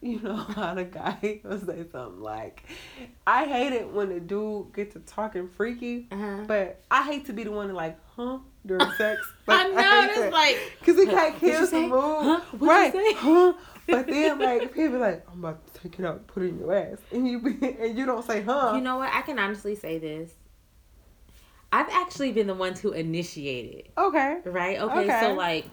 you 0.00 0.20
know, 0.20 0.34
how 0.56 0.74
the 0.74 0.84
guy 0.84 1.40
will 1.44 1.58
say 1.60 1.84
something 1.90 2.20
like, 2.20 2.64
"I 3.26 3.44
hate 3.44 3.72
it 3.72 3.88
when 3.92 4.10
a 4.12 4.20
dude 4.20 4.72
gets 4.74 4.94
to 4.94 5.00
talking 5.00 5.48
freaky." 5.48 6.08
uh-huh. 6.10 6.44
But 6.46 6.82
I 6.90 7.04
hate 7.04 7.26
to 7.26 7.32
be 7.32 7.44
the 7.44 7.52
one 7.52 7.68
to 7.68 7.74
like, 7.74 7.98
huh, 8.16 8.38
during 8.64 8.92
sex. 8.96 9.26
I 9.48 9.68
know 9.68 9.76
that's 9.76 10.32
like 10.32 10.58
because 10.80 10.98
it 10.98 11.08
Huh, 11.08 11.14
kind 11.14 11.34
of 11.34 11.42
what'd 11.42 11.56
kills 11.58 11.70
the 11.70 11.80
mood, 11.80 11.92
Huh? 11.92 12.40
Right? 12.58 12.92
Huh? 13.16 13.52
But 13.88 14.08
then 14.08 14.40
like 14.40 14.72
people 14.74 14.98
like, 14.98 15.24
I'm 15.30 15.38
about 15.38 15.60
take 15.90 16.00
it 16.00 16.04
and 16.06 16.26
put 16.26 16.42
it 16.42 16.46
in 16.50 16.58
your 16.60 16.74
ass, 16.74 16.98
and 17.12 17.26
you 17.28 17.40
be, 17.40 17.56
and 17.80 17.96
you 17.98 18.06
don't 18.06 18.24
say, 18.24 18.42
huh? 18.42 18.72
You 18.74 18.80
know 18.80 18.98
what? 18.98 19.12
I 19.12 19.22
can 19.22 19.38
honestly 19.38 19.74
say 19.74 19.98
this. 19.98 20.32
I've 21.72 21.88
actually 21.90 22.32
been 22.32 22.46
the 22.46 22.54
one 22.54 22.74
to 22.74 22.92
initiate 22.92 23.74
it, 23.74 23.90
okay, 23.98 24.38
right? 24.44 24.78
Okay, 24.78 25.00
Okay. 25.00 25.20
so 25.20 25.34
like, 25.34 25.66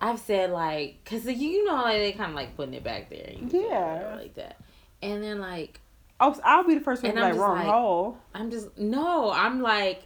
I've 0.00 0.18
said 0.18 0.50
like, 0.50 0.98
cause 1.04 1.24
you 1.26 1.64
know, 1.64 1.74
like 1.76 1.98
they 1.98 2.12
kind 2.12 2.30
of 2.30 2.36
like 2.36 2.56
putting 2.56 2.74
it 2.74 2.84
back 2.84 3.08
there, 3.10 3.24
and 3.28 3.40
you 3.42 3.48
feel 3.48 3.70
Yeah. 3.70 4.16
like 4.20 4.34
that, 4.34 4.60
and 5.00 5.22
then 5.22 5.38
like 5.40 5.80
oh, 6.20 6.34
so 6.34 6.40
I'll 6.44 6.64
be 6.64 6.74
the 6.74 6.80
first 6.80 7.02
one 7.02 7.12
to 7.12 7.16
be 7.16 7.22
like 7.22 7.36
wrong 7.36 7.56
like- 7.58 7.66
hole. 7.66 8.18
I'm 8.34 8.50
just 8.50 8.76
no, 8.78 9.30
I'm 9.32 9.60
like, 9.62 10.02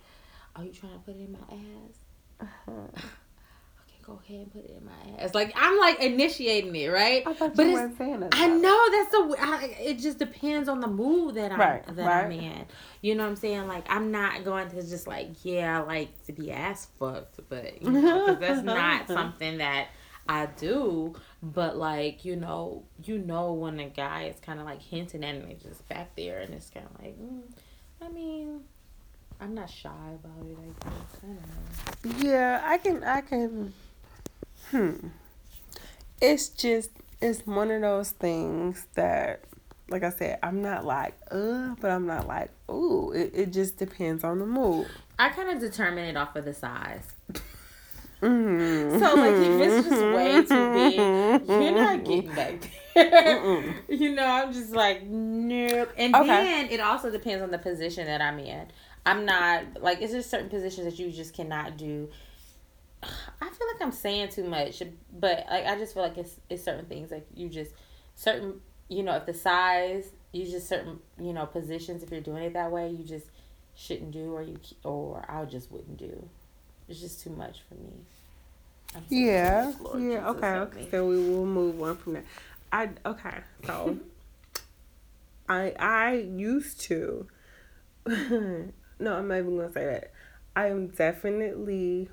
are 0.54 0.64
you 0.64 0.72
trying 0.72 0.92
to 0.92 0.98
put 1.00 1.16
it 1.16 1.20
in 1.20 1.32
my 1.32 1.38
ass? 1.56 2.48
Uh-huh. 2.68 3.00
Go 4.06 4.20
ahead 4.24 4.38
and 4.42 4.52
put 4.52 4.64
it 4.64 4.70
in 4.78 4.84
my 4.84 5.20
ass. 5.20 5.34
Like 5.34 5.52
I'm 5.56 5.76
like 5.80 6.00
initiating 6.00 6.76
it, 6.76 6.86
right? 6.88 7.24
I 7.26 7.32
thought 7.34 7.56
But 7.56 7.64
you 7.66 7.72
it's- 7.72 7.74
weren't 7.82 7.98
saying 7.98 8.20
that. 8.20 8.28
I 8.34 8.46
know 8.46 8.90
that's 8.92 9.10
the 9.10 9.90
it 9.90 9.98
just 9.98 10.18
depends 10.20 10.68
on 10.68 10.78
the 10.78 10.86
mood 10.86 11.34
that 11.34 11.50
I'm 11.50 11.58
Right, 11.58 11.84
that 11.96 12.06
right. 12.06 12.24
I'm 12.26 12.30
in. 12.30 12.66
You 13.02 13.16
know 13.16 13.24
what 13.24 13.30
I'm 13.30 13.36
saying? 13.36 13.66
Like 13.66 13.84
I'm 13.90 14.12
not 14.12 14.44
going 14.44 14.68
to 14.70 14.76
just 14.82 15.08
like 15.08 15.44
yeah, 15.44 15.80
I 15.80 15.84
like 15.84 16.24
to 16.26 16.32
be 16.32 16.52
ass 16.52 16.86
fucked, 17.00 17.40
but 17.48 17.82
you 17.82 17.90
know, 17.90 18.36
that's 18.36 18.62
not 18.62 19.08
something 19.18 19.58
that 19.58 19.88
I 20.28 20.46
do. 20.56 21.16
But 21.42 21.76
like 21.76 22.24
you 22.24 22.36
know, 22.36 22.84
you 23.02 23.18
know 23.18 23.54
when 23.54 23.80
a 23.80 23.88
guy 23.88 24.24
is 24.32 24.38
kind 24.38 24.60
of 24.60 24.66
like 24.66 24.80
hinting 24.82 25.24
at 25.24 25.34
it, 25.34 25.42
and 25.42 25.50
it's 25.50 25.64
just 25.64 25.88
back 25.88 26.14
there, 26.14 26.38
and 26.42 26.54
it's 26.54 26.70
kind 26.70 26.86
of 26.94 27.02
like, 27.04 27.18
mm, 27.18 27.40
I 28.00 28.08
mean. 28.08 28.60
I'm 29.38 29.54
not 29.54 29.68
shy 29.68 29.90
about 29.90 30.46
it. 30.48 30.56
I 30.58 30.88
guess. 30.88 31.20
I 31.22 31.26
don't 32.06 32.24
know. 32.24 32.30
Yeah, 32.30 32.62
I 32.64 32.78
can. 32.78 33.04
I 33.04 33.20
can. 33.20 33.74
Hmm. 34.70 35.08
It's 36.20 36.48
just. 36.48 36.90
It's 37.20 37.46
one 37.46 37.70
of 37.70 37.80
those 37.80 38.10
things 38.10 38.86
that, 38.94 39.40
like 39.88 40.02
I 40.02 40.10
said, 40.10 40.38
I'm 40.42 40.60
not 40.60 40.84
like, 40.84 41.14
uh, 41.30 41.74
but 41.80 41.90
I'm 41.90 42.06
not 42.06 42.26
like, 42.26 42.50
ooh. 42.70 43.10
It, 43.12 43.30
it 43.34 43.52
just 43.52 43.78
depends 43.78 44.22
on 44.22 44.38
the 44.38 44.46
mood. 44.46 44.86
I 45.18 45.30
kind 45.30 45.48
of 45.50 45.58
determine 45.60 46.04
it 46.04 46.16
off 46.16 46.36
of 46.36 46.44
the 46.44 46.52
size. 46.52 47.06
Mm-hmm. 48.22 48.98
So 48.98 49.14
like 49.14 49.34
if 49.34 49.60
it's 49.60 49.88
just 49.88 50.02
way 50.02 50.42
too 50.42 50.72
big, 50.72 51.48
you're 51.48 51.72
not 51.72 52.04
getting 52.04 52.34
back 52.34 52.70
there. 52.94 53.74
you 53.88 54.14
know, 54.14 54.26
I'm 54.26 54.52
just 54.52 54.72
like 54.72 55.02
nope. 55.04 55.92
And 55.98 56.14
Okay. 56.16 56.26
then 56.26 56.70
it 56.70 56.80
also 56.80 57.10
depends 57.10 57.42
on 57.42 57.50
the 57.50 57.58
position 57.58 58.06
that 58.06 58.22
I'm 58.22 58.38
in. 58.38 58.66
I'm 59.04 59.24
not 59.26 59.82
like 59.82 60.00
it's 60.00 60.12
just 60.12 60.30
certain 60.30 60.48
positions 60.48 60.86
that 60.86 60.98
you 60.98 61.10
just 61.12 61.34
cannot 61.34 61.76
do. 61.76 62.08
I 63.40 63.48
feel 63.50 63.66
like 63.72 63.82
I'm 63.82 63.92
saying 63.92 64.30
too 64.30 64.44
much, 64.44 64.82
but 65.18 65.46
like 65.50 65.66
I 65.66 65.76
just 65.78 65.94
feel 65.94 66.02
like 66.02 66.18
it's 66.18 66.40
it's 66.50 66.64
certain 66.64 66.86
things 66.86 67.10
like 67.10 67.26
you 67.34 67.48
just 67.48 67.72
certain 68.14 68.60
you 68.88 69.02
know 69.02 69.16
if 69.16 69.26
the 69.26 69.34
size 69.34 70.10
you 70.32 70.44
just 70.44 70.68
certain 70.68 70.98
you 71.20 71.32
know 71.32 71.46
positions 71.46 72.02
if 72.02 72.10
you're 72.10 72.20
doing 72.20 72.42
it 72.44 72.52
that 72.54 72.70
way 72.70 72.90
you 72.90 73.04
just 73.04 73.26
shouldn't 73.74 74.12
do 74.12 74.34
or 74.34 74.42
you 74.42 74.58
or 74.84 75.24
I 75.28 75.44
just 75.44 75.70
wouldn't 75.70 75.96
do. 75.98 76.28
It's 76.88 77.00
just 77.00 77.20
too 77.20 77.30
much 77.30 77.62
for 77.68 77.74
me. 77.74 77.92
I'm 78.94 79.08
Yeah, 79.08 79.72
sorry, 79.72 79.74
Lord 79.80 80.02
yeah, 80.02 80.08
Jesus, 80.10 80.30
okay, 80.30 80.46
okay. 80.58 80.80
me. 80.80 80.88
So 80.90 81.06
we 81.06 81.16
will 81.18 81.46
move 81.46 81.80
on 81.82 81.96
from 81.96 82.14
that. 82.14 82.24
I 82.72 82.90
okay, 83.04 83.38
so 83.64 83.98
I 85.48 85.74
I 85.78 86.14
used 86.14 86.80
to. 86.82 87.26
no, 88.06 88.72
I'm 89.00 89.28
not 89.28 89.38
even 89.38 89.56
gonna 89.56 89.72
say 89.72 89.84
that. 89.86 90.12
I 90.54 90.68
am 90.68 90.88
definitely. 90.88 92.08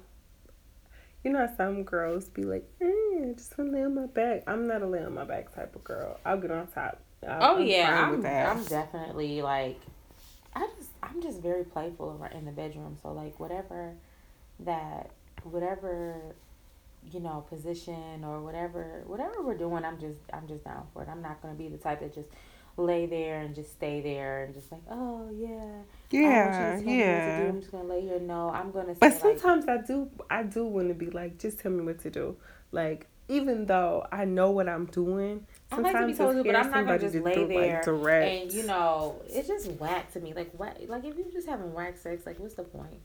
You 1.24 1.32
know, 1.32 1.48
how 1.48 1.56
some 1.56 1.84
girls 1.84 2.26
be 2.30 2.44
like, 2.44 2.70
eh, 2.82 3.34
just 3.36 3.58
wanna 3.58 3.72
lay 3.72 3.84
on 3.84 3.96
my 3.96 4.06
back. 4.08 4.44
I'm 4.48 4.68
not 4.68 4.82
a 4.82 4.88
lay 4.88 5.04
on 5.04 5.14
my 5.14 5.24
back 5.24 5.54
type 5.56 5.76
of 5.76 5.84
girl. 5.84 6.20
I'll 6.26 6.38
get 6.38 6.52
on 6.52 6.68
top. 6.68 7.00
I- 7.26 7.38
Oh 7.40 7.56
I'm 7.58 7.66
yeah, 7.66 8.08
I'm. 8.08 8.26
I'm 8.26 8.64
definitely 8.66 9.42
like, 9.42 9.80
I 10.54 10.68
just 10.78 10.90
I'm 11.02 11.22
just 11.22 11.40
very 11.42 11.64
playful 11.64 12.22
in 12.34 12.46
the 12.46 12.52
bedroom. 12.52 12.98
So 13.02 13.12
like 13.14 13.40
whatever 13.40 13.94
that 14.60 15.12
whatever 15.44 16.16
you 17.12 17.20
know 17.20 17.44
position 17.50 18.24
or 18.26 18.42
whatever 18.42 19.04
whatever 19.06 19.42
we're 19.42 19.58
doing, 19.58 19.86
I'm 19.86 20.00
just 20.00 20.20
I'm 20.34 20.48
just 20.48 20.66
down 20.66 20.86
for 20.94 21.04
it. 21.04 21.10
I'm 21.10 21.22
not 21.22 21.42
gonna 21.42 21.54
be 21.56 21.70
the 21.70 21.78
type 21.78 22.02
that 22.02 22.14
just 22.14 22.28
lay 22.78 23.06
there 23.06 23.42
and 23.42 23.54
just 23.54 23.72
stay 23.72 24.02
there 24.02 24.44
and 24.44 24.54
just 24.54 24.72
like 24.72 24.82
oh 24.90 25.30
yeah 25.32 25.84
yeah, 26.14 26.46
want 26.46 26.60
you 26.60 26.66
to 26.66 26.84
tell 26.84 26.96
me 26.96 27.06
what 27.08 27.22
to 27.22 27.32
do. 27.36 27.44
yeah. 27.44 27.50
I'm 27.50 27.60
just 27.60 27.72
gonna 27.72 27.84
lay 27.86 28.02
here. 28.02 28.20
No, 28.20 28.50
I'm 28.50 28.72
gonna 28.72 28.94
say 28.94 29.00
But 29.00 29.12
like 29.14 29.20
sometimes 29.20 29.68
I 29.68 29.78
do 29.78 30.10
I 30.30 30.44
do 30.44 30.66
want 30.66 30.90
to 30.90 30.94
be 30.94 31.10
like, 31.10 31.40
just 31.40 31.60
tell 31.60 31.72
me 31.72 31.84
what 31.84 32.00
to 32.00 32.10
do. 32.12 32.38
Like 32.72 33.08
even 33.30 33.66
though 33.66 34.06
I 34.12 34.26
know 34.26 34.52
what 34.52 34.68
I'm 34.70 34.86
doing, 34.86 35.48
sometimes 35.70 35.96
I 35.96 36.00
like 36.00 36.02
to 36.02 36.08
be 36.08 36.18
told 36.18 36.36
to, 36.36 36.44
but 36.44 36.56
I'm 36.56 36.70
not 36.70 36.86
gonna 36.86 37.00
somebody 37.00 37.04
just 37.04 37.14
to 37.16 37.24
lay 37.24 37.36
do, 37.36 37.48
there 37.48 37.76
like, 37.76 37.84
direct. 37.86 38.28
and 38.44 38.52
you 38.54 38.64
know 38.64 39.22
it's 39.28 39.48
just 39.48 39.72
whack 39.74 40.12
to 40.14 40.20
me. 40.20 40.34
Like 40.34 40.52
what? 40.58 40.78
like 40.88 41.04
if 41.06 41.18
you're 41.18 41.32
just 41.32 41.48
having 41.48 41.74
whack 41.74 41.98
sex, 41.98 42.26
like 42.26 42.40
what's 42.40 42.56
the 42.56 42.64
point? 42.64 43.00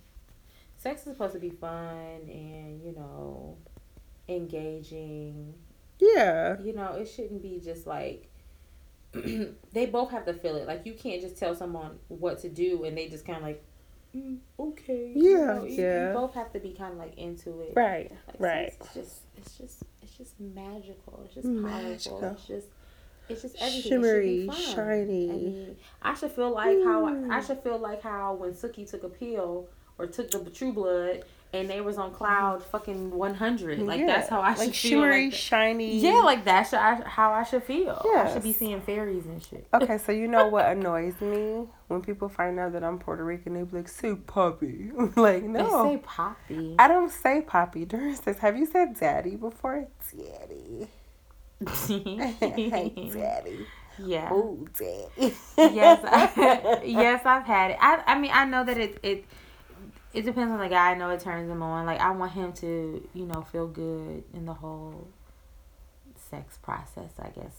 Sex 0.77 1.01
is 1.07 1.13
supposed 1.15 1.33
to 1.33 1.41
be 1.41 1.51
fun 1.51 2.21
and 2.29 2.83
you 2.85 2.93
know 2.95 3.57
engaging. 4.29 5.55
yeah, 5.99 6.61
You 6.63 6.75
know 6.75 6.93
it 6.93 7.07
shouldn't 7.07 7.43
be 7.43 7.61
just 7.65 7.87
like 7.87 8.29
they 9.73 9.87
both 9.87 10.11
have 10.11 10.25
to 10.27 10.35
feel 10.35 10.57
it. 10.57 10.67
Like 10.67 10.85
you 10.87 10.95
can't 10.95 11.21
just 11.21 11.37
tell 11.39 11.55
someone 11.55 11.99
what 12.09 12.41
to 12.41 12.49
do 12.49 12.85
and 12.85 12.97
they 12.97 13.09
just 13.09 13.25
kind 13.27 13.39
of 13.39 13.43
like 13.45 13.65
mm, 14.17 14.39
okay. 14.59 15.13
Yeah, 15.15 15.31
you 15.31 15.37
know, 15.47 15.65
yeah. 15.69 16.09
You 16.09 16.15
both 16.15 16.35
have 16.35 16.53
to 16.53 16.61
be 16.61 16.73
kind 16.73 16.93
of 16.93 16.99
like 16.99 17.17
into 17.17 17.61
it. 17.61 17.73
Right, 17.77 18.11
Like, 18.27 18.37
right. 18.41 18.73
It's 18.81 18.95
just, 18.95 19.21
it's 19.37 19.59
just, 19.59 19.83
it's 20.03 20.13
just 20.17 20.41
magical. 20.41 21.23
It's 21.25 21.35
just 21.35 21.47
Magical. 21.47 22.21
powerful. 22.21 22.37
It's 22.39 22.47
just, 22.47 22.67
it's 23.29 23.43
just 23.43 23.57
everything. 23.61 23.91
Shimmery, 23.93 24.37
it 24.39 24.41
be 24.41 24.47
fun. 24.47 24.75
shiny. 24.75 25.31
I 25.31 25.35
mean, 25.35 25.77
I 26.03 26.15
should 26.15 26.33
feel 26.33 26.51
like 26.51 26.79
how 26.85 27.05
Mm. 27.07 27.31
I 27.31 27.41
should 27.43 27.63
feel 27.63 27.79
like 27.79 28.03
how 28.03 28.35
when 28.35 28.53
Sookie 28.53 28.89
took 28.89 29.05
a 29.05 29.09
pill 29.09 29.69
or 29.99 30.07
took 30.07 30.31
the 30.31 30.51
True 30.51 30.73
Blood 30.73 31.25
and 31.53 31.69
they 31.71 31.81
was 31.81 31.97
on 31.97 32.13
cloud 32.13 32.63
fucking 32.63 33.11
one 33.11 33.35
hundred. 33.35 33.79
Like 33.79 34.01
Yeah, 34.01 34.07
that's 34.07 34.29
how 34.29 34.41
I 34.41 34.53
should 34.53 34.59
like 34.59 34.75
feel. 34.75 34.91
shimmery, 34.91 35.25
like 35.27 35.35
shiny. 35.35 35.99
Yeah, 35.99 36.21
like 36.21 36.45
that's 36.45 36.73
how 36.73 37.33
I 37.33 37.43
should 37.45 37.63
feel. 37.65 38.05
I 38.17 38.31
should 38.33 38.43
be 38.43 38.53
seeing 38.53 38.81
fairies 38.83 39.25
and 39.27 39.43
shit. 39.43 39.67
Okay, 39.73 39.99
so 39.99 40.13
you 40.13 40.29
know 40.29 40.49
what 40.55 40.67
annoys 40.67 41.21
me 41.21 41.67
when 41.89 42.03
people 42.03 42.29
find 42.29 42.59
out 42.61 42.73
that 42.73 42.85
I'm 42.85 42.99
Puerto 42.99 43.25
Rican? 43.25 43.55
They 43.55 43.63
be 43.63 43.79
like, 43.79 43.89
"Say 43.89 44.15
Poppy." 44.15 44.91
like, 45.17 45.43
no 45.43 45.85
They 45.85 45.95
say 45.95 46.03
Poppy. 46.05 46.75
I 46.79 46.87
don't 46.89 47.11
say 47.11 47.41
Poppy. 47.41 47.85
During 47.87 48.15
sex, 48.15 48.39
have 48.41 48.57
you 48.59 48.67
said 48.67 48.99
Daddy 49.01 49.37
before? 49.37 49.87
Daddy. 50.15 50.89
hey, 51.89 53.11
Daddy. 53.13 53.67
yeah. 53.99 54.29
Oh, 54.31 54.65
Daddy. 54.79 55.35
yes, 55.57 56.01
I, 56.05 56.81
yes, 56.85 57.23
I've 57.27 57.45
had 57.45 57.73
it. 57.73 57.79
I, 57.81 58.03
I 58.07 58.19
mean, 58.19 58.31
I 58.33 58.45
know 58.45 58.65
that 58.65 58.79
it, 58.79 58.99
it, 59.03 59.25
it 60.15 60.23
depends 60.23 60.53
on 60.53 60.59
the 60.59 60.69
guy. 60.69 60.93
I 60.93 60.95
know 60.95 61.11
it 61.11 61.21
turns 61.21 61.51
him 61.51 61.63
on. 61.63 61.87
Like, 61.87 62.01
I 62.01 62.11
want 62.13 62.33
him 62.33 62.53
to, 62.55 63.09
you 63.15 63.27
know, 63.27 63.43
feel 63.43 63.67
good 63.67 64.25
in 64.35 64.47
the 64.47 64.55
whole 64.55 65.09
sex 66.31 66.59
process. 66.63 67.13
I 67.19 67.29
guess. 67.31 67.57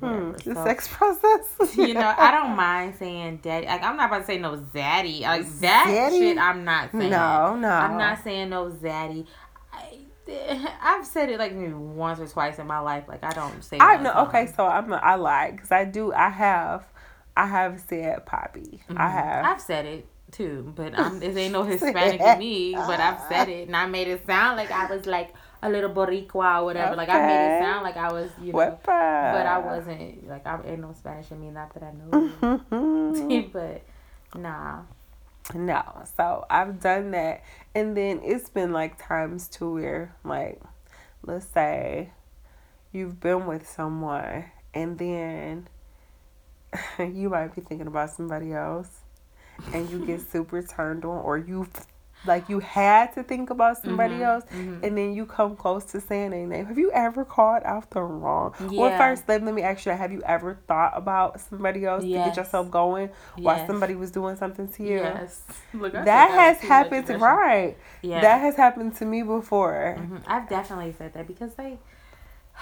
Hmm, 0.00 0.32
the 0.32 0.54
So, 0.54 0.64
sex 0.64 0.86
process. 0.88 1.48
you 1.76 1.94
know, 1.94 2.14
I 2.16 2.30
don't 2.30 2.54
mind 2.56 2.96
saying 2.98 3.38
daddy. 3.42 3.66
Like, 3.66 3.82
I'm 3.82 3.96
not 3.96 4.08
about 4.10 4.18
to 4.20 4.24
say 4.26 4.38
no 4.38 4.56
zaddy. 4.56 5.22
Like 5.22 5.46
that 5.60 5.88
Zaddy? 5.90 6.18
shit, 6.18 6.38
I'm 6.38 6.64
not 6.64 6.90
saying. 6.92 7.10
No, 7.10 7.56
no. 7.56 7.68
I'm 7.68 7.96
not 7.96 8.22
saying 8.22 8.50
no 8.50 8.70
zaddy. 8.70 9.26
I, 9.72 9.98
I've 10.82 11.06
said 11.06 11.30
it 11.30 11.38
like 11.38 11.54
maybe 11.54 11.72
once 11.72 12.20
or 12.20 12.26
twice 12.28 12.58
in 12.58 12.66
my 12.66 12.80
life. 12.80 13.04
Like 13.08 13.24
I 13.24 13.30
don't 13.30 13.62
say. 13.64 13.78
I 13.80 13.96
know. 13.96 14.12
Okay, 14.26 14.46
so 14.54 14.66
I'm. 14.66 14.92
I 14.92 15.14
lied 15.14 15.56
because 15.56 15.72
I 15.72 15.84
do. 15.86 16.12
I 16.12 16.28
have. 16.28 16.84
I 17.36 17.46
have 17.46 17.80
said 17.88 18.26
Poppy. 18.26 18.80
I 18.90 18.92
Mhm. 18.92 19.12
have. 19.12 19.44
I've 19.46 19.60
said 19.60 19.86
it 19.86 20.06
too, 20.32 20.72
but 20.76 20.98
I'm, 20.98 21.22
it 21.22 21.36
ain't 21.36 21.52
no 21.52 21.62
Hispanic 21.62 22.20
in 22.20 22.38
me. 22.38 22.74
But 22.74 23.00
I've 23.00 23.20
said 23.28 23.48
it, 23.48 23.66
and 23.66 23.76
I 23.76 23.86
made 23.86 24.08
it 24.08 24.24
sound 24.26 24.56
like 24.56 24.70
I 24.70 24.86
was 24.86 25.06
like 25.06 25.34
a 25.62 25.68
little 25.68 25.90
Boricua 25.90 26.60
or 26.60 26.64
whatever. 26.64 26.96
Like 26.96 27.08
I 27.08 27.26
made 27.26 27.56
it 27.56 27.62
sound 27.62 27.82
like 27.84 27.96
I 27.96 28.12
was, 28.12 28.30
you 28.40 28.52
know. 28.52 28.58
What? 28.58 28.82
But 28.84 28.94
I 28.94 29.58
wasn't. 29.58 30.28
Like 30.28 30.46
I 30.46 30.58
ain't 30.64 30.80
no 30.80 30.92
Spanish 30.92 31.30
in 31.30 31.40
me. 31.40 31.50
Not 31.50 31.74
that 31.74 31.82
I 31.82 31.92
know. 31.92 32.30
Mm-hmm. 32.40 33.48
but 33.52 33.82
nah. 34.38 34.82
No, 35.54 35.82
so 36.16 36.44
I've 36.50 36.78
done 36.78 37.12
that, 37.12 37.42
and 37.74 37.96
then 37.96 38.20
it's 38.22 38.50
been 38.50 38.72
like 38.72 39.02
times 39.02 39.48
to 39.48 39.72
where, 39.72 40.14
like, 40.22 40.60
let's 41.22 41.46
say 41.46 42.10
you've 42.92 43.18
been 43.18 43.46
with 43.46 43.66
someone, 43.66 44.44
and 44.74 44.98
then 44.98 45.68
you 46.98 47.30
might 47.30 47.54
be 47.54 47.62
thinking 47.62 47.86
about 47.86 48.10
somebody 48.10 48.52
else, 48.52 49.00
and 49.72 49.90
you 49.90 50.00
get 50.00 50.20
super 50.20 50.62
turned 50.62 51.04
on, 51.04 51.18
or 51.24 51.38
you 51.38 51.66
like 52.26 52.48
you 52.48 52.58
had 52.58 53.12
to 53.14 53.22
think 53.22 53.48
about 53.48 53.78
somebody 53.78 54.16
Mhm, 54.16 54.22
else, 54.22 54.44
mhm. 54.52 54.82
and 54.82 54.98
then 54.98 55.14
you 55.14 55.24
come 55.24 55.54
close 55.56 55.84
to 55.86 56.00
saying 56.00 56.32
a 56.32 56.46
name. 56.46 56.66
Have 56.66 56.76
you 56.76 56.90
ever 56.90 57.24
called 57.24 57.62
out 57.64 57.90
the 57.90 58.02
wrong? 58.02 58.54
Well, 58.76 58.90
first 58.98 59.28
let, 59.28 59.42
let 59.44 59.54
me 59.54 59.62
ask 59.62 59.86
you: 59.86 59.92
Have 59.92 60.10
you 60.12 60.20
ever 60.26 60.58
thought 60.66 60.92
about 60.96 61.40
somebody 61.40 61.84
else 61.86 62.02
to 62.04 62.10
get 62.10 62.36
yourself 62.36 62.70
going 62.70 63.10
while 63.36 63.64
somebody 63.66 63.94
was 63.94 64.10
doing 64.10 64.36
something 64.36 64.66
to 64.68 64.82
you? 64.82 64.90
Yes. 64.98 65.42
Look, 65.72 65.92
That 65.92 66.30
has 66.30 66.58
happened, 66.60 67.06
to, 67.06 67.18
right? 67.18 67.76
Yeah. 68.02 68.20
That 68.20 68.40
has 68.40 68.56
happened 68.56 68.96
to 68.96 69.04
me 69.04 69.22
before. 69.22 69.96
Mhm. 69.98 70.22
I've 70.26 70.48
definitely 70.48 70.92
said 70.98 71.14
that 71.14 71.26
because 71.26 71.54
they. 71.54 71.78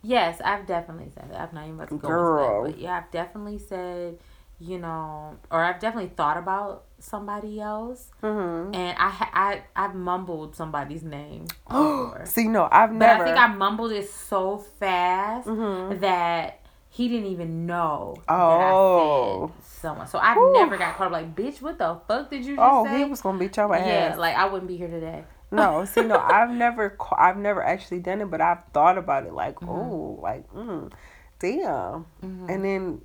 Yes, 0.00 0.40
I've 0.44 0.64
definitely 0.66 1.10
said 1.12 1.30
that. 1.32 1.40
I'm 1.48 1.54
not 1.54 1.64
even 1.64 1.74
about 1.74 1.88
to 1.88 1.96
go 1.96 2.08
Girl. 2.08 2.64
into 2.66 2.68
that, 2.68 2.76
but 2.76 2.82
yeah, 2.82 2.98
I've 2.98 3.10
definitely 3.10 3.58
said, 3.58 4.18
you 4.60 4.78
know, 4.78 5.36
or 5.50 5.62
I've 5.62 5.78
definitely 5.80 6.10
thought 6.16 6.36
about 6.36 6.84
somebody 6.98 7.60
else, 7.60 8.10
Mm-hmm. 8.22 8.74
and 8.74 8.96
I 8.98 9.28
I 9.32 9.62
I've 9.84 9.94
mumbled 9.94 10.56
somebody's 10.56 11.02
name. 11.02 11.46
Oh, 11.70 12.14
See, 12.24 12.48
no, 12.48 12.68
I've 12.70 12.92
never 12.92 12.98
but 12.98 12.98
never. 13.18 13.22
I 13.22 13.26
think 13.26 13.38
I 13.38 13.46
mumbled 13.54 13.92
it 13.92 14.08
so 14.10 14.58
fast 14.58 15.46
Mhm. 15.46 16.00
that 16.00 16.60
he 16.90 17.08
didn't 17.08 17.26
even 17.26 17.66
know 17.66 18.16
Oh. 18.28 18.58
that 18.58 19.52
I 19.54 19.60
said 19.60 19.64
someone. 19.80 20.06
So 20.08 20.18
I've 20.18 20.36
Whew. 20.36 20.52
never 20.54 20.76
got 20.76 20.96
caught 20.96 21.06
up 21.08 21.12
like, 21.12 21.34
bitch, 21.36 21.62
what 21.62 21.78
the 21.78 22.00
fuck 22.08 22.30
did 22.30 22.44
you 22.44 22.56
just 22.56 22.68
Oh, 22.68 22.84
say? 22.84 22.98
he 22.98 23.04
was 23.04 23.20
gonna 23.20 23.38
beat 23.38 23.56
your 23.56 23.72
ass. 23.74 23.86
yeah, 23.86 24.16
like 24.16 24.34
I 24.36 24.46
wouldn't 24.46 24.66
be 24.68 24.76
here 24.76 24.88
today. 24.88 25.24
no, 25.52 25.84
see, 25.92 26.02
no, 26.02 26.18
I've 26.18 26.50
never, 26.50 26.96
I've 27.16 27.36
never 27.36 27.62
actually 27.62 28.00
done 28.00 28.20
it, 28.22 28.30
but 28.30 28.40
I've 28.40 28.64
thought 28.74 28.98
about 28.98 29.24
it. 29.24 29.32
Like, 29.32 29.54
Mhm. 29.60 29.68
oh, 29.68 30.18
like, 30.20 30.50
mm, 30.52 30.90
damn. 31.38 32.06
Mhm. 32.22 32.48
And 32.50 32.64
then 32.64 33.00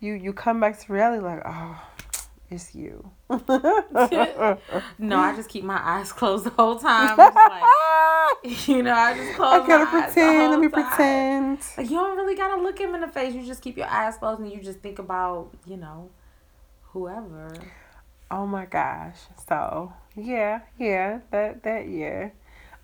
you 0.00 0.14
you 0.14 0.32
come 0.32 0.60
back 0.60 0.78
to 0.80 0.92
reality, 0.92 1.22
like, 1.22 1.42
oh, 1.44 1.80
it's 2.50 2.74
you. 2.74 3.10
No, 4.98 5.18
I 5.18 5.34
just 5.34 5.48
keep 5.48 5.64
my 5.64 5.80
eyes 5.82 6.12
closed 6.12 6.44
the 6.44 6.50
whole 6.50 6.78
time. 6.78 7.16
Like, 7.16 7.62
you 8.68 8.82
know, 8.82 8.94
I 8.94 9.16
just 9.16 9.34
close 9.36 9.62
I 9.62 9.66
gotta 9.66 9.84
my 9.84 9.98
eyes 9.98 10.12
pretend. 10.12 10.50
Let 10.50 10.60
me 10.60 10.68
time. 10.68 10.88
pretend. 10.88 11.58
Like 11.76 11.90
you 11.90 11.96
don't 11.96 12.16
really 12.16 12.34
gotta 12.36 12.60
look 12.62 12.78
him 12.78 12.94
in 12.94 13.00
the 13.00 13.08
face. 13.08 13.34
You 13.34 13.44
just 13.44 13.62
keep 13.62 13.76
your 13.76 13.88
eyes 13.88 14.16
closed 14.16 14.40
and 14.40 14.50
you 14.52 14.60
just 14.60 14.80
think 14.80 14.98
about, 14.98 15.50
you 15.66 15.76
know, 15.76 16.10
whoever. 16.92 17.54
Oh 18.30 18.46
my 18.46 18.66
gosh. 18.66 19.18
So 19.48 19.92
yeah, 20.16 20.60
yeah, 20.78 21.20
that 21.30 21.62
that 21.64 21.88
yeah. 21.88 22.30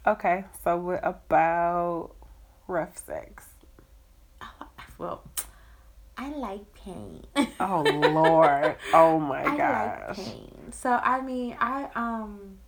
Okay, 0.06 0.44
so 0.64 0.76
what 0.76 1.00
about 1.04 2.10
rough 2.66 2.96
sex? 2.98 3.46
Well, 4.98 5.22
I 6.16 6.30
like 6.30 6.72
pain. 6.74 7.24
Oh 7.58 7.82
Lord. 8.12 8.76
Oh 8.92 9.18
my 9.18 9.42
I 9.42 9.46
like 9.46 9.56
gosh. 9.58 10.16
pain. 10.16 10.72
So 10.72 10.90
I 10.90 11.20
mean, 11.20 11.56
I 11.58 11.88
um, 11.94 12.58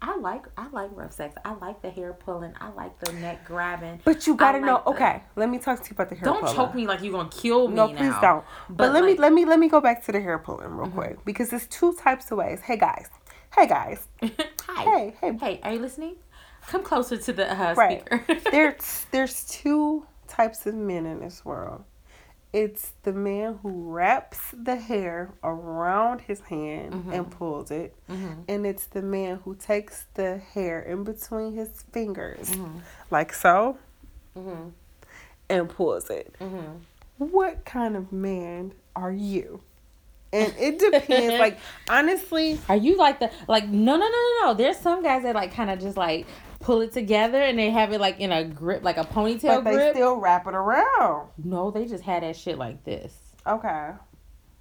I 0.00 0.16
like 0.16 0.46
I 0.56 0.68
like 0.70 0.90
rough 0.94 1.12
sex. 1.12 1.34
I 1.44 1.54
like 1.54 1.82
the 1.82 1.90
hair 1.90 2.12
pulling. 2.14 2.52
I 2.60 2.70
like 2.70 2.98
the 3.00 3.12
neck 3.14 3.44
grabbing. 3.46 4.00
But 4.04 4.26
you 4.26 4.34
gotta 4.34 4.58
I 4.58 4.60
know. 4.62 4.82
the- 4.84 4.90
okay, 4.92 5.22
let 5.36 5.48
me 5.50 5.58
talk 5.58 5.82
to 5.82 5.90
you 5.90 5.94
about 5.94 6.08
the 6.08 6.14
hair. 6.16 6.24
Don't 6.24 6.40
pulling. 6.40 6.56
choke 6.56 6.74
me 6.74 6.86
like 6.86 7.02
you're 7.02 7.12
gonna 7.12 7.28
kill 7.28 7.68
me. 7.68 7.74
No, 7.74 7.86
now. 7.88 7.96
please 7.98 8.14
don't. 8.20 8.44
But, 8.68 8.76
But, 8.76 8.92
let 8.92 9.04
me 9.04 9.10
like- 9.10 9.14
Mm-hmm. 9.16 9.22
let 9.22 9.32
me 9.32 9.44
let 9.44 9.58
me 9.58 9.68
go 9.68 9.80
back 9.80 10.04
to 10.06 10.12
the 10.12 10.20
hair 10.20 10.38
pulling 10.38 10.68
real 10.68 10.90
quick 10.90 11.24
because 11.24 11.50
there's 11.50 11.66
two 11.66 11.92
types 11.94 12.30
of 12.30 12.38
ways. 12.38 12.60
Hey 12.62 12.76
guys. 12.78 13.08
Hey 13.54 13.66
guys. 13.66 14.06
Hi. 14.22 14.84
Hey 14.84 15.14
hey. 15.20 15.36
Hey, 15.38 15.60
are 15.62 15.72
you 15.74 15.80
listening? 15.80 16.16
Come 16.66 16.82
closer 16.82 17.18
to 17.18 17.32
the 17.32 17.52
uh, 17.52 17.74
Right. 17.74 18.00
speaker. 18.00 18.40
There's 18.50 19.06
there's 19.10 19.44
two 19.44 20.06
types 20.28 20.64
of 20.64 20.74
men 20.74 21.04
in 21.04 21.20
this 21.20 21.44
world. 21.44 21.84
It's 22.54 22.92
the 23.02 23.12
man 23.12 23.58
who 23.62 23.90
wraps 23.92 24.38
the 24.52 24.76
hair 24.76 25.30
around 25.42 26.20
his 26.20 26.38
hand 26.42 26.92
Mm-hmm. 26.94 27.12
and 27.12 27.28
pulls 27.30 27.72
it. 27.72 27.96
Mhm. 28.08 28.44
And 28.48 28.64
it's 28.64 28.86
the 28.86 29.02
man 29.02 29.40
who 29.44 29.56
takes 29.56 30.04
the 30.14 30.38
hair 30.38 30.80
in 30.80 31.02
between 31.02 31.52
his 31.54 31.82
fingers, 31.90 32.50
Mhm. 32.52 32.80
like 33.10 33.32
so, 33.34 33.76
Mhm. 34.38 34.70
and 35.50 35.68
pulls 35.68 36.08
it. 36.10 36.32
Mhm. 36.40 36.78
What 37.18 37.64
kind 37.64 37.96
of 37.96 38.12
man 38.12 38.72
are 38.94 39.12
you? 39.12 39.60
And 40.32 40.54
it 40.58 40.78
depends. 40.78 41.38
like, 41.40 41.58
honestly, 41.88 42.60
Are 42.68 42.76
you 42.76 42.96
like 42.96 43.18
the 43.18 43.30
like 43.48 43.66
no 43.68 43.96
no 43.96 44.06
no 44.06 44.06
no 44.08 44.46
no? 44.46 44.54
There's 44.54 44.78
some 44.78 45.02
guys 45.02 45.24
that 45.24 45.34
like 45.34 45.52
kind 45.52 45.70
of 45.70 45.80
just 45.80 45.96
like 45.96 46.26
pull 46.64 46.80
it 46.80 46.92
together 46.92 47.40
and 47.42 47.58
they 47.58 47.70
have 47.70 47.92
it 47.92 48.00
like 48.00 48.18
in 48.20 48.32
a 48.32 48.42
grip 48.44 48.82
like 48.82 48.96
a 48.96 49.04
ponytail 49.04 49.62
but 49.62 49.64
they 49.64 49.72
grip. 49.74 49.94
still 49.94 50.16
wrap 50.16 50.46
it 50.46 50.54
around. 50.54 51.28
no, 51.42 51.70
they 51.70 51.84
just 51.86 52.02
had 52.02 52.22
that 52.22 52.34
shit 52.36 52.56
like 52.58 52.82
this. 52.84 53.12
Okay. 53.46 53.90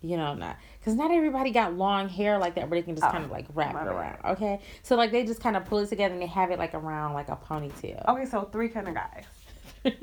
You 0.02 0.18
know, 0.18 0.34
not 0.34 0.58
because 0.80 0.96
not 0.96 1.12
everybody 1.12 1.52
got 1.52 1.74
long 1.76 2.10
hair 2.10 2.38
like 2.38 2.56
that 2.56 2.70
where 2.70 2.78
they 2.80 2.84
can 2.86 2.96
just 2.96 3.08
Oh, 3.08 3.12
kind 3.12 3.24
of 3.24 3.32
like 3.32 3.46
wrap 3.54 3.74
it 3.76 3.88
around. 3.88 4.18
Okay, 4.36 4.60
so 4.84 4.98
like 4.98 5.12
they 5.12 5.24
just 5.26 5.40
kind 5.40 5.56
of 5.56 5.64
pull 5.64 5.78
it 5.80 5.88
together 5.88 6.14
and 6.14 6.22
they 6.22 6.28
have 6.28 6.52
it 6.52 6.60
like 6.60 6.74
around 6.74 7.14
like 7.14 7.30
a 7.30 7.38
ponytail. 7.38 8.06
Okay, 8.10 8.26
so 8.26 8.50
three 8.52 8.68
kind 8.70 8.90
of 8.90 8.96
guys. 8.96 9.24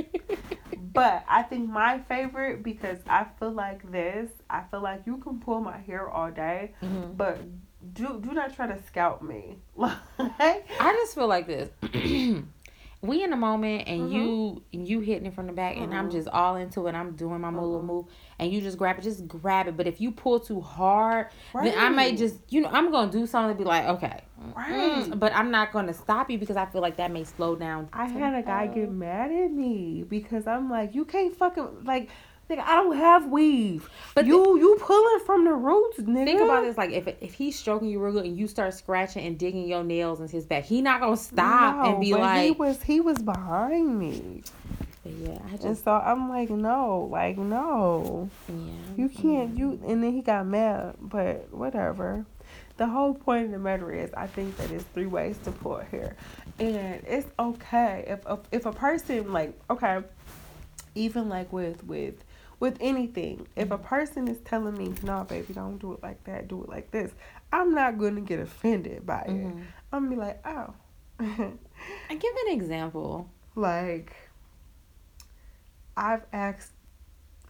But 0.93 1.25
I 1.29 1.43
think 1.43 1.69
my 1.71 2.01
favorite 2.09 2.65
because 2.65 2.99
I 3.09 3.25
feel 3.39 3.53
like 3.53 3.89
this. 3.93 4.29
I 4.49 4.63
feel 4.71 4.81
like 4.81 5.03
you 5.07 5.19
can 5.19 5.39
pull 5.39 5.61
my 5.61 5.79
hair 5.79 6.09
all 6.11 6.31
day, 6.33 6.73
Mhm. 6.83 7.17
but 7.17 7.39
do 7.93 8.21
do 8.21 8.33
not 8.33 8.55
try 8.55 8.67
to 8.67 8.81
scalp 8.83 9.23
me. 9.23 9.59
Like, 10.39 10.67
I 10.79 10.93
just 10.93 11.15
feel 11.15 11.27
like 11.27 11.47
this. 11.47 11.71
we 13.03 13.25
in 13.25 13.31
the 13.31 13.37
moment 13.37 13.85
and 13.89 14.03
Mm-hmm. 14.03 14.15
you 14.15 14.63
and 14.73 14.87
you 14.89 15.01
hitting 15.01 15.27
it 15.27 15.35
from 15.35 15.47
the 15.47 15.53
back 15.53 15.77
and 15.77 15.95
I'm 15.95 16.11
just 16.11 16.29
all 16.29 16.57
into 16.57 16.87
it. 16.87 16.95
I'm 16.95 17.13
doing 17.17 17.41
my 17.41 17.49
Mm-hmm. 17.49 17.57
little 17.57 17.83
move 17.83 18.07
and 18.39 18.53
you 18.53 18.61
just 18.61 18.77
grab 18.79 18.99
it. 18.99 19.03
Just 19.03 19.27
grab 19.27 19.69
it. 19.69 19.77
But 19.77 19.87
if 19.87 20.01
you 20.01 20.11
pull 20.13 20.39
too 20.41 20.61
hard, 20.61 21.29
then 21.55 21.75
I 21.79 21.89
may 21.89 22.15
just 22.17 22.37
you 22.51 22.61
know 22.61 22.69
I'm 22.71 22.91
gonna 22.91 23.11
do 23.11 23.27
something 23.27 23.57
to 23.57 23.59
be 23.59 23.67
like 23.67 23.87
okay, 23.87 24.21
Right. 24.55 24.71
Mm, 24.73 25.19
but 25.19 25.35
I'm 25.35 25.51
not 25.51 25.73
gonna 25.73 25.95
stop 25.95 26.31
you 26.31 26.39
because 26.39 26.57
I 26.57 26.67
feel 26.67 26.83
like 26.83 26.97
that 26.99 27.11
may 27.11 27.25
slow 27.25 27.57
down. 27.57 27.89
I 27.93 28.07
had 28.07 28.35
a 28.35 28.43
guy 28.43 28.67
get 28.67 28.91
mad 28.91 29.31
at 29.31 29.51
me 29.51 30.05
because 30.07 30.47
I'm 30.47 30.71
like, 30.71 30.95
you 30.95 31.05
can't 31.05 31.35
fucking 31.37 31.85
like. 31.85 32.11
Nigga, 32.51 32.65
I 32.67 32.75
don't 32.75 32.97
have 32.97 33.29
weave. 33.29 33.89
But 34.15 34.27
you 34.27 34.59
you 34.59 34.77
pulling 34.81 35.21
from 35.25 35.45
the 35.45 35.53
roots, 35.53 35.99
nigga. 35.99 36.25
Think 36.25 36.41
about 36.41 36.65
this, 36.65 36.77
like 36.77 36.91
if 36.91 37.07
if 37.21 37.35
he's 37.35 37.57
stroking 37.57 37.89
you 37.89 38.03
real 38.03 38.13
good 38.15 38.25
and 38.25 38.37
you 38.37 38.49
start 38.49 38.75
scratching 38.75 39.25
and 39.25 39.39
digging 39.39 39.69
your 39.69 39.85
nails 39.85 40.21
into 40.21 40.33
his 40.33 40.47
back, 40.47 40.65
he 40.65 40.83
not 40.83 41.01
gonna 41.01 41.17
stop 41.17 41.77
No, 41.77 41.93
and 41.93 42.01
be 42.01 42.11
but 42.11 42.19
he 42.19 42.49
like, 42.49 42.59
was 42.59 42.83
he 42.83 43.01
was 43.01 43.19
behind 43.19 43.97
me, 43.99 44.43
yeah, 45.05 45.39
I 45.47 45.51
and 45.51 45.61
just 45.61 45.85
so 45.85 45.93
I'm 45.93 46.29
like, 46.29 46.51
no, 46.51 47.09
like 47.11 47.39
no, 47.39 48.29
yeah, 48.49 48.55
you 48.97 49.09
can't. 49.09 49.57
You 49.57 49.81
and 49.87 50.03
then 50.03 50.13
he 50.13 50.21
got 50.21 50.45
mad, 50.47 50.97
but 51.01 51.53
whatever. 51.53 52.27
The 52.79 52.87
whole 52.87 53.15
point 53.15 53.45
of 53.45 53.51
the 53.53 53.59
matter 53.59 53.93
is, 53.93 54.11
I 54.15 54.27
think 54.27 54.57
that 54.57 54.71
it's 54.71 54.85
three 54.95 55.07
ways 55.07 55.39
to 55.45 55.53
pull 55.53 55.77
hair, 55.79 56.17
and 56.59 57.05
it's 57.07 57.29
okay 57.39 58.05
if 58.09 58.21
if, 58.29 58.39
if 58.51 58.67
a 58.67 58.73
person 58.73 59.33
like 59.33 59.57
okay, 59.71 60.03
even 60.97 61.29
like 61.29 61.53
with 61.53 61.85
with 61.85 62.15
with 62.61 62.77
anything, 62.81 63.49
if 63.57 63.71
a 63.71 63.79
person 63.79 64.29
is 64.29 64.39
telling 64.45 64.77
me, 64.79 64.93
no, 65.03 65.25
baby, 65.25 65.53
don't 65.55 65.79
do 65.79 65.95
it 65.95 66.03
like 66.03 66.23
that, 66.25 66.47
do 66.47 66.63
it 66.63 66.69
like 66.69 66.91
this, 66.93 67.11
I'm 67.53 67.75
not 67.75 67.99
gonna 67.99 68.21
get 68.21 68.39
offended 68.39 69.05
by 69.07 69.23
it. 69.23 69.31
Mhm. 69.31 69.63
I'm 69.93 70.05
gonna 70.05 70.11
be 70.11 70.17
like, 70.17 70.47
oh. 70.47 70.75
I 71.19 72.15
give 72.15 72.35
an 72.47 72.53
example. 72.53 73.29
like 73.57 74.15
I've 75.97 76.25
asked 76.33 76.73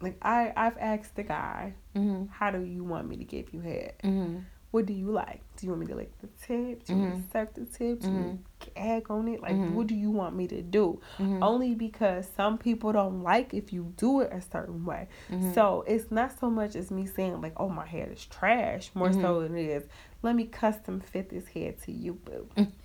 like 0.00 0.16
I 0.22 0.52
I've 0.56 0.78
asked 0.78 1.14
the 1.16 1.22
guy, 1.24 1.74
Mm-hmm. 1.94 2.26
how 2.32 2.50
do 2.50 2.62
you 2.62 2.84
want 2.84 3.08
me 3.08 3.16
to 3.16 3.24
give 3.24 3.52
you 3.52 3.60
head? 3.60 3.94
Mm-hmm. 4.02 4.38
What 4.72 4.86
do 4.86 4.92
you 4.92 5.10
like? 5.10 5.40
Do 5.56 5.66
you 5.66 5.72
want 5.72 5.80
me 5.80 5.86
to 5.88 5.96
lick 5.96 6.12
the 6.20 6.28
tip? 6.46 6.84
Do 6.84 6.92
you 6.94 6.98
want 7.00 7.24
to 7.26 7.30
suck 7.32 7.54
the 7.54 7.64
tip? 7.64 8.00
Do 8.00 8.06
you 8.08 8.14
want 8.14 8.26
me 8.32 8.38
to 8.60 8.70
gag 8.70 9.10
on 9.10 9.26
it? 9.26 9.42
Like 9.42 9.56
Mhm. 9.56 9.72
what 9.74 9.88
do 9.88 9.96
you 9.96 10.10
want 10.12 10.36
me 10.36 10.46
to 10.46 10.62
do? 10.62 11.00
Mhm. 11.18 11.38
Only 11.42 11.74
because 11.74 12.28
some 12.36 12.56
people 12.56 12.92
don't 12.92 13.22
like 13.24 13.52
if 13.52 13.72
you 13.72 13.92
do 13.96 14.20
it 14.20 14.32
a 14.32 14.40
certain 14.40 14.84
way. 14.84 15.08
Mhm. 15.28 15.54
So 15.54 15.82
it's 15.88 16.10
not 16.12 16.38
so 16.38 16.48
much 16.50 16.76
as 16.76 16.90
me 16.92 17.04
saying 17.06 17.40
like, 17.40 17.54
oh 17.58 17.68
my 17.68 17.84
head 17.86 18.10
is 18.12 18.24
trash, 18.26 18.90
more 18.94 19.08
Mm-hmm. 19.08 19.20
so 19.22 19.40
than 19.42 19.56
it 19.56 19.66
is. 19.66 19.84
Let 20.22 20.36
me 20.36 20.44
custom 20.44 21.00
fit 21.00 21.30
this 21.30 21.48
head 21.48 21.80
to 21.82 21.92
you, 21.92 22.12
boo. 22.14 22.46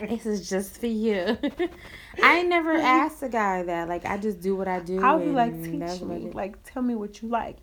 this 0.00 0.26
is 0.26 0.48
just 0.48 0.78
for 0.80 0.86
you. 0.86 1.36
I 2.22 2.42
never 2.42 2.72
asked 2.72 3.22
a 3.22 3.28
guy 3.28 3.62
that. 3.62 3.88
Like 3.88 4.04
I 4.04 4.18
just 4.18 4.40
do 4.40 4.54
what 4.56 4.68
I 4.68 4.80
do. 4.80 5.00
I'll 5.02 5.18
be 5.18 5.30
like, 5.30 5.54
teach 5.62 6.02
me. 6.02 6.30
Like, 6.32 6.62
tell 6.64 6.82
me 6.82 6.94
what 6.94 7.22
you 7.22 7.28
like. 7.28 7.56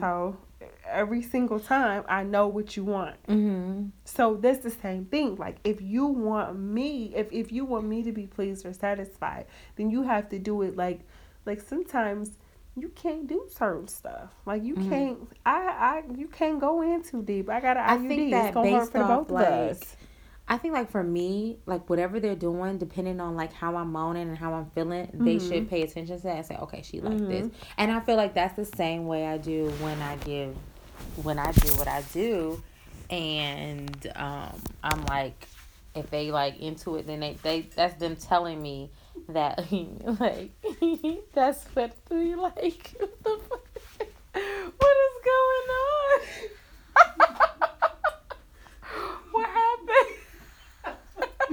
So 0.00 0.36
every 0.86 1.22
single 1.22 1.60
time, 1.60 2.04
I 2.08 2.22
know 2.22 2.46
what 2.48 2.76
you 2.76 2.84
want. 2.84 3.16
Mhm. 3.26 3.90
So 4.04 4.34
that's 4.36 4.60
the 4.60 4.70
same 4.70 5.04
thing. 5.06 5.36
Like, 5.36 5.56
if 5.64 5.80
you 5.80 6.06
want 6.06 6.58
me, 6.58 7.12
if 7.14 7.30
if 7.32 7.52
you 7.52 7.64
want 7.64 7.86
me 7.86 8.02
to 8.02 8.12
be 8.12 8.26
pleased 8.26 8.64
or 8.66 8.72
satisfied, 8.72 9.46
then 9.76 9.90
you 9.90 10.02
have 10.02 10.28
to 10.30 10.38
do 10.38 10.62
it. 10.62 10.76
Like, 10.76 11.00
like 11.44 11.60
sometimes 11.60 12.38
you 12.76 12.88
can't 12.90 13.26
do 13.26 13.46
certain 13.48 13.88
stuff. 13.88 14.30
Like 14.44 14.62
you 14.62 14.74
Mhm. 14.76 14.88
can't. 14.90 15.18
I 15.46 15.60
I 15.90 16.02
you 16.14 16.28
can't 16.28 16.60
go 16.60 16.82
in 16.82 17.02
too 17.02 17.22
deep. 17.22 17.48
I 17.48 17.60
got 17.60 17.76
an 17.76 17.84
I 17.84 17.96
think 18.08 18.20
it's 18.20 18.30
that 18.32 18.54
gonna 18.54 18.70
hurt 18.70 18.80
based 18.80 18.92
for 18.92 18.98
the 18.98 19.04
off 19.04 19.28
both 19.28 19.30
like, 19.30 19.46
of 19.48 19.70
us. 19.70 19.96
I 20.48 20.58
think 20.58 20.74
like 20.74 20.90
for 20.90 21.02
me, 21.02 21.58
like 21.66 21.90
whatever 21.90 22.20
they're 22.20 22.36
doing, 22.36 22.78
depending 22.78 23.20
on 23.20 23.34
like 23.34 23.52
how 23.52 23.74
I'm 23.76 23.90
moaning 23.92 24.28
and 24.28 24.38
how 24.38 24.54
I'm 24.54 24.66
feeling, 24.70 25.10
they 25.12 25.36
Mhm. 25.36 25.48
should 25.48 25.68
pay 25.68 25.82
attention 25.82 26.16
to 26.18 26.22
that 26.22 26.36
and 26.36 26.46
say, 26.46 26.56
okay, 26.58 26.82
she 26.82 27.00
like 27.00 27.18
this. 27.18 27.46
Mhm. 27.46 27.52
And 27.78 27.90
I 27.90 27.98
feel 28.00 28.16
like 28.16 28.34
that's 28.34 28.54
the 28.54 28.64
same 28.64 29.06
way 29.06 29.26
I 29.26 29.38
do 29.38 29.70
when 29.80 30.00
I 30.00 30.14
give, 30.16 30.54
when 31.24 31.38
I 31.40 31.50
do 31.50 31.74
what 31.74 31.88
I 31.88 32.02
do, 32.12 32.62
and 33.10 34.06
um, 34.14 34.60
I'm 34.84 35.04
like, 35.06 35.48
if 35.96 36.10
they 36.10 36.30
like 36.30 36.60
into 36.60 36.94
it, 36.96 37.06
then 37.08 37.20
they 37.20 37.34
they 37.42 37.62
that's 37.74 37.94
them 37.98 38.14
telling 38.16 38.60
me 38.62 38.90
that 39.30 39.58
like 40.20 40.50
that's 41.32 41.64
what 41.74 41.92
they 42.08 42.34
like. 42.36 42.94
What 43.00 43.22
the 43.24 43.38
fuck? 43.48 43.66
What 44.78 44.96
is 45.06 45.16
going 45.24 45.68
on? 45.82 46.20
what 49.32 49.48
happened? 49.48 50.14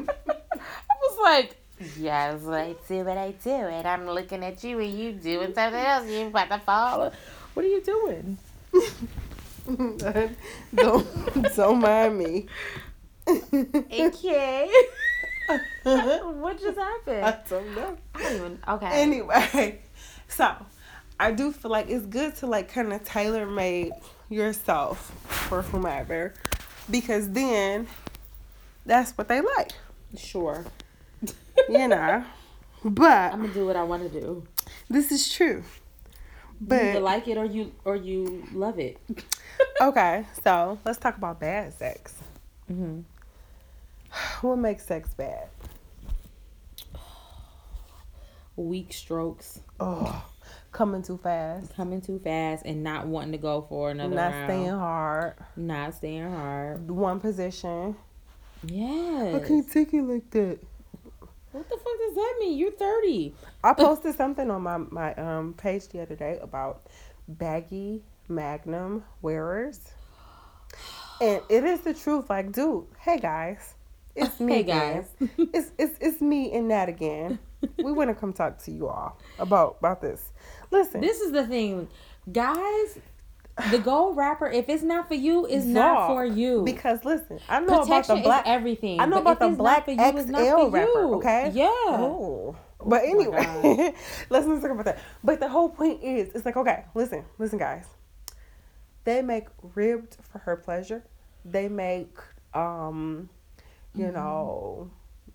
I 0.05 0.95
was 1.01 1.12
like, 1.23 1.55
yes, 1.97 2.45
I 2.47 2.75
do 2.87 3.03
what 3.03 3.17
I 3.17 3.31
do, 3.31 3.49
and 3.49 3.87
I'm 3.87 4.05
looking 4.05 4.43
at 4.43 4.63
you, 4.63 4.79
and 4.79 4.93
you 4.93 5.11
doing 5.13 5.53
something 5.53 5.79
else. 5.79 6.07
You 6.07 6.27
about 6.27 6.49
to 6.49 6.59
fall. 6.59 7.11
What 7.53 7.65
are 7.65 7.69
you 7.69 7.81
doing? 7.81 8.37
don't 10.75 11.55
don't 11.55 11.79
mind 11.79 12.17
me. 12.17 12.45
Okay. 13.27 14.69
what 15.83 16.59
just 16.59 16.77
happened? 16.77 17.25
I 17.25 17.39
don't 17.49 17.75
know. 17.75 17.97
I 18.15 18.23
don't 18.23 18.35
even. 18.35 18.59
Okay. 18.67 18.89
Anyway, 18.91 19.79
so 20.27 20.55
I 21.19 21.31
do 21.31 21.51
feel 21.51 21.71
like 21.71 21.89
it's 21.89 22.05
good 22.05 22.35
to 22.37 22.47
like 22.47 22.71
kind 22.73 22.91
of 22.93 23.03
tailor 23.03 23.45
make 23.45 23.93
yourself 24.29 25.11
for 25.47 25.61
whomever, 25.61 26.33
because 26.89 27.29
then 27.29 27.87
that's 28.85 29.11
what 29.17 29.27
they 29.27 29.41
like, 29.41 29.71
sure. 30.17 30.65
you 31.69 31.87
know. 31.87 32.23
But 32.83 33.33
I'm 33.33 33.41
gonna 33.41 33.53
do 33.53 33.65
what 33.65 33.75
I 33.75 33.83
want 33.83 34.03
to 34.11 34.21
do. 34.21 34.43
this 34.89 35.11
is 35.11 35.31
true. 35.31 35.63
you 36.69 36.99
like 36.99 37.27
it 37.27 37.37
or 37.37 37.45
you 37.45 37.71
or 37.85 37.95
you 37.95 38.43
love 38.53 38.79
it. 38.79 38.97
okay, 39.81 40.25
so 40.43 40.77
let's 40.85 40.97
talk 40.97 41.17
about 41.17 41.39
bad 41.39 41.73
sex. 41.73 42.15
hmm 42.67 43.01
What 44.41 44.57
makes 44.57 44.85
sex 44.85 45.13
bad? 45.13 45.47
Weak 48.55 48.93
strokes, 48.93 49.61
Oh, 49.79 50.25
coming 50.71 51.01
too 51.01 51.17
fast, 51.17 51.75
coming 51.75 52.01
too 52.01 52.19
fast, 52.19 52.63
and 52.65 52.83
not 52.83 53.07
wanting 53.07 53.31
to 53.31 53.37
go 53.39 53.61
for 53.67 53.89
another 53.91 54.15
not 54.15 54.31
round. 54.31 54.45
staying 54.49 54.69
hard, 54.69 55.33
Not 55.55 55.93
staying 55.95 56.29
hard. 56.29 56.89
one 56.91 57.19
position. 57.19 57.95
Yes. 58.65 59.35
I 59.43 59.47
can't 59.47 59.69
take 59.71 59.93
it 59.93 60.03
like 60.03 60.29
that. 60.31 60.59
What 61.53 61.69
the 61.69 61.77
fuck 61.77 61.99
does 61.99 62.15
that 62.15 62.35
mean? 62.41 62.57
You're 62.57 62.71
30. 62.71 63.35
I 63.63 63.73
posted 63.73 64.15
something 64.15 64.51
on 64.51 64.63
my 64.63 64.77
my 64.79 65.13
um 65.15 65.53
page 65.55 65.87
the 65.89 66.01
other 66.01 66.15
day 66.15 66.39
about 66.41 66.83
baggy 67.27 68.03
Magnum 68.29 69.03
wearers, 69.21 69.79
and 71.21 71.41
it 71.49 71.63
is 71.63 71.81
the 71.81 71.93
truth. 71.93 72.29
Like, 72.29 72.51
dude, 72.51 72.85
hey 72.99 73.19
guys, 73.19 73.75
it's 74.15 74.39
me 74.39 74.53
Hey, 74.53 74.59
again. 74.61 75.05
guys. 75.19 75.29
it's 75.53 75.71
it's 75.77 75.97
it's 76.01 76.21
me 76.21 76.51
and 76.53 76.71
that 76.71 76.89
again. 76.89 77.39
we 77.77 77.91
want 77.93 78.09
to 78.09 78.15
come 78.15 78.33
talk 78.33 78.57
to 78.63 78.71
you 78.71 78.87
all 78.89 79.17
about 79.39 79.77
about 79.79 80.01
this. 80.01 80.31
Listen, 80.71 81.01
This 81.01 81.21
is 81.21 81.31
the 81.31 81.45
thing, 81.47 81.87
guys. 82.31 82.97
The 83.69 83.77
gold 83.77 84.17
wrapper, 84.17 84.47
if 84.47 84.67
it's 84.67 84.81
not 84.83 85.07
for 85.07 85.13
you, 85.13 85.45
it's 85.45 85.65
not 85.65 86.07
for 86.07 86.25
you. 86.25 86.63
because 86.63 87.05
listen, 87.05 87.39
I 87.47 87.59
know 87.59 87.67
about 87.67 87.83
Protection 87.83 88.15
the 88.17 88.21
black. 88.23 88.45
is 88.45 88.49
everything. 88.51 88.99
I 88.99 89.05
know 89.05 89.21
but 89.21 89.33
about 89.33 89.45
if 89.45 89.51
the 89.51 89.57
black 89.57 89.85
for 89.85 89.91
you, 89.91 89.97
it's 90.01 90.27
not 90.27 90.41
XL 90.41 90.55
for 90.55 90.69
wrapper. 90.71 91.13
Okay. 91.15 91.51
Yeah. 91.53 91.65
Oh. 91.67 92.55
But 92.79 93.03
my 93.03 93.03
anyway, 93.03 93.93
let's 94.29 94.45
not 94.47 94.61
talk 94.61 94.71
about 94.71 94.85
that. 94.85 94.99
But 95.23 95.39
the 95.39 95.47
whole 95.49 95.69
point 95.69 96.03
is, 96.03 96.29
it's 96.35 96.45
like, 96.45 96.57
okay, 96.57 96.83
listen, 96.95 97.23
listen, 97.37 97.59
guys. 97.59 97.85
They 99.05 99.21
make 99.21 99.47
ribbed 99.75 100.17
for 100.31 100.39
her 100.39 100.55
pleasure. 100.57 101.03
They 101.45 101.67
make, 101.69 102.17
um, 102.53 103.29
you 103.95 104.05
Mm-hmm. 104.05 104.15
know, 104.15 104.89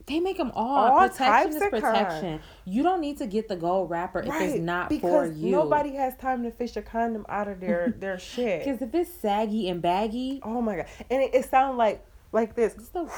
They 0.08 0.20
make 0.20 0.38
them 0.38 0.52
all. 0.54 0.92
All 0.92 1.08
protection 1.08 1.26
types 1.26 1.56
is 1.56 1.62
of 1.62 1.70
protection. 1.70 2.40
You 2.64 2.82
don't 2.82 3.00
need 3.00 3.18
to 3.18 3.26
get 3.26 3.48
the 3.48 3.56
gold 3.56 3.90
wrapper 3.90 4.20
if 4.20 4.32
it's 4.40 4.58
not 4.58 4.88
for 4.88 4.94
because 4.94 5.36
you. 5.36 5.50
nobody 5.50 5.94
has 5.96 6.16
time 6.16 6.42
to 6.44 6.50
fish 6.50 6.76
a 6.76 6.82
condom 6.82 7.26
out 7.28 7.48
of 7.48 7.60
their 7.60 7.90
their 7.98 8.18
shit. 8.18 8.64
Because 8.64 8.80
if 8.80 8.94
it's 8.94 9.12
saggy 9.12 9.68
and 9.68 9.82
baggy, 9.82 10.40
Oh 10.42 10.62
my 10.62 10.76
god! 10.76 10.86
And 11.10 11.22
it, 11.22 11.34
it 11.34 11.50
sounds 11.50 11.76
like 11.76 12.04
like 12.32 12.54
this. 12.54 12.74
it's 12.74 12.90
no. 12.94 13.10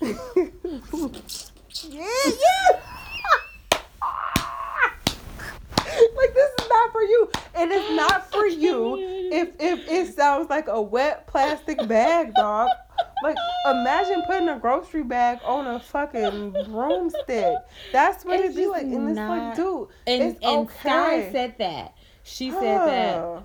Yeah, 1.88 2.04
yeah. 2.04 2.80
like 6.16 6.34
this 6.34 6.50
is 6.60 6.68
not 6.68 6.92
for 6.92 7.02
you, 7.02 7.30
and 7.54 7.72
it's 7.72 7.96
not 7.96 8.30
for 8.30 8.46
you 8.46 8.96
if 9.32 9.48
if 9.58 9.88
it 9.88 10.14
sounds 10.14 10.50
like 10.50 10.68
a 10.68 10.80
wet 10.80 11.26
plastic 11.26 11.78
bag, 11.88 12.34
dog. 12.34 12.68
Like 13.22 13.36
imagine 13.64 14.22
putting 14.26 14.48
a 14.48 14.58
grocery 14.58 15.04
bag 15.04 15.38
on 15.44 15.66
a 15.66 15.78
fucking 15.80 16.50
broomstick. 16.66 17.56
That's 17.92 18.24
what 18.24 18.40
It's 18.40 18.54
it 18.54 18.56
be 18.56 18.66
like, 18.66 18.82
and 18.82 19.08
it's 19.08 19.18
like, 19.18 19.54
dude, 19.54 19.88
And 20.06 20.22
it's 20.22 20.40
and 20.42 20.66
okay. 20.66 20.78
Sky 20.80 21.32
said 21.32 21.54
that. 21.58 21.94
She 22.24 22.50
said 22.50 22.78
that 22.86 23.44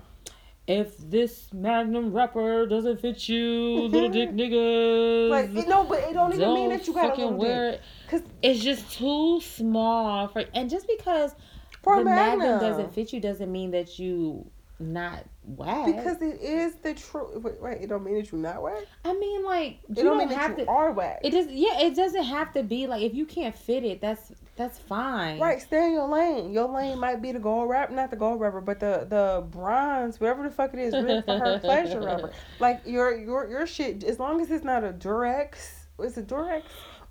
if 0.66 0.98
this 0.98 1.52
Magnum 1.52 2.12
wrapper 2.12 2.66
doesn't 2.66 3.00
fit 3.00 3.28
you, 3.28 3.88
little 3.88 4.10
dick 4.10 4.30
niggas, 4.32 5.30
Like 5.30 5.54
it, 5.54 5.68
no, 5.68 5.84
but 5.84 6.00
it 6.00 6.12
don't 6.12 6.34
even 6.34 6.52
mean 6.54 6.68
don't 6.68 6.78
that 6.78 6.86
you 6.86 6.92
got 6.92 7.06
a 7.06 7.08
fucking 7.10 7.36
wear 7.36 7.72
dick. 7.72 7.80
it. 7.80 8.10
Cause 8.10 8.22
It's 8.42 8.60
just 8.62 8.92
too 8.98 9.40
small 9.40 10.28
for, 10.28 10.44
and 10.54 10.68
just 10.68 10.86
because 10.86 11.34
for 11.82 11.98
the 11.98 12.04
Magnum 12.04 12.38
Magnum 12.40 12.60
doesn't 12.60 12.92
fit 12.94 13.12
you 13.12 13.20
doesn't 13.20 13.50
mean 13.50 13.70
that 13.70 13.98
you 13.98 14.50
not 14.78 15.24
whack. 15.56 15.86
Because 15.86 16.20
it 16.22 16.40
is 16.40 16.74
the 16.76 16.94
truth. 16.94 17.42
Wait, 17.42 17.60
wait, 17.60 17.78
it 17.82 17.88
don't 17.88 18.04
mean 18.04 18.14
that 18.16 18.30
you're 18.30 18.40
not 18.40 18.62
whack. 18.62 18.84
I 19.04 19.12
mean, 19.14 19.44
like 19.44 19.78
It 19.88 19.98
you 19.98 20.04
don't, 20.04 20.18
mean 20.18 20.28
have 20.28 20.52
that 20.52 20.58
you 20.60 20.64
to. 20.66 20.70
are 20.70 20.92
whack. 20.92 21.20
It 21.24 21.30
does. 21.30 21.46
Yeah, 21.48 21.80
it 21.80 21.94
doesn't 21.96 22.24
have 22.24 22.52
to 22.54 22.62
be 22.62 22.86
like 22.86 23.02
if 23.02 23.14
you 23.14 23.24
can't 23.26 23.56
fit 23.56 23.84
it. 23.84 24.00
That's 24.00 24.32
That's 24.56 24.78
fine. 24.78 25.38
Right, 25.40 25.60
stay 25.62 25.86
in 25.86 25.92
your 25.92 26.08
lane. 26.08 26.52
Your 26.52 26.68
lane 26.68 26.98
might 26.98 27.22
be 27.22 27.32
the 27.32 27.38
gold 27.38 27.68
wrap, 27.68 27.90
not 27.90 28.10
the 28.10 28.16
gold 28.16 28.40
wrapper, 28.40 28.60
but 28.60 28.80
the 28.80 29.06
the 29.08 29.44
bronze, 29.50 30.20
whatever 30.20 30.42
the 30.42 30.50
fuck 30.50 30.74
it 30.74 30.80
is, 30.80 30.92
really 30.94 31.22
for 31.22 31.38
her 31.38 31.58
pleasure 31.60 32.00
wrapper. 32.00 32.32
Like 32.60 32.82
your 32.86 33.16
your 33.16 33.48
your 33.48 33.66
shit, 33.66 34.04
as 34.04 34.18
long 34.18 34.40
as 34.40 34.50
it's 34.50 34.64
not 34.64 34.84
a 34.84 34.92
Durex, 34.92 35.56
is 36.02 36.18
it 36.18 36.26
Durex 36.26 36.62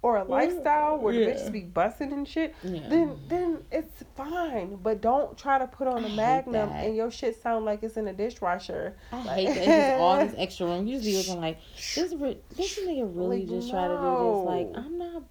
or 0.03 0.17
a 0.17 0.21
mm-hmm. 0.21 0.31
lifestyle 0.31 0.97
where 0.99 1.13
the 1.13 1.19
Yeah. 1.21 1.27
bitches 1.27 1.51
be 1.51 1.61
busting 1.61 2.13
and 2.13 2.27
shit, 2.27 2.53
Yeah. 2.63 2.87
then 2.87 3.19
then 3.27 3.63
it's 3.71 4.03
fine. 4.15 4.75
But 4.75 5.01
don't 5.01 5.37
try 5.37 5.57
to 5.57 5.67
put 5.67 5.87
on 5.87 6.05
a 6.05 6.09
Magnum 6.09 6.69
that. 6.69 6.85
and 6.85 6.95
your 6.95 7.09
shit 7.11 7.41
sound 7.41 7.65
like 7.65 7.81
it's 7.83 7.97
in 7.97 8.07
a 8.07 8.13
dishwasher. 8.13 8.95
I 9.11 9.23
Like- 9.23 9.47
hate 9.47 9.65
that. 9.65 9.93
It's 9.93 10.01
all 10.01 10.17
this 10.17 10.35
extra 10.37 10.67
room. 10.67 10.87
You 10.87 10.95
just 10.95 11.05
be 11.05 11.17
looking 11.17 11.41
like 11.41 11.57
this. 11.75 11.93
This 11.95 12.79
nigga 12.79 13.09
really 13.15 13.39
Like, 13.45 13.49
just 13.49 13.69
try 13.69 13.87
to 13.87 13.95
do 13.97 14.35
this. 14.35 14.45
Like 14.45 14.85
I'm 14.85 14.97
not. 14.97 15.23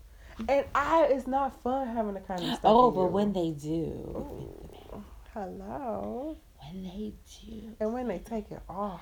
And 0.49 0.67
I, 0.75 1.05
it's 1.11 1.27
not 1.27 1.63
fun 1.63 1.89
having 1.89 2.13
the 2.15 2.21
kind 2.21 2.41
of 2.41 2.47
stuff. 2.49 2.61
Oh, 2.65 2.91
but 2.91 3.03
you. 3.03 3.07
when 3.09 3.33
they 3.33 3.51
do, 3.53 3.71
Ooh, 3.75 5.03
hello. 5.33 6.37
when 6.61 6.83
they 6.83 7.15
do, 7.41 7.73
And 7.81 7.95
when 7.95 8.07
they 8.09 8.19
take 8.19 8.51
it 8.51 8.61
off. 8.69 9.01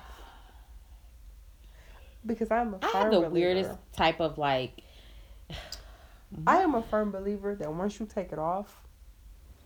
Because 2.24 2.50
I'm 2.50 2.74
a 2.74 2.78
I 2.82 2.86
have 2.98 3.10
the 3.10 3.16
believer. 3.18 3.30
weirdest 3.30 3.70
type 3.92 4.20
of 4.20 4.38
like. 4.38 4.82
I 6.46 6.56
am 6.58 6.74
a 6.74 6.82
firm 6.82 7.10
believer 7.10 7.54
that 7.54 7.72
once 7.72 8.00
you 8.00 8.06
take 8.06 8.32
it 8.32 8.38
off, 8.38 8.80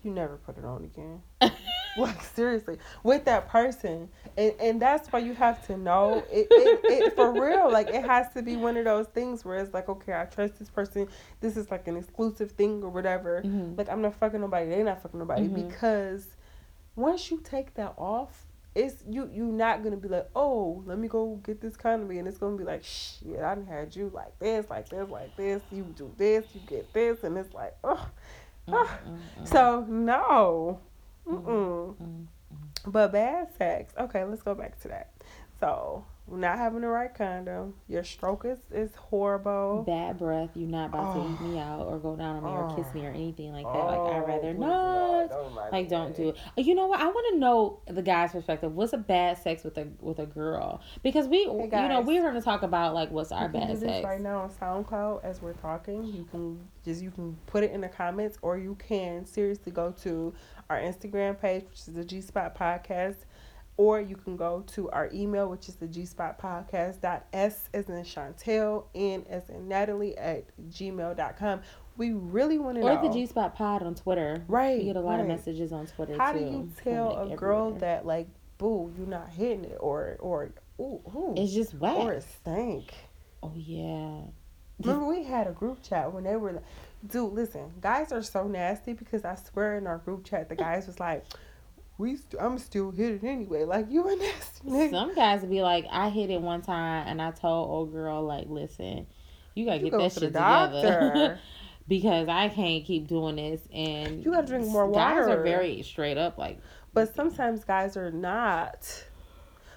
you 0.03 0.11
never 0.11 0.37
put 0.37 0.59
it 0.59 0.65
on 0.65 0.85
again. 0.85 1.23
like 1.97 2.23
seriously, 2.23 2.79
with 3.03 3.25
that 3.25 3.49
person, 3.49 4.09
and 4.37 4.53
and 4.61 4.81
that's 4.83 5.09
why 5.13 5.19
you 5.21 5.35
have 5.35 5.67
to 5.67 5.77
know 5.77 6.23
it, 6.31 6.47
it, 6.51 6.81
it 6.85 7.17
for 7.17 7.33
real. 7.33 7.71
Like 7.73 7.89
it 7.89 8.05
has 8.05 8.33
to 8.35 8.43
be 8.43 8.57
one 8.57 8.77
of 8.77 8.85
those 8.85 9.07
things 9.09 9.45
where 9.45 9.59
it's 9.59 9.73
like, 9.75 9.89
okay, 9.89 10.13
I 10.13 10.27
trust 10.27 10.59
this 10.59 10.69
person. 10.69 11.09
This 11.41 11.57
is 11.57 11.71
like 11.71 11.89
an 11.89 11.97
exclusive 11.97 12.53
thing 12.53 12.83
or 12.83 12.91
whatever. 12.91 13.43
Mhm. 13.45 13.77
Like 13.77 13.89
I'm 13.89 14.03
not 14.03 14.15
fucking 14.15 14.41
nobody. 14.41 14.69
They're 14.69 14.85
not 14.85 15.03
fucking 15.03 15.19
nobody 15.19 15.49
Mhm. 15.49 15.69
because 15.69 16.27
once 16.95 17.31
you 17.31 17.41
take 17.43 17.75
that 17.75 17.95
off. 17.97 18.45
It's 18.75 19.03
you. 19.09 19.29
You 19.33 19.47
not 19.47 19.83
gonna 19.83 19.97
be 19.97 20.09
like, 20.09 20.29
oh, 20.37 20.83
let 20.87 20.99
me 20.99 21.09
go 21.09 21.41
get 21.43 21.61
this 21.61 21.77
condom, 21.77 22.11
and 22.11 22.29
it's 22.29 22.39
gonna 22.39 22.57
be 22.57 22.65
like, 22.65 22.85
shit, 22.85 23.41
I 23.41 23.55
done 23.55 23.67
had 23.67 23.95
you 23.97 24.11
like 24.15 24.39
this, 24.39 24.67
like 24.71 24.89
this, 24.89 25.09
like 25.09 25.37
this. 25.37 25.63
You 25.73 25.85
do 25.97 26.13
this, 26.17 26.45
you 26.55 26.61
get 26.67 26.93
this, 26.93 27.25
and 27.25 27.37
it's 27.37 27.53
like, 27.55 27.75
oh, 27.83 28.09
mm, 28.69 28.89
so 29.45 29.85
no, 29.89 30.81
mm 31.27 31.43
mm, 31.43 31.95
mm. 31.97 32.27
but 32.87 33.13
bad 33.13 33.49
sex. 33.57 33.93
Okay, 33.99 34.25
let's 34.25 34.43
go 34.43 34.55
back 34.55 34.81
to 34.83 34.89
that. 34.89 35.11
So 35.59 36.05
not 36.31 36.59
having 36.59 36.81
the 36.83 36.89
right 36.89 37.13
condom. 37.15 37.75
Your 37.89 38.05
stroke 38.05 38.45
is 38.45 38.59
is 38.73 38.95
horrible. 38.95 39.83
Bad 39.87 40.19
breath. 40.19 40.51
You're 40.55 40.69
not 40.69 40.91
about 40.91 41.15
to 41.15 41.21
eat 41.21 41.37
Oh. 41.41 41.45
me 41.45 41.59
out 41.59 41.87
or 41.87 41.99
go 41.99 42.17
down 42.17 42.37
on 42.37 42.45
me 42.45 42.51
or 42.51 42.77
kiss 42.77 42.93
me 42.95 43.07
or 43.07 43.11
oh. 43.11 43.15
anything 43.15 43.53
like 43.53 43.65
that. 43.65 43.73
like 43.73 43.99
Oh, 43.99 44.07
I'd 44.13 44.27
rather 44.27 44.49
oh, 44.49 44.53
not. 44.53 45.29
don't 45.31 45.55
like 45.55 45.73
Like 45.73 45.89
don't 45.89 46.17
do 46.17 46.29
it. 46.31 46.37
You 46.57 46.75
know 46.75 46.87
what? 46.87 47.01
I 47.01 47.07
want 47.07 47.35
to 47.35 47.39
know 47.41 47.81
the 47.87 48.03
guy's 48.03 48.33
perspective. 48.33 48.75
What's 48.75 48.93
a 48.93 48.99
bad 48.99 49.39
sex 49.39 49.65
with 49.65 49.79
a 49.79 49.89
with 50.01 50.19
a 50.19 50.27
girl? 50.27 50.81
Because 51.03 51.27
we, 51.29 51.39
you 51.41 51.69
know, 51.69 52.03
we're 52.05 52.23
going 52.23 52.35
to 52.35 52.41
talk 52.41 52.63
about 52.63 52.95
like 52.95 53.11
what's 53.11 53.33
our 53.33 53.49
bad 53.49 53.79
sex. 53.79 54.05
right 54.05 54.21
now 54.21 54.39
on 54.43 54.51
SoundCloud 54.51 55.25
as 55.25 55.41
we're 55.43 55.55
talking. 55.55 56.05
You 56.05 56.25
can 56.31 56.61
just 56.85 57.03
you 57.03 57.11
can 57.11 57.37
put 57.47 57.65
it 57.65 57.71
in 57.73 57.81
the 57.81 57.89
comments, 57.89 58.39
or 58.43 58.59
you 58.59 58.75
can 58.77 59.27
seriously 59.27 59.73
go 59.73 59.93
to 60.03 60.35
our 60.71 60.79
Instagram 60.79 61.41
page, 61.41 61.65
which 61.69 61.79
is 61.81 61.95
the 61.95 62.05
G 62.05 62.21
Spot 62.21 62.57
Podcast, 62.57 63.17
or 63.79 64.01
you 64.01 64.17
can 64.17 64.37
go 64.37 64.63
to 64.67 64.91
our 64.91 65.09
email, 65.15 65.49
which 65.49 65.69
is 65.69 65.77
the 65.77 65.87
G 65.87 66.05
Spot 66.05 66.39
Podcast 66.39 67.01
dot 67.01 67.27
S 67.33 67.71
as 67.73 67.89
in 67.89 67.95
Chantel, 68.03 68.85
N 68.95 69.25
as 69.31 69.49
in 69.49 69.69
Natalie 69.69 70.19
at 70.19 70.45
gmail.com. 70.69 71.61
We 71.97 72.13
really 72.13 72.59
want 72.59 72.77
to 72.77 72.83
know. 72.83 72.99
Or 72.99 73.09
the 73.09 73.13
G 73.13 73.25
Spot 73.27 73.55
Pod 73.55 73.83
on 73.83 73.95
Twitter. 73.95 74.45
Right, 74.49 74.79
We 74.79 74.85
get 74.85 74.97
a 74.97 75.01
lot 75.01 75.21
of 75.21 75.27
messages 75.27 75.73
on 75.73 75.87
Twitter 75.87 76.17
how 76.19 76.33
too. 76.33 76.39
do 76.41 76.45
you 76.45 76.73
tell 76.83 77.15
like, 77.15 77.33
a 77.33 77.37
girl 77.37 77.69
everywhere. 77.69 77.81
that 77.81 78.07
like, 78.07 78.27
boo, 78.59 78.93
you're 78.99 79.07
not 79.07 79.31
hitting 79.31 79.65
it, 79.65 79.79
or 79.81 80.17
or 80.21 80.51
ooh, 80.81 81.01
ooh, 81.15 81.35
it's 81.37 81.55
just 81.55 81.75
whack? 81.75 81.97
or 81.97 82.13
it 82.15 82.25
stank. 82.41 82.93
oh 83.43 83.53
yeah. 83.57 84.23
Remember, 84.81 85.07
we 85.07 85.25
had 85.25 85.49
a 85.49 85.53
group 85.53 85.83
chat 85.83 86.13
when 86.13 86.23
they 86.23 86.37
were 86.37 86.53
like, 86.53 86.65
dude, 87.09 87.33
listen, 87.33 87.73
guys 87.81 88.13
are 88.13 88.23
so 88.23 88.47
nasty 88.47 88.93
because 88.93 89.25
I 89.25 89.35
swear 89.35 89.77
in 89.77 89.89
our 89.89 89.99
group 89.99 90.25
chat, 90.25 90.49
the 90.49 90.55
guys 90.55 90.87
was 90.87 91.01
like, 91.01 91.25
we, 91.99 92.17
st- 92.17 92.41
I'm 92.41 92.59
still 92.59 92.91
hit 92.91 93.13
it 93.13 93.25
anyway. 93.25 93.65
Like, 93.65 93.91
you 93.91 94.07
a 94.09 94.17
nasty 94.17 94.69
nigga. 94.69 94.91
Some 94.91 95.15
guys 95.15 95.43
would 95.43 95.51
be 95.51 95.63
like, 95.63 95.87
I 95.91 96.09
hit 96.09 96.31
it 96.31 96.41
one 96.41 96.63
time 96.63 97.07
and 97.07 97.21
I 97.21 97.33
told 97.33 97.69
old 97.69 97.93
girl 97.93 98.23
like, 98.23 98.47
listen, 98.49 99.07
you 99.55 99.67
gotta 99.67 99.79
You 99.79 99.85
get 99.85 99.93
go 99.93 99.99
that 99.99 100.13
shit 100.13 100.23
together. 100.23 101.39
because 101.89 102.29
I 102.29 102.49
can't 102.51 102.85
keep 102.85 103.09
doing 103.09 103.37
this 103.37 103.63
and 103.73 104.25
You 104.25 104.33
gotta 104.33 104.47
drink 104.47 104.67
more 104.69 104.87
water. 104.87 105.23
Guys 105.23 105.29
are 105.29 105.43
very 105.43 105.83
straight 105.83 106.19
up 106.19 106.39
like 106.39 106.61
but 106.93 107.15
sometimes 107.15 107.65
guys 107.65 107.97
are 107.97 108.11
not. 108.11 109.05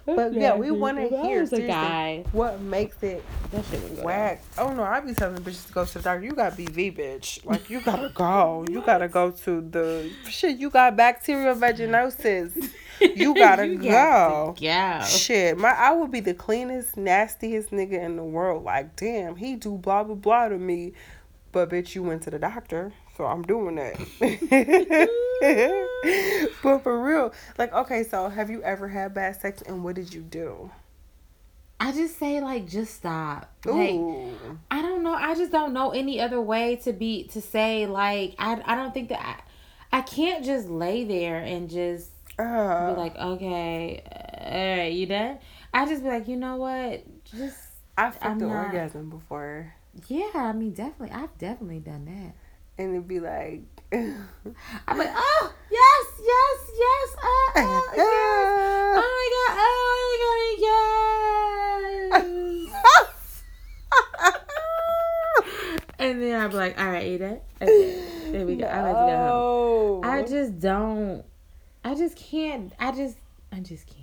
But 0.04 0.34
yeah, 0.34 0.56
we 0.56 0.70
want 0.70 0.98
to 0.98 1.08
hear 1.08 1.46
guy. 1.46 2.24
what 2.32 2.60
makes 2.60 3.00
it 3.02 3.24
That 3.52 3.64
shit 3.66 4.04
whack. 4.04 4.42
Oh 4.58 4.72
no, 4.72 4.82
I 4.82 5.00
be 5.00 5.14
telling 5.14 5.40
bitches 5.42 5.68
to 5.68 5.72
go 5.72 5.84
to 5.84 5.94
the 5.94 6.02
doctor. 6.02 6.24
You 6.24 6.32
got 6.32 6.56
BV, 6.56 6.96
bitch. 6.96 7.44
Like 7.44 7.70
you 7.70 7.80
gotta 7.80 8.08
go. 8.08 8.64
You 8.68 8.82
gotta 8.82 9.08
go 9.08 9.30
to 9.30 9.60
the 9.60 10.10
shit. 10.28 10.58
You 10.58 10.70
got 10.70 10.96
bacterial 10.96 11.54
vaginosis. 11.54 12.70
You 13.00 13.34
gotta 13.38 13.66
You 13.66 13.78
go. 13.78 14.54
Yeah. 14.58 15.00
go. 15.00 15.06
Shit, 15.06 15.56
my 15.56 15.70
I 15.70 15.92
would 15.92 16.10
be 16.10 16.20
the 16.20 16.34
cleanest, 16.34 16.96
nastiest 16.96 17.70
nigga 17.70 18.02
in 18.02 18.16
the 18.16 18.24
world. 18.24 18.64
Like, 18.64 18.96
damn, 18.96 19.36
he 19.36 19.54
do 19.54 19.78
blah 19.78 20.02
blah 20.02 20.16
blah 20.16 20.48
to 20.48 20.58
me, 20.58 20.94
but 21.52 21.70
bitch, 21.70 21.94
you 21.94 22.02
went 22.02 22.22
to 22.22 22.30
the 22.30 22.40
doctor, 22.40 22.92
so 23.16 23.24
I'm 23.24 23.42
doing 23.42 23.76
that. 23.76 23.96
but 26.62 26.82
for 26.82 27.02
real, 27.02 27.32
like, 27.58 27.72
okay, 27.72 28.04
so 28.04 28.28
have 28.28 28.50
you 28.50 28.62
ever 28.62 28.88
had 28.88 29.14
bad 29.14 29.40
sex, 29.40 29.62
and 29.62 29.84
what 29.84 29.96
did 29.96 30.12
you 30.12 30.22
do? 30.22 30.70
I 31.82 31.90
just 31.90 32.16
say 32.16 32.40
like 32.40 32.68
just 32.68 32.94
stop. 32.94 33.50
Like 33.64 33.90
Ooh, 33.90 34.30
I 34.70 34.82
don't 34.82 35.02
know. 35.02 35.14
I 35.14 35.34
just 35.34 35.50
don't 35.50 35.72
know 35.72 35.90
any 35.90 36.20
other 36.20 36.40
way 36.40 36.76
to 36.76 36.92
be 36.92 37.24
to 37.28 37.40
say 37.40 37.86
like 37.86 38.36
I 38.38 38.62
I 38.64 38.76
don't 38.76 38.94
think 38.94 39.08
that 39.08 39.20
I 39.20 39.98
I 39.98 40.02
can't 40.02 40.44
just 40.44 40.68
lay 40.68 41.02
there 41.02 41.38
and 41.38 41.68
just 41.68 42.12
uh, 42.38 42.94
be 42.94 43.00
like, 43.00 43.16
okay, 43.16 44.00
all 44.06 44.76
right, 44.78 44.92
you 44.92 45.06
done? 45.06 45.40
I 45.74 45.86
just 45.86 46.04
be 46.04 46.08
like, 46.08 46.28
you 46.28 46.36
know 46.36 46.54
what? 46.54 47.02
Just 47.24 47.58
I 47.98 48.12
fucked 48.12 48.42
an 48.42 48.48
not- 48.48 48.66
orgasm 48.66 49.10
before, 49.10 49.74
yeah. 50.06 50.30
I 50.34 50.52
mean, 50.52 50.72
definitely, 50.72 51.10
I've 51.10 51.36
definitely 51.36 51.80
done 51.80 52.04
that. 52.04 52.34
And 52.78 52.94
it'd 52.94 53.08
be 53.08 53.20
like, 53.20 53.62
I'm 53.92 54.98
like, 54.98 55.10
oh 55.14 55.52
yes, 55.70 56.06
yes, 56.20 56.70
yes, 56.78 57.16
uh, 57.22 57.60
uh, 57.60 57.80
yes. 57.96 58.06
Oh 58.96 59.08
my 59.08 59.26
god, 59.36 59.56
oh 59.60 60.16
my 60.24 60.42
god, 62.10 62.26
yes. 64.22 64.42
and 65.98 66.22
then 66.22 66.40
I'm 66.40 66.52
like, 66.52 66.80
all 66.80 66.88
right, 66.88 67.06
you 67.06 67.18
done? 67.18 67.40
Okay, 67.60 68.02
there 68.32 68.46
we 68.46 68.56
go. 68.56 68.66
I 68.66 68.82
like 68.82 68.94
to 68.94 69.06
go 69.06 70.00
home. 70.02 70.04
I 70.04 70.22
just 70.22 70.58
don't. 70.58 71.24
I 71.84 71.94
just 71.94 72.16
can't. 72.16 72.72
I 72.78 72.92
just. 72.92 73.16
I 73.52 73.60
just 73.60 73.86
can't. 73.86 74.01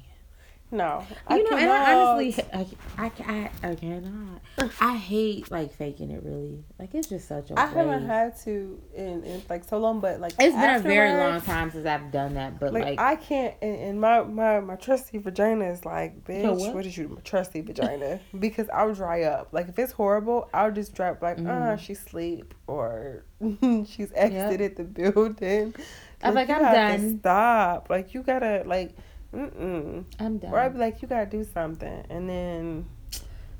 No. 0.72 1.06
You 1.30 1.50
know, 1.50 1.58
and 1.58 1.70
I 1.72 1.94
honestly, 1.96 2.44
I, 2.54 2.68
I, 2.98 3.12
I, 3.26 3.52
I 3.70 3.76
cannot. 3.76 4.42
I 4.80 4.96
hate 4.98 5.50
like 5.52 5.74
faking 5.76 6.12
it. 6.12 6.22
Really, 6.24 6.64
like 6.78 6.94
it's 6.94 7.08
just 7.10 7.28
such 7.28 7.50
a. 7.52 7.60
I 7.60 7.66
haven't 7.68 8.06
had 8.06 8.38
to 8.42 8.80
in, 8.96 9.24
in 9.24 9.42
like 9.50 9.64
so 9.64 9.78
long, 9.80 10.00
but 10.00 10.20
like 10.20 10.34
It's 10.40 10.56
been 10.56 10.76
a 10.76 10.80
very 10.80 11.14
long 11.14 11.42
time 11.42 11.72
since 11.72 11.86
I've 11.86 12.12
done 12.12 12.36
that, 12.36 12.60
but 12.60 12.74
Like, 12.74 12.84
like, 12.86 13.00
I 13.00 13.16
can't, 13.16 13.56
and, 13.62 13.76
and 13.76 14.02
my 14.02 14.22
my 14.24 14.60
my 14.60 14.76
trusty 14.76 15.18
vagina 15.18 15.66
is 15.72 15.86
like, 15.86 16.24
bitch, 16.26 16.58
what? 16.60 16.76
what? 16.76 16.86
is 16.86 16.98
you 16.98 17.08
my 17.08 17.22
trusty 17.22 17.62
vagina? 17.70 18.20
because 18.38 18.70
I'll 18.70 18.94
dry 18.94 19.24
up. 19.24 19.50
Like 19.52 19.70
if 19.70 19.80
it's 19.80 19.94
horrible, 19.94 20.50
I'll 20.54 20.72
just 20.72 20.94
dry 20.94 21.10
up. 21.12 21.22
Like, 21.22 21.40
uh, 21.40 21.42
Mhm. 21.42 21.80
she's 21.80 22.00
sleep 22.00 22.54
or 22.68 23.24
she's 23.88 24.12
exited 24.14 24.76
the 24.76 24.84
building. 25.12 25.74
I'm 26.22 26.34
like, 26.36 26.50
I'm 26.50 26.62
done. 26.62 27.20
Stop. 27.20 27.90
Like 27.90 28.14
you 28.14 28.22
gotta 28.24 28.64
like, 28.66 28.92
mm 29.34 29.54
mm. 29.56 30.06
I'm 30.20 30.38
done. 30.38 30.52
Or 30.52 30.60
I'd 30.60 30.74
be 30.74 30.80
like, 30.80 31.02
you 31.02 31.08
gotta 31.08 31.26
do 31.26 31.44
something, 31.44 32.06
and 32.10 32.30
then 32.30 32.86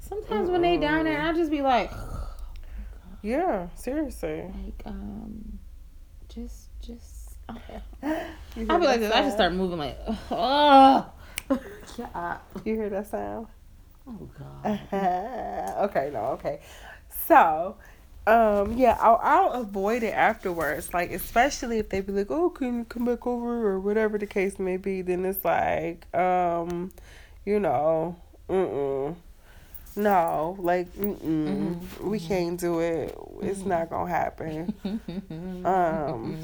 Sometimes 0.10 0.50
when 0.50 0.64
they 0.64 0.78
down 0.78 1.06
there, 1.06 1.22
I'll 1.22 1.36
just 1.36 1.52
be 1.52 1.62
like, 1.62 1.92
yeah, 3.22 3.68
seriously. 3.76 4.44
like 4.64 4.82
um, 4.86 5.60
just, 6.28 6.70
just. 6.82 7.38
You 8.56 8.66
I'll 8.68 8.80
be 8.80 8.88
like 8.88 9.00
this. 9.00 9.14
I 9.14 9.22
just 9.22 9.36
start 9.36 9.54
moving 9.54 9.78
like, 9.78 9.98
oh. 10.32 11.06
Up. 12.16 12.52
You 12.66 12.74
hear 12.76 12.90
that 12.90 13.08
sound? 13.08 13.48
Oh 14.08 14.30
god. 14.38 14.80
okay, 15.90 16.10
no, 16.12 16.20
okay. 16.32 16.60
So, 17.28 17.78
um, 18.30 18.78
yeah, 18.78 18.98
I'll, 19.00 19.20
I'll 19.24 19.52
avoid 19.62 20.04
it 20.04 20.14
afterwards. 20.14 20.94
Like, 20.94 21.12
especially 21.12 21.80
if 21.80 21.90
they 21.90 22.02
be 22.02 22.12
like, 22.14 22.32
"Oh, 22.32 22.50
can 22.50 22.80
you 22.80 22.86
come 22.86 23.06
back 23.06 23.26
over?" 23.28 23.68
or 23.68 23.80
whatever 23.80 24.18
the 24.18 24.28
case 24.28 24.60
may 24.60 24.78
be. 24.78 25.02
Then 25.02 25.26
it's 25.26 25.44
like, 25.46 26.14
um, 26.16 26.92
you 27.46 27.60
know, 27.60 28.16
mm 28.50 29.16
no, 29.96 30.56
like, 30.60 30.94
mm-mm, 30.96 31.76
Mm-hmm. 31.78 32.10
we 32.10 32.20
can't 32.20 32.60
do 32.60 32.80
it. 32.80 33.18
It's 33.42 33.66
not 33.66 33.90
gonna 33.90 34.10
happen. 34.10 34.70
Um, 35.66 36.38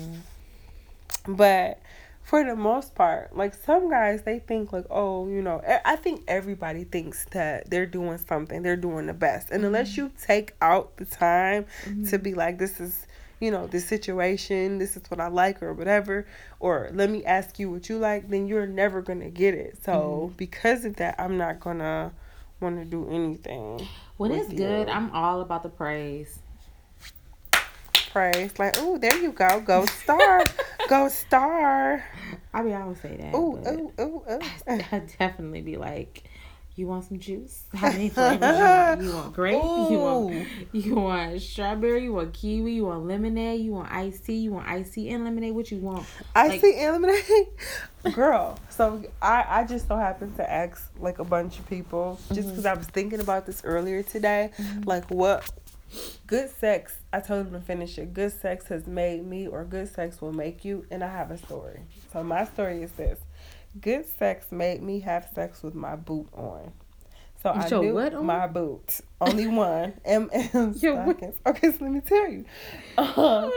but 1.27 1.79
for 2.25 2.43
the 2.43 2.55
most 2.55 2.95
part, 2.95 3.37
like 3.37 3.53
some 3.53 3.87
guys, 3.87 4.23
they 4.23 4.39
think 4.39 4.73
like, 4.73 4.87
oh, 4.89 5.27
you 5.27 5.43
know, 5.43 5.61
I 5.85 5.95
think 5.95 6.23
everybody 6.27 6.83
thinks 6.83 7.23
that 7.31 7.69
they're 7.69 7.85
doing 7.85 8.17
something, 8.17 8.63
they're 8.63 8.75
doing 8.75 9.05
the 9.05 9.13
best, 9.13 9.51
and 9.51 9.63
unless 9.63 9.91
mm-hmm. 9.91 10.05
you 10.05 10.11
take 10.19 10.55
out 10.59 10.97
the 10.97 11.05
time 11.05 11.65
to 11.85 11.89
mm-hmm. 11.91 12.23
be 12.23 12.33
like, 12.33 12.57
this 12.57 12.79
is, 12.79 13.05
you 13.39 13.51
know, 13.51 13.67
this 13.67 13.87
situation, 13.87 14.79
this 14.79 14.97
is 14.97 15.03
what 15.09 15.19
I 15.19 15.27
like 15.27 15.61
or 15.61 15.71
whatever, 15.71 16.25
or 16.59 16.89
let 16.93 17.11
me 17.11 17.23
ask 17.25 17.59
you 17.59 17.69
what 17.69 17.89
you 17.89 17.99
like, 17.99 18.27
then 18.27 18.47
you're 18.47 18.65
never 18.65 19.03
gonna 19.03 19.29
get 19.29 19.53
it. 19.53 19.77
So 19.83 19.91
mm-hmm. 19.91 20.35
because 20.35 20.83
of 20.83 20.95
that, 20.95 21.13
I'm 21.19 21.37
not 21.37 21.59
gonna 21.59 22.11
want 22.59 22.79
to 22.79 22.85
do 22.85 23.07
anything. 23.11 23.87
when 24.17 24.31
it's 24.31 24.51
good. 24.51 24.89
I'm 24.89 25.11
all 25.11 25.41
about 25.41 25.61
the 25.61 25.69
praise. 25.69 26.39
Praise 28.19 28.57
like, 28.57 28.75
oh, 28.77 28.97
there 28.97 29.17
you 29.17 29.33
go, 29.33 29.59
go 29.59 29.85
star, 29.87 30.41
go 30.87 31.09
star. 31.09 32.01
I 32.53 32.61
mean, 32.61 32.73
I 32.73 32.85
would 32.85 32.97
say 33.01 33.17
that. 33.17 33.35
Ooh, 33.35 33.57
ooh, 33.67 33.91
ooh, 33.99 34.23
ooh. 34.31 34.39
I'd 34.65 35.11
definitely 35.19 35.59
be 35.61 35.75
like, 35.75 36.23
you 36.77 36.87
want 36.87 37.03
some 37.03 37.19
juice? 37.19 37.63
How 37.73 37.89
many 37.91 38.07
flavors 38.07 38.39
you 38.41 38.63
want? 38.63 39.01
You 39.01 39.11
want 39.15 39.33
grape? 39.33 39.55
You 39.55 39.99
want 39.99 40.47
you 40.71 40.95
want 40.95 41.41
strawberry? 41.41 42.03
You 42.05 42.13
want 42.13 42.33
kiwi? 42.33 42.71
You 42.75 42.85
want 42.85 43.05
lemonade? 43.05 43.59
You 43.59 43.73
want 43.73 43.91
iced 43.91 44.25
tea? 44.25 44.35
You 44.37 44.53
want 44.53 44.67
iced 44.69 44.93
tea 44.93 45.09
and 45.09 45.25
lemonade? 45.25 45.53
What 45.53 45.69
you 45.69 45.79
want? 45.79 46.05
I 46.33 46.47
Like- 46.47 46.61
see 46.61 46.81
eliminate 46.81 47.25
girl. 48.13 48.57
So 48.69 49.03
I 49.21 49.45
I 49.45 49.63
just 49.65 49.89
so 49.89 49.97
happened 49.97 50.37
to 50.37 50.49
ask 50.49 50.89
like 50.99 51.19
a 51.19 51.25
bunch 51.25 51.59
of 51.59 51.67
people 51.69 52.17
just 52.29 52.39
Mm-hmm. 52.39 52.49
because 52.51 52.65
I 52.65 52.75
was 52.75 52.87
thinking 52.87 53.19
about 53.19 53.45
this 53.45 53.61
earlier 53.65 54.03
today. 54.03 54.51
Like 54.85 55.11
what 55.11 55.49
good 56.27 56.49
sex? 56.49 56.95
I 57.13 57.19
told 57.19 57.47
him 57.47 57.53
to 57.53 57.59
finish 57.59 57.97
it. 57.97 58.13
Good 58.13 58.31
sex 58.33 58.67
has 58.67 58.87
made 58.87 59.25
me, 59.25 59.47
or 59.47 59.63
good 59.63 59.87
sex 59.93 60.21
will 60.21 60.33
make 60.33 60.65
you. 60.65 60.85
And 60.91 61.03
I 61.03 61.07
have 61.11 61.31
a 61.31 61.37
story. 61.37 61.81
So 62.11 62.23
my 62.23 62.45
story 62.45 62.83
is 62.83 62.91
this: 62.93 63.19
Good 63.79 64.05
sex 64.05 64.51
made 64.51 64.81
me 64.81 64.99
have 65.01 65.27
sex 65.33 65.61
with 65.63 65.75
my 65.75 65.95
boot 65.95 66.27
on. 66.33 66.71
So 67.41 67.51
I 67.51 67.67
your 67.67 67.83
knew 67.83 67.99
on? 67.99 68.25
my 68.25 68.47
boot. 68.47 69.01
Only 69.21 69.45
one. 69.47 69.93
M 70.05 70.29
M 70.33 70.73
stockings. 70.73 71.35
Okay, 71.45 71.71
so 71.71 71.77
let 71.81 71.91
me 71.91 71.99
tell 72.01 72.27
you. 72.27 72.45
Uh, 72.97 73.49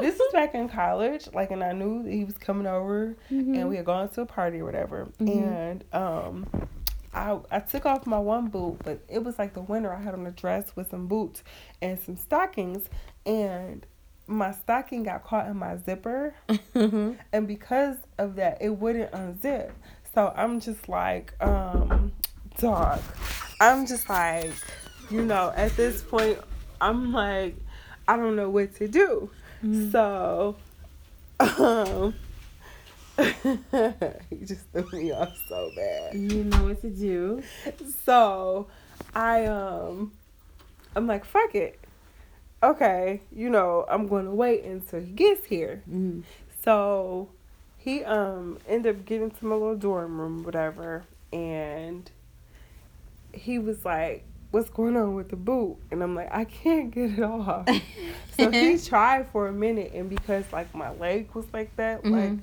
this 0.00 0.16
was 0.18 0.32
back 0.32 0.54
in 0.54 0.68
college, 0.68 1.28
like, 1.34 1.50
and 1.50 1.62
I 1.62 1.72
knew 1.72 2.02
that 2.04 2.10
he 2.12 2.24
was 2.24 2.38
coming 2.38 2.66
over, 2.66 3.16
and 3.28 3.68
we 3.68 3.76
had 3.76 3.84
gone 3.84 4.08
to 4.10 4.22
a 4.22 4.26
party 4.26 4.60
or 4.60 4.64
whatever, 4.64 5.08
and 5.20 5.84
um, 5.92 6.46
I 7.14 7.38
I 7.50 7.60
took 7.60 7.86
off 7.86 8.06
my 8.06 8.18
one 8.18 8.48
boot, 8.48 8.78
but 8.84 9.00
it 9.08 9.22
was 9.22 9.38
like 9.38 9.54
the 9.54 9.60
winter. 9.60 9.92
I 9.92 10.00
had 10.00 10.14
on 10.14 10.26
a 10.26 10.30
dress 10.30 10.74
with 10.76 10.90
some 10.90 11.06
boots 11.06 11.42
and 11.80 11.98
some 12.00 12.16
stockings, 12.16 12.88
and 13.24 13.86
my 14.26 14.52
stocking 14.52 15.02
got 15.04 15.24
caught 15.24 15.46
in 15.46 15.56
my 15.56 15.76
zipper, 15.76 16.34
and 16.74 17.46
because 17.46 17.96
of 18.18 18.36
that, 18.36 18.58
it 18.60 18.70
wouldn't 18.70 19.12
unzip. 19.12 19.72
So 20.14 20.32
I'm 20.36 20.60
just 20.60 20.88
like, 20.88 21.34
um, 21.42 22.12
dog. 22.58 23.00
I'm 23.60 23.86
just 23.86 24.08
like, 24.08 24.52
you 25.10 25.22
know, 25.22 25.52
at 25.56 25.76
this 25.76 26.02
point, 26.02 26.38
I'm 26.80 27.12
like, 27.12 27.56
I 28.06 28.16
don't 28.16 28.36
know 28.36 28.50
what 28.50 28.74
to 28.76 28.88
do. 28.88 29.30
So, 29.90 30.56
um, 31.40 32.14
he 34.30 34.44
just 34.44 34.68
threw 34.72 34.88
me 34.92 35.12
off 35.12 35.36
so 35.48 35.70
bad. 35.76 36.14
You 36.14 36.44
know 36.44 36.64
what 36.64 36.80
to 36.82 36.90
do. 36.90 37.42
So, 38.04 38.66
I 39.14 39.46
um, 39.46 40.12
I'm 40.96 41.06
like, 41.06 41.24
fuck 41.24 41.54
it. 41.54 41.78
Okay, 42.62 43.20
you 43.30 43.50
know, 43.50 43.84
I'm 43.88 44.08
going 44.08 44.24
to 44.24 44.30
wait 44.30 44.64
until 44.64 45.00
he 45.00 45.12
gets 45.12 45.46
here. 45.46 45.82
Mm. 45.90 46.22
So 46.62 47.28
he 47.76 48.02
um 48.04 48.58
ended 48.66 48.96
up 48.96 49.04
getting 49.04 49.30
to 49.30 49.44
my 49.46 49.54
little 49.54 49.76
dorm 49.76 50.18
room, 50.18 50.44
whatever, 50.44 51.04
and 51.32 52.10
he 53.32 53.58
was 53.58 53.84
like, 53.84 54.24
What's 54.50 54.70
going 54.70 54.96
on 54.96 55.14
with 55.16 55.30
the 55.30 55.36
boot? 55.36 55.78
And 55.90 56.00
I'm 56.00 56.14
like, 56.14 56.32
I 56.32 56.44
can't 56.44 56.92
get 56.92 57.18
it 57.18 57.22
off. 57.22 57.68
so 58.36 58.50
he 58.52 58.78
tried 58.78 59.28
for 59.30 59.48
a 59.48 59.52
minute 59.52 59.92
and 59.94 60.08
because 60.08 60.44
like 60.52 60.72
my 60.74 60.90
leg 60.92 61.28
was 61.34 61.44
like 61.52 61.74
that, 61.76 62.04
like 62.04 62.30
Mhm. 62.32 62.40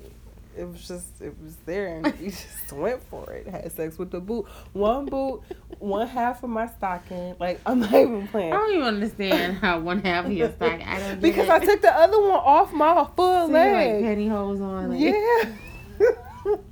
It 0.58 0.66
was 0.66 0.86
just 0.88 1.22
it 1.22 1.34
was 1.44 1.56
there 1.66 1.88
and 1.98 2.08
he 2.16 2.26
just 2.30 2.72
went 2.74 3.02
for 3.10 3.32
it. 3.32 3.48
Had 3.48 3.72
sex 3.72 3.98
with 3.98 4.12
the 4.12 4.20
boot. 4.20 4.46
One 4.74 5.06
boot, 5.06 5.42
one 5.80 6.08
half 6.08 6.44
of 6.44 6.50
my 6.50 6.68
stocking. 6.68 7.36
Like 7.40 7.60
I'm 7.66 7.80
not 7.80 7.94
even 7.94 8.28
playing. 8.28 8.54
I 8.54 8.58
don't 8.58 8.74
even 8.74 8.88
understand 8.88 9.58
how 9.58 9.80
one 9.80 10.02
half 10.02 10.26
of 10.26 10.32
your 10.32 10.52
stock. 10.52 10.82
I 10.86 11.00
don't 11.00 11.22
Because 11.22 11.46
it. 11.46 11.52
I 11.52 11.60
took 11.60 11.82
the 11.82 11.96
other 11.96 12.20
one 12.20 12.32
off 12.32 12.74
my 12.74 13.08
full 13.16 13.48
So 13.48 13.54
leg. 13.54 14.04
like 14.04 14.18
pantyhose 14.18 14.62
on. 14.62 14.90
Like, 14.90 15.00
Yeah. 15.00 15.56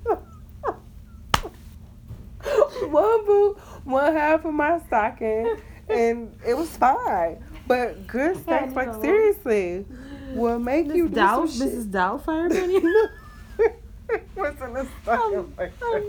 one 2.89 3.25
boot, 3.25 3.57
one 3.83 4.13
half 4.13 4.45
of 4.45 4.53
my 4.53 4.79
stocking, 4.87 5.57
and 5.89 6.33
it 6.47 6.55
was 6.55 6.69
fine. 6.77 7.43
But 7.67 8.07
good 8.07 8.43
sex, 8.45 8.73
like 8.73 8.93
seriously, 9.01 9.85
will 10.33 10.59
make 10.59 10.87
you 10.87 11.09
do 11.09 11.15
Doubt, 11.15 11.49
some 11.49 11.67
shit. 11.69 11.77
Mrs. 11.77 11.91
Doubtfire 11.91 12.49
wasn't 14.35 14.77
a 14.77 14.87
stocking 15.01 15.53
like 15.57 15.71
I'm 15.81 16.03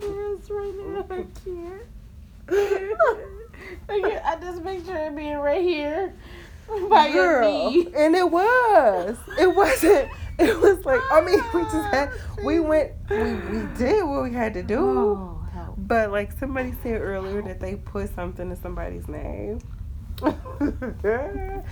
embarrassed 0.00 0.50
right 0.50 0.74
now. 0.76 1.06
I 1.10 1.26
can't. 1.44 1.82
I, 3.88 4.00
can't. 4.00 4.24
I 4.24 4.36
just 4.40 4.64
picture 4.64 4.96
it 4.96 5.16
being 5.16 5.38
right 5.38 5.62
here 5.62 6.14
by 6.88 7.08
your 7.08 7.40
Girl, 7.40 7.70
knee. 7.70 7.88
and 7.96 8.14
it 8.14 8.30
was. 8.30 9.16
It 9.38 9.54
wasn't. 9.54 10.10
It 10.38 10.60
was 10.60 10.84
like 10.84 11.00
I 11.10 11.22
mean, 11.22 11.40
we 11.54 11.62
just 11.62 11.74
ah, 11.74 11.90
had. 11.90 12.12
We 12.44 12.60
went. 12.60 12.92
We 13.08 13.34
we 13.34 13.66
did 13.76 14.04
what 14.04 14.22
we 14.22 14.32
had 14.32 14.54
to 14.54 14.62
do. 14.62 14.78
Oh. 14.78 15.36
But 15.78 16.10
like 16.10 16.32
somebody 16.32 16.74
said 16.82 17.00
earlier 17.00 17.42
that 17.42 17.60
they 17.60 17.76
put 17.76 18.14
something 18.14 18.50
in 18.50 18.56
somebody's 18.56 19.08
name. 19.08 19.60
that 20.22 21.64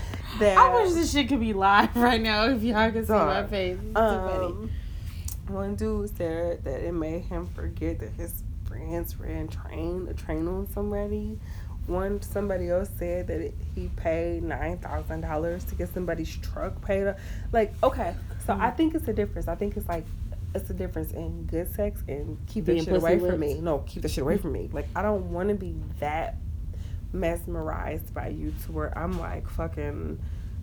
I 0.42 0.82
wish 0.82 0.92
this 0.94 1.12
shit 1.12 1.28
could 1.28 1.40
be 1.40 1.52
live 1.52 1.96
right 1.96 2.20
now 2.20 2.46
if 2.46 2.62
y'all 2.62 2.90
could 2.90 3.06
see 3.06 3.12
my 3.12 3.46
face. 3.46 3.76
It's 3.76 3.94
too 3.94 4.00
um, 4.00 4.30
funny. 4.30 4.70
One 5.48 5.76
dude 5.76 6.16
said 6.16 6.64
that 6.64 6.80
it 6.80 6.92
made 6.92 7.22
him 7.24 7.48
forget 7.54 7.98
that 8.00 8.10
his 8.10 8.42
friends 8.64 9.16
ran 9.18 9.48
train 9.48 10.06
a 10.10 10.14
train 10.14 10.48
on 10.48 10.68
somebody. 10.72 11.38
One 11.86 12.22
somebody 12.22 12.70
else 12.70 12.88
said 12.98 13.26
that 13.26 13.40
it, 13.40 13.54
he 13.74 13.88
paid 13.96 14.42
nine 14.42 14.78
thousand 14.78 15.20
dollars 15.20 15.64
to 15.64 15.74
get 15.74 15.92
somebody's 15.92 16.34
truck 16.38 16.80
paid. 16.84 17.06
up. 17.06 17.18
Like 17.52 17.74
okay, 17.82 18.14
so 18.46 18.56
I 18.58 18.70
think 18.70 18.94
it's 18.94 19.06
a 19.08 19.12
difference. 19.12 19.48
I 19.48 19.54
think 19.54 19.76
it's 19.76 19.88
like 19.88 20.04
it's 20.54 20.70
a 20.70 20.74
difference 20.74 21.12
in 21.12 21.44
good 21.44 21.72
sex 21.74 22.02
and 22.08 22.38
keep 22.46 22.64
Being 22.64 22.78
that 22.78 22.84
shit 22.84 22.96
away 22.96 23.18
pussy 23.18 23.30
from 23.30 23.40
me. 23.40 23.54
No, 23.60 23.78
keep 23.80 24.02
that 24.02 24.10
shit 24.10 24.22
away 24.22 24.38
from 24.38 24.52
me. 24.52 24.70
Like 24.72 24.88
I 24.96 25.02
don't 25.02 25.30
want 25.32 25.50
to 25.50 25.54
be 25.54 25.76
that 26.00 26.36
mesmerized 27.12 28.12
by 28.14 28.28
you 28.28 28.52
to 28.64 28.72
where 28.72 28.96
I'm 28.96 29.18
like 29.18 29.48
fucking 29.48 30.18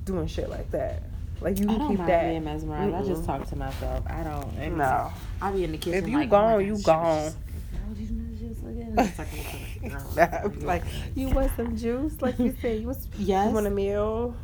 doing 0.05 0.27
shit 0.27 0.49
like 0.49 0.71
that. 0.71 1.03
Like 1.41 1.59
you 1.59 1.65
I 1.65 1.69
can 1.71 1.79
don't 1.79 1.89
keep 1.89 1.97
mind 1.99 2.09
that. 2.09 2.29
being 2.29 2.43
mesmerized. 2.43 2.95
I 2.95 3.03
just 3.03 3.25
talk 3.25 3.47
to 3.49 3.55
myself. 3.55 4.05
I 4.07 4.23
don't. 4.23 4.53
and 4.57 4.77
No. 4.77 5.11
I 5.41 5.51
be 5.51 5.63
in 5.63 5.71
the 5.71 5.77
kitchen. 5.77 6.03
If 6.03 6.07
you 6.09 6.17
like, 6.19 6.29
gone, 6.29 6.53
oh 6.53 6.57
you 6.59 6.73
gosh, 6.75 6.83
gone. 6.83 7.21
she's- 7.23 7.35
these 7.97 8.11
niggas 8.11 8.39
just 8.49 8.63
look 8.63 8.77
at 8.77 8.95
me. 8.95 9.89
It's 10.53 10.63
like, 10.63 10.83
you 11.15 11.29
want 11.29 11.51
some 11.55 11.75
juice, 11.75 12.21
like 12.21 12.37
you 12.39 12.55
said. 12.61 12.79
You, 12.81 12.87
was, 12.87 13.07
Yes. 13.17 13.47
you 13.47 13.53
want 13.53 13.67
a 13.67 13.71
meal? 13.71 14.35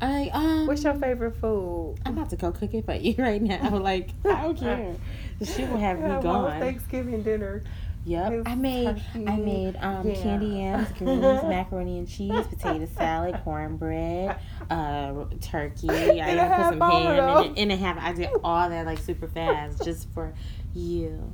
I 0.00 0.28
um. 0.34 0.66
What's 0.66 0.82
your 0.82 0.94
favorite 0.94 1.36
food? 1.36 1.96
I'm 2.04 2.14
about 2.18 2.30
to 2.30 2.36
go 2.36 2.50
cook 2.52 2.74
it 2.74 2.84
for 2.84 2.94
you 2.94 3.14
right 3.18 3.40
now. 3.40 3.78
Like 3.78 4.10
I 4.24 4.42
don't 4.42 4.58
care. 4.58 4.96
The 5.38 5.46
shit 5.46 5.70
will 5.70 5.78
have 5.78 5.98
me 6.00 6.08
gone. 6.20 6.58
Thanksgiving 6.60 7.22
dinner. 7.22 7.62
Yep. 8.06 8.42
I 8.46 8.54
made 8.54 9.02
I 9.14 9.36
made 9.36 9.76
um 9.80 10.06
Yeah. 10.06 10.14
candy 10.22 10.46
yams, 10.46 10.88
greens, 10.98 11.20
macaroni 11.44 11.98
and 11.98 12.08
cheese, 12.08 12.46
potato 12.46 12.86
salad, 12.96 13.40
cornbread, 13.44 14.36
uh 14.68 15.24
turkey. 15.40 15.88
I 15.90 15.94
And 15.94 16.38
even 16.38 16.48
put 16.52 16.68
some 16.68 16.80
ham 16.80 17.38
in 17.46 17.52
it. 17.52 17.58
In 17.58 17.70
a 17.70 17.76
half 17.76 17.96
I 17.98 18.12
did 18.12 18.28
all 18.44 18.68
that 18.68 18.84
like 18.86 18.98
super 18.98 19.26
fast 19.28 19.82
just 19.82 20.08
for 20.12 20.34
you. 20.74 21.32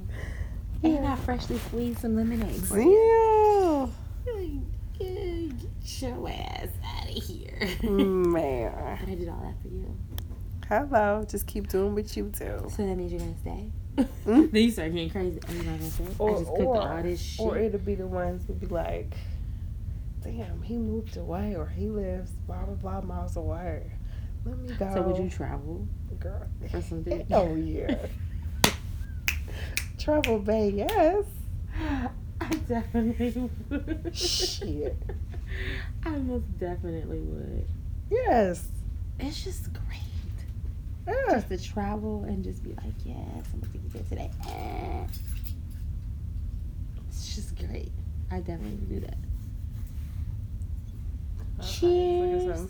And 0.83 1.07
I 1.07 1.17
freshly 1.17 1.59
squeezed 1.59 1.99
some 2.01 2.15
lemonade 2.17 2.55
for 2.65 2.81
you. 2.81 3.91
Get 4.99 6.03
your 6.03 6.29
ass 6.29 6.69
out 6.85 7.09
of 7.17 7.23
here. 7.25 7.69
Man. 7.91 8.73
But 9.01 9.09
I 9.09 9.15
did 9.15 9.29
all 9.29 9.41
that 9.43 9.61
for 9.63 9.69
you. 9.69 9.97
Hello. 10.69 11.25
Just 11.29 11.47
keep 11.47 11.69
doing 11.69 11.95
what 11.95 12.17
you 12.17 12.25
do. 12.25 12.67
So 12.75 12.87
that 12.87 12.97
means 12.97 13.11
you're 13.13 13.21
gonna 13.21 13.37
stay. 13.41 13.71
Mm. 13.97 14.51
then 14.53 14.63
you 14.63 14.71
start 14.71 14.93
getting 14.93 15.11
crazy. 15.11 15.41
I'm 15.49 15.57
not 15.59 15.79
gonna 15.79 15.91
stay. 15.91 16.05
Or, 16.19 16.31
I 16.31 16.35
just 16.35 16.47
cooked 16.51 16.63
or, 16.63 16.89
all 16.89 17.03
this 17.03 17.21
shit. 17.21 17.47
or 17.47 17.59
it'll 17.59 17.79
be 17.81 17.95
the 17.95 18.07
ones 18.07 18.45
who 18.47 18.55
be 18.55 18.67
like, 18.67 19.13
damn, 20.23 20.63
he 20.63 20.77
moved 20.77 21.17
away 21.17 21.55
or 21.57 21.67
he 21.67 21.89
lives 21.89 22.31
blah, 22.47 22.65
blah, 22.65 22.75
blah 22.75 23.01
miles 23.01 23.37
away. 23.37 23.91
Let 24.45 24.59
me 24.59 24.75
go. 24.75 24.91
so 24.95 25.03
would 25.03 25.23
you 25.23 25.29
travel 25.29 25.87
Girl. 26.19 26.47
for 26.71 26.81
some 26.81 27.03
dick? 27.05 27.27
Oh, 27.31 27.55
yeah. 27.57 27.97
Travel 29.99 30.39
Bay, 30.39 30.71
yes. 30.71 31.25
I 32.41 32.55
definitely 32.67 33.51
would. 33.69 34.11
Shit. 34.17 34.97
I 36.05 36.11
most 36.11 36.59
definitely 36.59 37.21
would. 37.21 37.67
Yes. 38.11 38.67
It's 39.19 39.45
just 39.45 39.73
great. 39.73 40.01
Yeah. 41.11 41.35
Just 41.35 41.49
to 41.49 41.59
travel 41.59 42.25
and 42.25 42.45
just 42.45 42.63
be 42.63 42.71
like, 42.71 42.95
yes, 43.05 43.17
I'm 43.53 43.61
gonna 43.61 43.73
take 43.73 43.83
you 43.83 43.91
there 43.91 44.03
today. 44.09 44.31
Eh. 44.49 45.07
It's 47.09 47.35
just 47.35 47.57
great. 47.59 47.91
I 48.31 48.39
definitely 48.39 48.87
do 48.87 49.01
that. 49.01 49.17
Okay, 51.61 52.21
look 52.21 52.51
at 52.51 52.57
Cheers. 52.57 52.69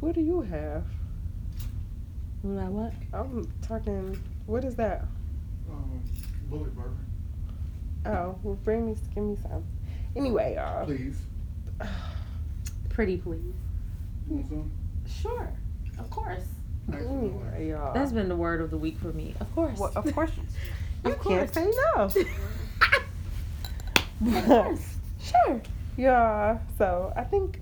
What 0.00 0.14
do 0.14 0.20
you 0.20 0.40
have? 0.42 0.84
What 2.42 2.62
I 2.62 2.68
what? 2.68 2.92
I'm 3.12 3.50
talking. 3.62 4.18
What 4.46 4.64
is 4.64 4.74
that? 4.76 5.04
Um, 5.70 6.02
Bulleit 6.50 6.74
bourbon, 6.74 6.98
Oh, 8.06 8.38
well, 8.42 8.54
bring 8.64 8.86
me, 8.86 8.96
give 9.14 9.24
me 9.24 9.36
some. 9.42 9.64
Anyway, 10.16 10.54
y'all. 10.54 10.86
please. 10.86 11.18
Pretty 12.88 13.16
please. 13.18 13.54
You 14.28 14.36
want 14.36 14.48
some? 14.48 14.70
Sure. 15.06 15.52
Of 15.98 16.10
course. 16.10 16.44
Anyway. 16.92 17.74
That's 17.94 18.12
been 18.12 18.28
the 18.28 18.36
word 18.36 18.60
of 18.60 18.70
the 18.70 18.78
week 18.78 18.98
for 18.98 19.12
me. 19.12 19.34
Of 19.40 19.54
course. 19.54 19.78
Well, 19.78 19.92
of 19.94 20.14
course. 20.14 20.30
You 21.04 21.12
Of 21.12 21.22
can't 21.22 21.54
say 21.54 21.70
no. 21.94 22.02
of 24.36 24.44
course. 24.46 24.96
Sure. 25.22 25.62
yeah. 25.96 26.58
So 26.76 27.12
I 27.14 27.22
think 27.22 27.60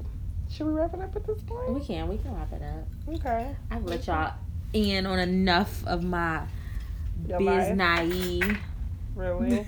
should 0.50 0.66
we 0.66 0.72
wrap 0.72 0.94
it 0.94 1.02
up 1.02 1.14
at 1.14 1.26
this 1.26 1.42
point? 1.42 1.70
We 1.70 1.84
can. 1.84 2.08
We 2.08 2.16
can 2.16 2.34
wrap 2.34 2.50
it 2.52 2.62
up. 2.62 3.14
Okay. 3.14 3.54
I've 3.70 3.84
let 3.84 4.06
y'all 4.06 4.32
in 4.72 5.04
on 5.04 5.18
enough 5.18 5.86
of 5.86 6.02
my 6.02 6.44
Your 7.28 7.38
biz 7.38 7.76
naive. 7.76 8.58
Really? 9.14 9.66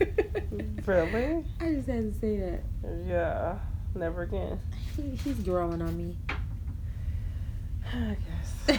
really? 0.86 1.44
I 1.60 1.74
just 1.74 1.88
had 1.88 2.14
to 2.14 2.18
say 2.20 2.38
that. 2.38 2.60
Yeah. 3.06 3.58
Never 3.94 4.22
again. 4.22 4.58
He, 4.96 5.10
he's 5.16 5.40
growing 5.40 5.82
on 5.82 5.94
me. 5.94 6.16
I 7.92 8.16
guess. 8.68 8.78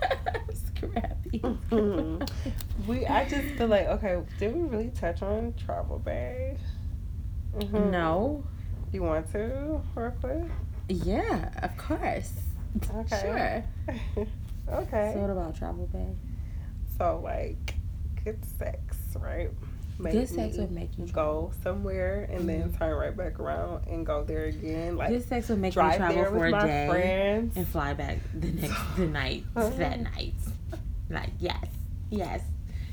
Scrappy. 0.54 1.40
Mhm. 1.40 2.28
We. 2.86 3.06
I 3.06 3.28
just 3.28 3.48
feel 3.56 3.68
like 3.68 3.86
okay. 3.86 4.22
Did 4.38 4.54
we 4.54 4.62
really 4.62 4.90
touch 4.90 5.22
on 5.22 5.54
travel 5.54 5.98
bag? 5.98 6.58
Mhm. 7.56 7.90
No. 7.90 8.44
You 8.92 9.02
want 9.02 9.30
to 9.32 9.80
real 9.94 10.10
quick? 10.20 10.44
Yeah, 10.88 11.50
of 11.62 11.76
course. 11.76 12.32
Okay. 12.94 13.64
Sure. 13.86 14.26
okay. 14.68 15.10
So 15.14 15.20
what 15.20 15.30
about 15.30 15.56
travel 15.56 15.86
bag? 15.92 16.14
So 16.96 17.20
like 17.22 17.74
good 18.24 18.44
sex, 18.58 18.96
right? 19.18 19.50
Make 19.98 20.12
Good 20.12 20.28
sex 20.28 20.54
me 20.56 20.60
would 20.60 20.72
make 20.72 20.98
you 20.98 21.06
go 21.06 21.52
somewhere 21.62 22.28
and 22.30 22.46
then 22.48 22.72
turn 22.74 22.94
right 22.94 23.16
back 23.16 23.40
around 23.40 23.86
and 23.86 24.04
go 24.04 24.24
there 24.24 24.44
again. 24.44 24.96
Like 24.96 25.08
Good 25.08 25.26
sex 25.26 25.48
would 25.48 25.58
make 25.58 25.70
me 25.70 25.74
drive 25.74 25.96
travel 25.96 26.16
there 26.16 26.26
for 26.26 26.38
with 26.38 26.48
a 26.48 26.50
my 26.50 26.66
day 26.66 26.86
friends. 26.88 27.56
and 27.56 27.66
fly 27.68 27.94
back 27.94 28.18
the 28.34 28.46
next 28.60 28.96
the 28.96 29.06
night 29.06 29.44
that 29.54 30.00
night. 30.00 30.34
Like 31.08 31.30
yes, 31.38 31.64
yes, 32.10 32.42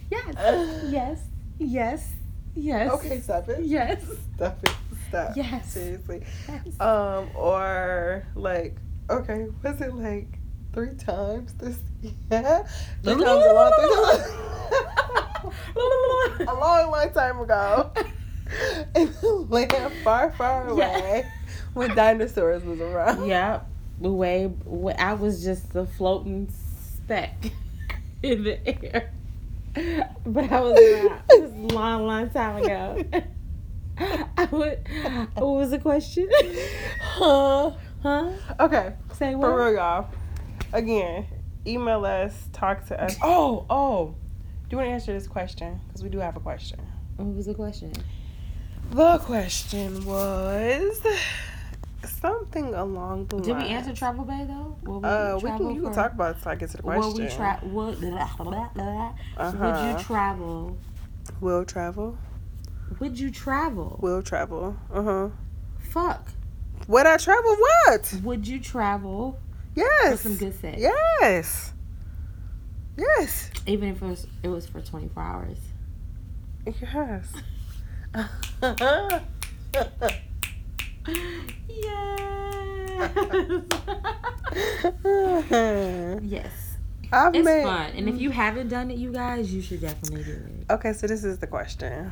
yes, 0.10 0.36
yes, 0.90 1.20
yes, 1.60 2.12
yes. 2.56 2.92
okay, 2.94 3.20
stop 3.20 3.50
it. 3.50 3.66
Yes. 3.66 4.02
Stop 4.36 4.64
it. 4.64 4.74
Stop. 5.10 5.36
Yes. 5.36 5.74
Seriously. 5.74 6.22
yes. 6.48 6.80
Um, 6.80 7.30
or 7.36 8.26
like, 8.36 8.78
okay, 9.10 9.48
was 9.62 9.82
it 9.82 9.94
like 9.94 10.28
three 10.74 10.94
times 10.96 11.54
this? 11.56 11.78
Yeah, 12.32 12.66
three 13.02 13.14
times 13.14 13.24
a 13.24 13.54
lot. 13.54 13.74
three 13.80 13.96
times. 13.96 15.20
a 15.76 16.54
long, 16.54 16.92
long 16.92 17.10
time 17.14 17.40
ago. 17.40 17.92
In 18.96 19.10
a 19.24 19.28
land 19.28 19.94
far, 20.04 20.32
far 20.34 20.68
away, 20.68 21.24
Yeah. 21.26 21.30
when 21.74 21.96
dinosaurs 21.96 22.64
was 22.64 22.80
around. 22.82 23.26
Yep. 23.28 23.68
Way, 24.00 24.52
way, 24.66 24.94
I 24.96 25.14
was 25.14 25.44
just 25.44 25.74
a 25.76 25.86
floating 25.86 26.50
speck 26.52 27.52
in 28.24 28.44
the 28.44 28.68
air. 28.68 29.12
But 30.26 30.52
I 30.52 30.60
was 30.60 30.78
a 30.80 31.40
long, 31.74 32.06
long 32.06 32.30
time 32.30 32.64
ago. 32.64 33.04
I 34.38 34.46
would. 34.52 34.80
What 35.36 35.46
was 35.56 35.72
the 35.72 35.80
question? 35.80 36.30
Huh? 37.02 37.72
Huh? 38.04 38.30
Okay, 38.60 38.94
Say 39.14 39.32
for 39.34 39.38
what? 39.40 39.48
real, 39.50 39.74
y'all. 39.76 40.08
Again, 40.74 41.26
email 41.66 42.04
us, 42.06 42.34
talk 42.52 42.86
to 42.88 43.02
us. 43.02 43.16
Oh, 43.24 43.66
oh. 43.70 44.16
Do 44.74 44.78
you 44.80 44.86
want 44.86 44.90
to 44.90 44.94
answer 44.96 45.14
this 45.14 45.28
question? 45.28 45.80
Because 45.88 46.02
we 46.02 46.10
do 46.10 46.18
have 46.18 46.36
a 46.36 46.40
question. 46.40 46.80
What 47.18 47.36
was 47.36 47.46
the 47.46 47.54
question? 47.54 47.94
The 48.90 49.20
question 49.20 50.04
was 50.04 51.00
something 52.04 52.74
along 52.74 53.28
the 53.28 53.40
Did 53.40 53.52
lines. 53.52 53.64
we 53.66 53.70
answer 53.70 53.94
travel 53.94 54.26
bay 54.26 54.46
though? 54.48 54.76
Will 54.82 55.00
we 55.00 55.08
Uh, 55.08 55.36
we 55.36 55.42
can. 55.52 55.76
You 55.76 55.82
can 55.84 55.94
talk 55.94 56.14
about 56.14 56.38
it 56.38 56.42
till 56.42 56.52
I 56.54 56.56
get 56.56 56.72
to 56.72 56.78
the 56.78 56.82
question. 56.82 57.04
Will 57.04 57.14
we 57.14 57.28
tra- 57.30 57.60
would. 57.66 58.04
Uh-huh. 58.04 59.58
Would 59.60 60.00
you 60.00 60.04
travel? 60.04 60.78
Will 61.40 61.66
travel. 61.66 62.18
Would 62.98 63.20
you 63.20 63.30
travel? 63.30 64.00
Will 64.02 64.24
travel. 64.24 64.76
Uh 64.92 65.04
huh. 65.04 65.30
Fuck. 65.82 66.30
Would 66.88 67.06
I 67.06 67.18
travel? 67.18 67.56
What? 67.86 68.12
Would 68.24 68.48
you 68.48 68.60
travel 68.60 69.34
for 69.76 69.82
Yes. 69.82 70.22
some 70.22 70.36
good 70.36 70.60
sex? 70.60 70.82
Yes. 70.82 71.74
Yes. 72.98 73.50
Even 73.66 73.90
if 73.90 74.02
it 74.02 74.06
was 74.06 74.28
it 74.44 74.48
was 74.50 74.66
for 74.68 74.82
twenty 74.82 75.10
four 75.10 75.24
hours. 75.24 75.58
Yes. 76.66 77.34
Yes. 81.68 83.64
yes. 86.24 86.52
I've 87.12 87.36
It's 87.36 87.46
met. 87.46 87.64
fun. 87.64 87.92
And 87.96 88.10
if 88.10 88.20
you 88.20 88.32
haven't 88.32 88.70
done 88.70 88.90
it, 88.92 88.98
you 88.98 89.12
guys, 89.12 89.54
you 89.54 89.62
should 89.62 89.82
definitely 89.82 90.24
do 90.24 90.32
it. 90.32 90.72
Okay, 90.72 90.94
so 90.94 91.08
this 91.08 91.24
is 91.24 91.38
the 91.40 91.48
question: 91.48 92.12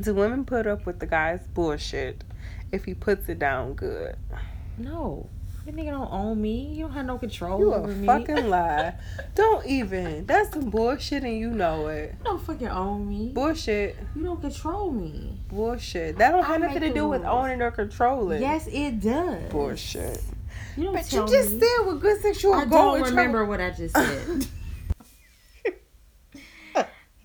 Do 0.00 0.14
women 0.14 0.44
put 0.44 0.66
up 0.66 0.86
with 0.86 0.98
the 0.98 1.06
guy's 1.06 1.46
bullshit 1.48 2.24
if 2.72 2.84
he 2.84 2.94
puts 2.94 3.28
it 3.28 3.38
down 3.38 3.74
good? 3.74 4.16
No. 4.78 5.28
That 5.68 5.76
nigga 5.76 5.90
don't 5.90 6.10
own 6.10 6.40
me. 6.40 6.72
You 6.72 6.84
don't 6.86 6.92
have 6.94 7.04
no 7.04 7.18
control 7.18 7.60
You 7.60 7.74
over 7.74 7.92
a 7.92 7.94
me. 7.94 8.06
fucking 8.06 8.48
lie. 8.48 8.94
Don't 9.34 9.66
even. 9.66 10.24
That's 10.24 10.50
some 10.50 10.70
bullshit, 10.70 11.24
and 11.24 11.36
you 11.36 11.50
know 11.50 11.88
it. 11.88 12.14
You 12.20 12.24
don't 12.24 12.40
fucking 12.42 12.68
own 12.68 13.06
me. 13.06 13.32
Bullshit. 13.34 13.94
You 14.16 14.22
don't 14.22 14.40
control 14.40 14.90
me. 14.90 15.38
Bullshit. 15.50 16.16
That 16.16 16.30
don't 16.30 16.42
I 16.42 16.46
have 16.52 16.60
nothing 16.62 16.80
to 16.80 16.94
do 16.94 17.06
with 17.06 17.22
owning 17.22 17.60
or 17.60 17.70
controlling. 17.70 18.40
Yes, 18.40 18.66
it 18.72 18.98
does. 19.00 19.52
Bullshit. 19.52 20.22
You 20.78 20.84
don't 20.84 20.94
But 20.94 21.12
you 21.12 21.26
just 21.26 21.52
me. 21.52 21.60
said 21.60 21.84
with 21.86 22.00
good 22.00 22.22
sex 22.22 22.42
you 22.42 22.50
I 22.54 22.64
don't 22.64 23.02
remember 23.02 23.44
what 23.44 23.60
I 23.60 23.68
just 23.68 23.94
said. 23.94 24.46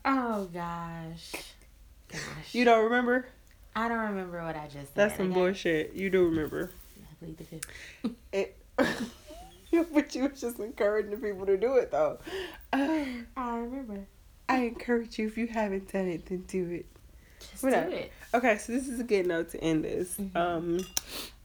Oh 0.06 0.50
gosh. 0.54 1.32
Gosh. 2.12 2.20
you 2.52 2.66
don't 2.66 2.84
remember? 2.84 3.26
I 3.74 3.88
don't 3.88 4.00
remember 4.00 4.44
what 4.44 4.58
I 4.58 4.66
just 4.66 4.74
said. 4.74 4.96
That's 4.96 5.16
some 5.16 5.28
okay? 5.28 5.34
bullshit. 5.34 5.94
You 5.94 6.10
do 6.10 6.26
remember. 6.26 6.72
The. 7.24 8.10
It, 8.32 8.58
but 8.78 10.16
you 10.16 10.24
was 10.30 10.40
just 10.42 10.60
encouraging 10.60 11.18
people 11.18 11.46
to 11.46 11.58
do 11.58 11.76
it 11.78 11.92
though. 11.92 12.20
Uh, 12.72 13.06
I 13.38 13.58
remember. 13.58 14.06
I 14.50 14.58
encourage 14.66 15.18
you 15.18 15.28
if 15.28 15.38
you 15.38 15.48
haven't 15.48 15.92
done 15.92 16.08
it, 16.08 16.26
then 16.26 16.42
do 16.48 16.70
it. 16.70 16.86
Just 17.40 17.64
Whatever. 17.64 17.90
do 17.90 17.96
it. 17.96 18.12
Okay, 18.34 18.58
so 18.58 18.74
this 18.74 18.88
is 18.88 19.00
a 19.00 19.04
good 19.04 19.26
note 19.28 19.50
to 19.52 19.62
end 19.64 19.84
this. 19.86 20.16
Mhm. 20.18 20.36
Um, 20.36 20.80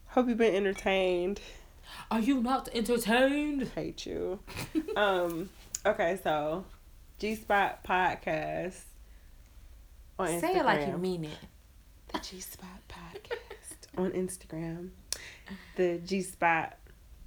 hope 0.08 0.28
you've 0.28 0.38
been 0.38 0.54
entertained. 0.54 1.40
Are 2.10 2.20
you 2.20 2.42
not 2.42 2.68
entertained? 2.74 3.70
Hate 3.74 4.04
you. 4.06 4.40
um, 4.96 5.48
okay, 5.86 6.18
so 6.22 6.64
G 7.18 7.34
Spot 7.34 7.82
podcast 7.84 8.80
on 10.18 10.28
Instagram. 10.28 10.40
Say 10.40 10.56
it 10.58 10.64
like 10.64 10.86
you 10.88 10.98
mean 10.98 11.24
it. 11.24 11.38
the 12.12 12.18
G 12.18 12.40
Spot 12.40 12.68
podcast 12.88 13.98
on 13.98 14.10
Instagram. 14.12 14.90
The 15.76 15.98
G 16.04 16.22
Spot 16.22 16.76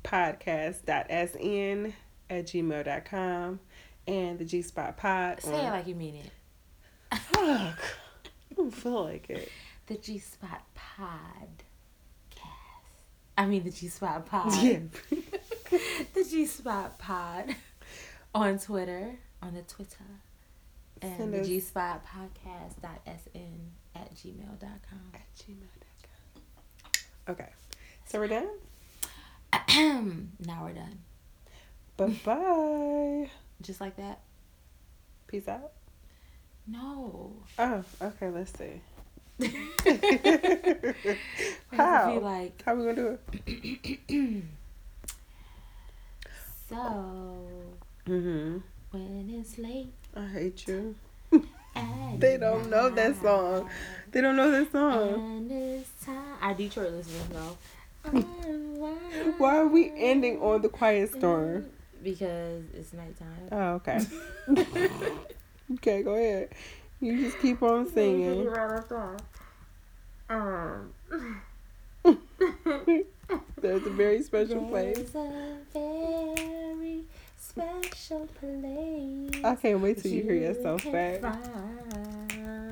podcast 0.03 0.83
sn 0.85 1.93
at 2.29 2.45
gmail.com 2.45 3.59
and 4.07 4.39
the 4.39 4.45
G 4.45 4.61
Spot 4.61 4.97
pod. 4.97 5.41
Say 5.41 5.51
it 5.67 5.69
like 5.69 5.87
you 5.87 5.95
mean 5.95 6.15
it. 6.15 6.31
Fuck. 7.17 7.37
I 7.43 7.73
don't 8.55 8.71
feel 8.71 9.03
like 9.05 9.29
it. 9.29 9.49
The 9.87 9.97
G 9.97 10.19
Spot 10.19 10.61
Podcast. 10.75 12.37
I 13.37 13.45
mean 13.45 13.63
the 13.63 13.71
G 13.71 13.87
Spot 13.87 14.25
Pod. 14.25 14.53
Yeah. 14.63 14.79
the 16.13 16.23
G 16.29 16.45
Spot 16.45 16.97
Pod 16.99 17.55
on 18.35 18.59
Twitter, 18.59 19.17
on 19.41 19.53
the 19.53 19.61
Twitter, 19.63 20.05
and 21.01 21.17
Send 21.17 21.33
the 21.33 21.43
G 21.43 21.59
Spot 21.59 22.05
Podcast 22.05 22.81
dot 22.81 23.01
sn 23.05 23.71
at 23.95 24.13
gmail.com. 24.15 25.11
at 25.13 25.35
gmail.com. 25.37 26.91
Okay. 27.29 27.49
So 28.11 28.19
we're 28.19 28.27
done? 28.27 28.49
now 30.45 30.63
we're 30.65 30.73
done. 30.73 30.99
Bye 31.95 32.13
bye. 32.25 33.29
Just 33.61 33.79
like 33.79 33.95
that? 33.95 34.19
Peace 35.27 35.47
out. 35.47 35.71
No. 36.67 37.31
Oh, 37.57 37.83
okay, 38.01 38.29
let's 38.29 38.51
see. 38.57 38.81
How? 41.71 42.13
Be 42.13 42.19
like, 42.19 42.61
How 42.65 42.75
we 42.75 42.83
gonna 42.83 42.95
do 42.95 43.17
it? 43.47 43.99
so 46.69 46.75
Mm-hmm. 48.07 48.57
when 48.91 49.29
it's 49.39 49.57
late. 49.57 49.93
I 50.17 50.25
hate 50.27 50.67
you. 50.67 50.95
They 52.17 52.35
don't 52.37 52.69
know 52.69 52.89
that 52.89 53.15
song. 53.21 53.69
They 54.11 54.19
don't 54.19 54.35
know 54.35 54.51
that 54.51 54.69
song. 54.71 55.13
And 55.13 55.49
it's 55.51 55.89
time. 56.05 56.17
Our 56.41 56.53
Detroit 56.53 56.91
listeners 56.91 57.29
know. 57.31 57.57
Why 59.37 59.57
are 59.57 59.67
we 59.67 59.91
ending 59.95 60.39
on 60.41 60.61
the 60.61 60.69
quiet 60.69 61.13
storm? 61.13 61.69
Because 62.03 62.63
it's 62.73 62.93
nighttime. 62.93 63.47
Oh, 63.51 63.73
okay. 63.75 63.99
okay, 65.75 66.03
go 66.03 66.15
ahead. 66.15 66.49
You 66.99 67.25
just 67.25 67.39
keep 67.39 67.61
on 67.61 67.89
singing. 67.91 68.47
Um, 70.29 70.93
There's 73.61 73.85
a 73.85 73.89
very 73.89 74.23
special 74.23 74.65
place. 74.65 74.95
There's 74.95 75.15
a 75.15 75.57
very 75.73 77.03
special 77.37 78.27
place. 78.39 79.43
I 79.43 79.55
can't 79.55 79.81
wait 79.81 80.01
till 80.01 80.11
you 80.11 80.23
hear 80.23 80.35
yourself 80.35 80.83
back. 80.91 81.21
find. 81.21 82.70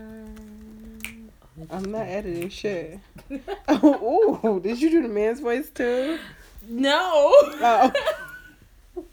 I'm 1.72 1.92
not 1.92 2.08
editing 2.08 2.50
shit. 2.50 3.00
Oh, 3.68 4.40
ooh, 4.46 4.60
did 4.60 4.82
you 4.82 4.90
do 4.90 5.02
the 5.02 5.08
man's 5.08 5.40
voice 5.40 5.70
too? 5.70 6.18
No. 6.68 7.00
Oh. 7.02 7.92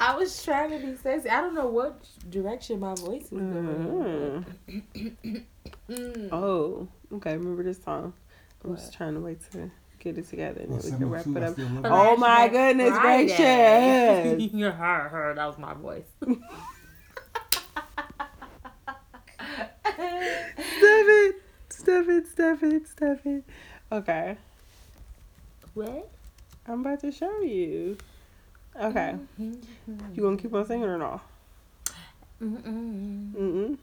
I 0.00 0.16
was 0.16 0.42
trying 0.42 0.70
to 0.70 0.78
be 0.84 0.96
sexy. 0.96 1.28
I 1.28 1.40
don't 1.40 1.54
know 1.54 1.66
what 1.68 2.04
direction 2.30 2.80
my 2.80 2.94
voice 2.94 3.22
is 3.24 3.30
going. 3.30 4.44
Mm. 4.68 5.42
Mm. 5.88 6.28
Oh, 6.32 6.88
okay. 7.12 7.36
Remember 7.36 7.62
this 7.62 7.82
song? 7.82 8.12
I'm 8.64 8.70
What? 8.70 8.78
just 8.78 8.94
trying 8.94 9.14
to 9.14 9.20
wait 9.20 9.38
to 9.52 9.70
get 10.00 10.16
it 10.18 10.28
together 10.28 10.60
and 10.62 10.72
then 10.80 10.92
we 10.92 10.98
can 10.98 11.10
wrap 11.10 11.26
it 11.26 11.42
up. 11.42 11.58
Oh 11.84 12.16
my 12.16 12.48
goodness 12.48 12.90
Friday. 12.90 13.36
gracious! 13.36 14.52
you 14.54 14.64
heard 14.70 15.08
her. 15.10 15.34
That 15.34 15.46
was 15.46 15.58
my 15.58 15.74
voice. 15.74 16.04
Stop 21.68 21.73
it! 21.88 21.94
Stop 21.94 22.08
it! 22.08 22.26
Stop 22.28 22.62
it! 22.62 22.88
Stop 22.88 23.26
it! 23.26 23.44
Okay, 23.92 24.36
what? 25.74 26.10
I'm 26.66 26.80
about 26.80 27.00
to 27.00 27.12
show 27.12 27.40
you. 27.42 27.96
Okay, 28.80 29.14
you 29.38 30.22
gonna 30.22 30.36
keep 30.36 30.52
on 30.54 30.66
singing 30.66 30.88
or 30.88 30.98
not? 30.98 31.24
Mm-mm. 32.42 33.32
Mm-mm. 33.32 33.76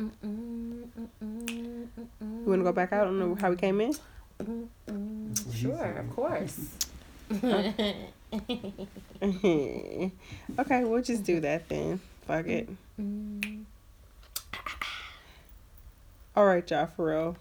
Mm-mm. 0.00 0.88
Mm-mm. 0.98 1.88
You 2.20 2.44
wanna 2.46 2.62
go 2.64 2.72
back 2.72 2.92
out 2.92 3.06
on 3.08 3.18
the- 3.18 3.40
how 3.40 3.50
we 3.50 3.56
came 3.56 3.80
in? 3.80 3.92
Mm-mm. 4.38 5.28
That's 5.28 5.44
what 5.44 5.54
he 5.54 5.60
Sure, 5.60 5.92
of 5.92 6.10
course. 6.10 6.74
okay, 10.58 10.84
we'll 10.84 11.02
just 11.02 11.24
do 11.24 11.40
that 11.40 11.68
then. 11.68 12.00
Fuck 12.26 12.46
it. 12.46 12.68
Mm. 12.98 13.64
All 16.36 16.46
right, 16.46 16.68
y'all, 16.70 16.86
for 16.86 17.06
real. 17.06 17.36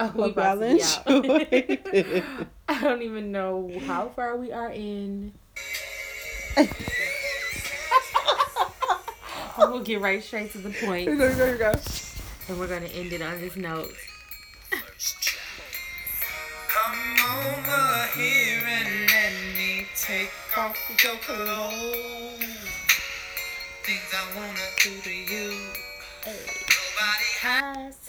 Oh, 0.00 0.12
we 0.14 0.22
Hope 0.22 0.32
about 0.32 0.58
y'all 0.60 0.68
to 0.68 0.76
be 0.76 0.82
out. 0.82 1.50
enjoyed. 1.52 2.22
I 2.68 2.80
don't 2.82 3.02
even 3.02 3.32
know 3.32 3.70
how 3.86 4.08
far 4.10 4.36
we 4.36 4.52
are 4.52 4.70
in. 4.70 5.32
we'll 9.58 9.82
get 9.82 10.00
right 10.00 10.22
straight 10.22 10.52
to 10.52 10.58
the 10.58 10.70
point, 10.70 11.02
Here 11.02 11.12
you 11.14 11.18
go, 11.18 11.34
here 11.34 11.52
you 11.52 11.58
go. 11.58 11.72
and 12.48 12.58
we're 12.60 12.68
gonna 12.68 12.86
end 12.86 13.12
it 13.12 13.22
on 13.22 13.40
this 13.40 13.56
note. 13.56 13.92
Come 16.68 17.16
over 17.34 18.06
here 18.14 18.62
and 18.64 19.10
let 19.10 19.32
me 19.56 19.86
take 19.96 20.30
off 20.56 20.76
your 21.02 21.14
clothes. 21.16 22.38
Things 23.82 24.12
I 24.14 24.36
wanna 24.36 24.68
do 24.82 25.00
to 25.00 25.10
you. 25.10 25.50
Nobody 26.24 26.77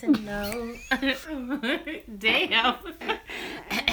Know. 0.02 0.74
Damn. 2.18 2.76